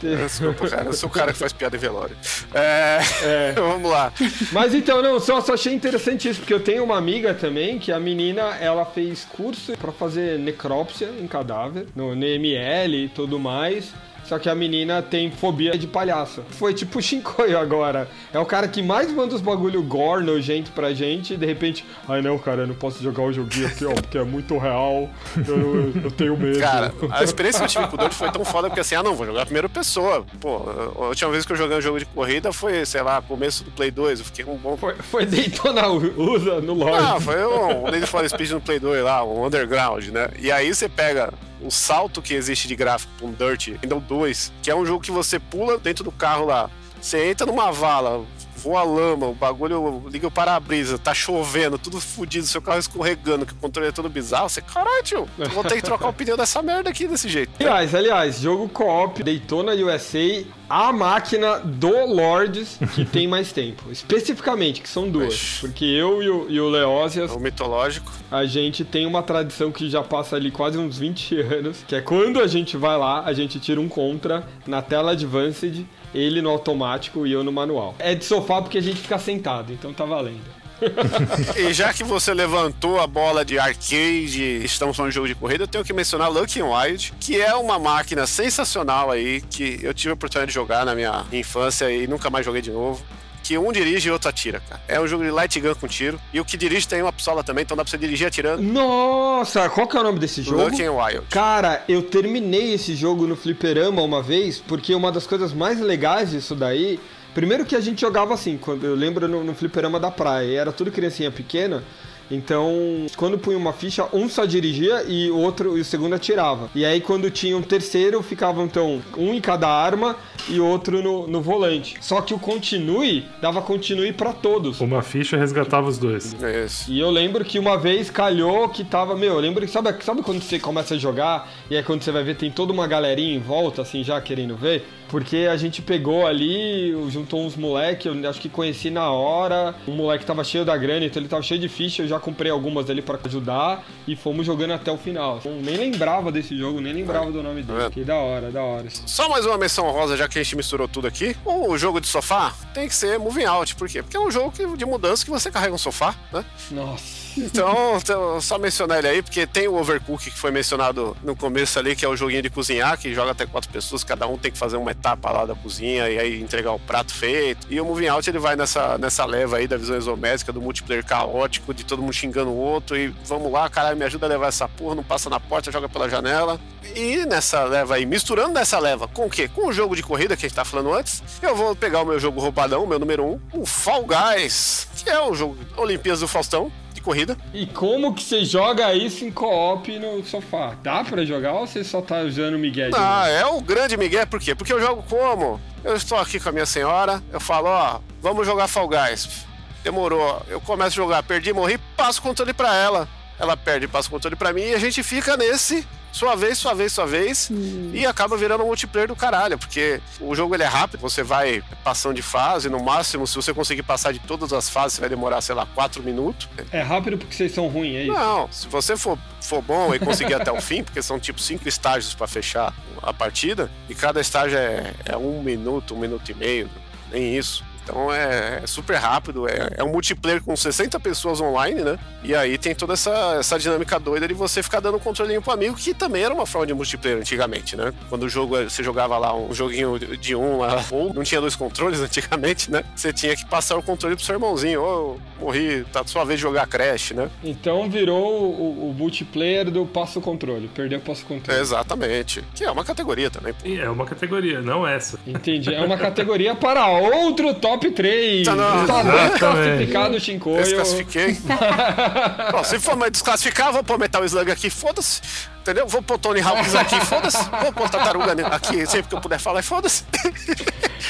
[0.00, 0.84] Desculpa, cara.
[0.84, 2.16] Eu sou o cara que faz piada em velório.
[2.54, 3.00] É.
[3.22, 3.52] É.
[3.58, 4.12] Vamos lá.
[4.52, 7.90] Mas então, não, só, só achei interessante isso, porque eu tenho uma amiga também, que
[7.90, 13.92] a menina, ela fez curso pra fazer necrópsia em cadáver, no NML e tudo mais.
[14.28, 16.44] Só que a menina tem fobia de palhaço.
[16.50, 18.08] Foi tipo o Shinkoio agora.
[18.32, 21.84] É o cara que mais manda os bagulho gore nojento pra gente e de repente,
[22.06, 25.08] ai não, cara, eu não posso jogar o joguinho aqui, ó, porque é muito real.
[25.46, 26.58] Eu, eu- tenho medo.
[26.60, 29.02] Cara, a experiência que eu tive com o Dirt foi tão foda porque assim, ah
[29.02, 30.26] não, vou jogar a primeira pessoa.
[30.40, 30.56] Pô,
[30.96, 33.70] a última vez que eu joguei um jogo de corrida foi, sei lá, começo do
[33.70, 34.18] Play 2.
[34.18, 34.76] Eu fiquei um bom.
[34.76, 36.98] Foi, foi Daytona USA no Lorde.
[36.98, 40.28] Ah, foi um Need for Speed no Play 2 lá, um Underground, né?
[40.38, 41.32] E aí você pega
[41.62, 45.02] o salto que existe de gráfico com Dirt, ainda o 2, que é um jogo
[45.02, 46.70] que você pula dentro do carro lá,
[47.00, 48.24] você entra numa vala,
[48.58, 53.52] voa lama, o bagulho liga o para-brisa, tá chovendo, tudo fudido, seu carro escorregando, que
[53.52, 56.60] o controle é todo bizarro, você, caralho, tio, vou ter que trocar o pneu dessa
[56.62, 57.52] merda aqui desse jeito.
[57.60, 63.84] Aliás, aliás, jogo co-op Daytona USA, a máquina do Lords que tem mais tempo.
[63.90, 65.32] Especificamente, que são duas.
[65.32, 65.60] Ixi.
[65.60, 68.12] Porque eu e o, e o Leózias, O mitológico.
[68.30, 72.00] a gente tem uma tradição que já passa ali quase uns 20 anos, que é
[72.00, 76.50] quando a gente vai lá, a gente tira um contra na tela Advanced, ele no
[76.50, 77.94] automático e eu no manual.
[77.98, 80.58] É de sofá porque a gente fica sentado, então tá valendo.
[81.56, 85.64] E já que você levantou a bola de arcade, estamos falando de jogo de corrida,
[85.64, 90.10] eu tenho que mencionar Lucky Wild, que é uma máquina sensacional aí, que eu tive
[90.10, 93.02] a oportunidade de jogar na minha infância e nunca mais joguei de novo.
[93.48, 94.82] Que um dirige e outro atira, cara.
[94.86, 96.20] É um jogo de light gun com tiro.
[96.34, 98.62] E o que dirige tem uma pistola também, então dá pra você dirigir atirando.
[98.62, 100.64] Nossa, qual que é o nome desse jogo?
[100.64, 101.22] Lucky Wild.
[101.30, 106.32] Cara, eu terminei esse jogo no fliperama uma vez, porque uma das coisas mais legais
[106.32, 107.00] disso daí.
[107.32, 110.54] Primeiro que a gente jogava assim, quando eu lembro no, no fliperama da praia, e
[110.54, 111.82] era tudo criancinha pequena.
[112.30, 116.70] Então, quando punha uma ficha, um só dirigia e o outro e o segundo atirava.
[116.74, 120.16] E aí, quando tinha um terceiro, ficava então um em cada arma
[120.48, 121.96] e outro no, no volante.
[122.00, 124.80] Só que o continue dava continue pra todos.
[124.80, 126.34] Uma ficha resgatava os dois.
[126.64, 126.90] Isso.
[126.90, 130.22] E eu lembro que uma vez calhou que tava, meu, eu lembro que sabe, sabe
[130.22, 133.34] quando você começa a jogar e aí quando você vai ver tem toda uma galerinha
[133.34, 134.86] em volta, assim, já querendo ver?
[135.08, 139.92] Porque a gente pegou ali, juntou uns moleque, eu acho que conheci na hora, um
[139.92, 142.88] moleque tava cheio da grana, então ele tava cheio de ficha, eu já comprei algumas
[142.90, 145.40] ali pra ajudar e fomos jogando até o final.
[145.44, 147.78] Eu nem lembrava desse jogo, nem lembrava do nome dele.
[147.78, 147.90] vendo?
[147.90, 148.88] Que da hora, da hora.
[148.90, 151.36] Só mais uma menção rosa, já que a gente misturou tudo aqui.
[151.44, 153.74] O jogo de sofá tem que ser moving out.
[153.76, 154.02] Por quê?
[154.02, 156.44] Porque é um jogo de mudança que você carrega um sofá, né?
[156.70, 157.17] Nossa.
[157.36, 161.78] Então, então, só mencionar ele aí, porque tem o Overcook que foi mencionado no começo
[161.78, 164.50] ali, que é o joguinho de cozinhar, que joga até quatro pessoas, cada um tem
[164.50, 167.66] que fazer uma etapa lá da cozinha e aí entregar o prato feito.
[167.70, 171.04] E o Moving Out ele vai nessa, nessa leva aí da visão isométrica, do multiplayer
[171.04, 174.48] caótico, de todo mundo xingando o outro, e vamos lá, caralho, me ajuda a levar
[174.48, 176.60] essa porra, não passa na porta, joga pela janela.
[176.94, 179.48] E nessa leva aí, misturando nessa leva com o quê?
[179.48, 182.06] Com o jogo de corrida que a gente tá falando antes, eu vou pegar o
[182.06, 186.28] meu jogo roubadão, meu número um, o Fall Guys, que é o jogo Olimpíadas do
[186.28, 187.36] Faustão, de corrida.
[187.54, 190.74] E como que você joga isso em co-op no sofá?
[190.82, 192.90] Dá pra jogar ou você só tá usando o Miguel?
[192.94, 194.54] Ah, é o grande Miguel, por quê?
[194.54, 195.60] Porque eu jogo como?
[195.84, 199.46] Eu estou aqui com a minha senhora, eu falo, ó, vamos jogar Fall Guys.
[199.82, 203.08] Demorou, eu começo a jogar, perdi, morri, passo o controle pra ela.
[203.38, 206.74] Ela perde, passa o controle pra mim e a gente fica nesse sua vez, sua
[206.74, 207.50] vez, sua vez,
[207.92, 211.62] e acaba virando um multiplayer do caralho, porque o jogo ele é rápido, você vai
[211.84, 215.10] passando de fase, no máximo, se você conseguir passar de todas as fases, você vai
[215.10, 216.48] demorar, sei lá, 4 minutos.
[216.72, 218.12] É rápido porque vocês são ruins, é isso?
[218.12, 221.68] Não, se você for, for bom e conseguir até o fim, porque são tipo cinco
[221.68, 226.34] estágios pra fechar a partida, e cada estágio é, é um minuto, um minuto e
[226.34, 226.70] meio,
[227.10, 227.64] nem isso.
[227.88, 231.98] Então é, é super rápido, é, é um multiplayer com 60 pessoas online, né?
[232.22, 235.74] E aí tem toda essa, essa dinâmica doida de você ficar dando controlinho pro amigo,
[235.74, 237.92] que também era uma forma de multiplayer antigamente, né?
[238.10, 241.56] Quando o jogo você jogava lá um joguinho de um lá, ou não tinha dois
[241.56, 242.84] controles antigamente, né?
[242.94, 246.42] Você tinha que passar o controle pro seu irmãozinho, ou morri, tá sua vez de
[246.42, 247.30] jogar Crash, né?
[247.42, 251.58] Então virou o, o multiplayer do passo controle, perdeu o passo controle.
[251.58, 252.44] Exatamente.
[252.54, 253.54] Que é uma categoria também.
[253.54, 253.66] pô.
[253.66, 255.18] É uma categoria, não essa.
[255.26, 255.72] Entendi.
[255.72, 258.44] É uma categoria para outro top 3.
[258.44, 258.82] Tá, não.
[258.82, 259.30] Está Exatamente.
[259.30, 260.64] desclassificado o Shinkoio.
[260.64, 261.38] Desclassifiquei.
[262.52, 265.20] Bom, se for me desclassificar, vou pôr Metal Slug aqui, foda-se.
[265.68, 265.86] Entendeu?
[265.86, 267.44] Vou pôr Tony Hawks aqui, foda-se.
[267.62, 270.02] Vou pôr Tartaruga aqui sempre que eu puder falar, e foda-se.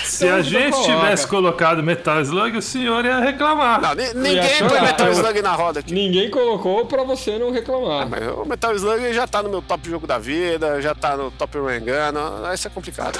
[0.05, 0.93] Se a gente coloca.
[1.01, 3.81] tivesse colocado Metal Slug, o senhor ia reclamar.
[3.81, 4.81] Não, ni- ninguém põe.
[4.81, 5.95] Metal Slug na roda aqui.
[5.95, 8.09] Ninguém colocou pra você não reclamar.
[8.09, 11.31] Mas o Metal Slug já tá no meu top jogo da vida, já tá no
[11.31, 13.17] top Rangano, aí isso é complicado.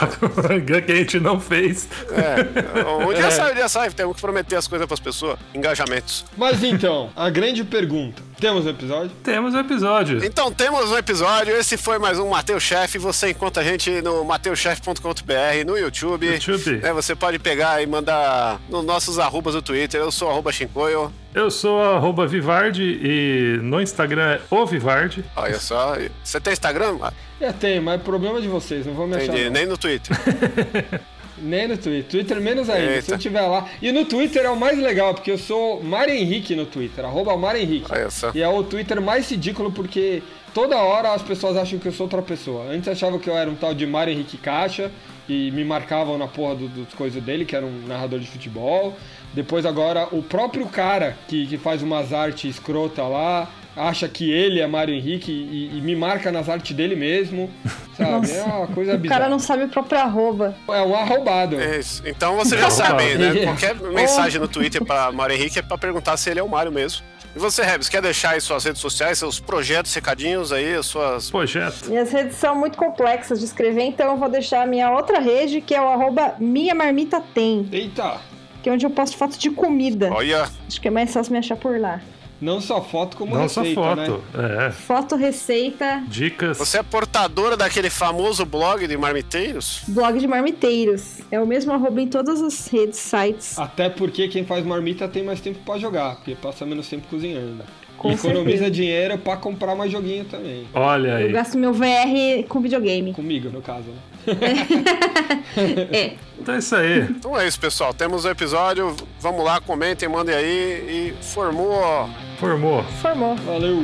[0.85, 1.89] que a gente não fez.
[2.11, 3.31] É, um dia É.
[3.31, 6.25] sai, um dia sai, temos que prometer as coisas pras pessoas, engajamentos.
[6.37, 9.11] Mas então, a grande pergunta: temos um episódio?
[9.23, 10.25] Temos o episódio.
[10.25, 14.25] Então temos um episódio, esse foi mais um Mateus Chef, você encontra a gente no
[14.25, 16.27] mateuschef.com.br, no YouTube.
[16.27, 16.81] YouTube.
[16.83, 21.13] É, você pode pegar e mandar nos nossos arrobas do Twitter, eu sou arroba Shinkoio,
[21.35, 25.25] Eu sou arroba Vivardi e no Instagram é o Vivardi.
[25.37, 25.97] olha só.
[26.23, 26.99] Você tem Instagram?
[27.03, 29.27] Ah, Já tem, mas é problema de vocês, não vou me achar.
[29.27, 29.53] Entendi, não.
[29.53, 30.17] nem no Twitter.
[31.43, 32.05] Nem no Twitter.
[32.11, 33.03] Twitter menos ainda, Eita.
[33.03, 33.67] se eu tiver lá.
[33.81, 37.37] E no Twitter é o mais legal, porque eu sou Mário Henrique no Twitter, arroba
[37.37, 37.87] Mário Henrique.
[38.35, 40.23] E é o Twitter mais ridículo porque
[40.55, 42.65] toda hora as pessoas acham que eu sou outra pessoa.
[42.71, 44.91] Antes achavam que eu era um tal de Mário Henrique Caixa
[45.29, 48.97] e me marcavam na porra do- dos coisas dele, que era um narrador de futebol.
[49.35, 54.61] Depois agora o próprio cara que, que faz umas artes escrota lá acha que ele
[54.61, 57.51] é Mário Henrique e, e me marca nas artes dele mesmo.
[57.97, 58.11] Sabe?
[58.13, 58.33] Nossa.
[58.35, 59.29] É uma coisa O cara bizarra.
[59.29, 60.55] não sabe o próprio arroba.
[60.69, 61.61] É um arrombado.
[61.61, 62.03] É isso.
[62.07, 63.43] Então você já sabe, né?
[63.45, 66.71] Qualquer mensagem no Twitter pra Mário Henrique é pra perguntar se ele é o Mário
[66.71, 67.03] mesmo.
[67.35, 71.29] E você, Rebs, quer deixar aí suas redes sociais, seus projetos, recadinhos aí, as suas.
[71.31, 71.87] Projeto.
[71.89, 75.61] Minhas redes são muito complexas de escrever, então eu vou deixar a minha outra rede,
[75.61, 78.17] que é o arroba Minha Marmita Tem, Eita!
[78.63, 80.11] que é onde eu posto fotos de comida.
[80.13, 82.01] Olha, Acho que é mais fácil me achar por lá.
[82.41, 84.23] Não só foto como Não só receita, foto.
[84.37, 84.67] né?
[84.69, 84.71] É.
[84.71, 86.57] Foto, receita, Dicas.
[86.57, 89.83] você é portadora daquele famoso blog de marmiteiros?
[89.89, 91.19] blog de marmiteiros.
[91.31, 93.59] É o mesmo arroba em todas as redes, sites.
[93.59, 97.65] Até porque quem faz marmita tem mais tempo pra jogar, porque passa menos tempo cozinhando.
[97.99, 98.71] Com e economiza certeza.
[98.71, 100.67] dinheiro pra comprar mais joguinho também.
[100.73, 101.33] Olha Eu aí.
[101.33, 103.13] gasto meu VR com videogame.
[103.13, 103.99] Comigo, no caso, né?
[105.93, 106.13] É.
[106.41, 107.01] Então é isso aí.
[107.03, 107.93] Então é isso, pessoal.
[107.93, 108.95] Temos o episódio.
[109.21, 111.15] Vamos lá, comentem, mandem aí.
[111.19, 112.09] E formou.
[112.39, 112.83] Formou.
[113.03, 113.35] Formou.
[113.37, 113.83] Valeu!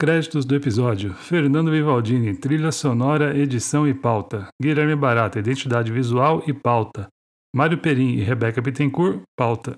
[0.00, 4.46] Créditos do episódio: Fernando Vivaldini, trilha sonora, edição e pauta.
[4.62, 7.08] Guilherme Barata, identidade visual e pauta.
[7.52, 9.76] Mário Perim e Rebeca Bittencourt, pauta.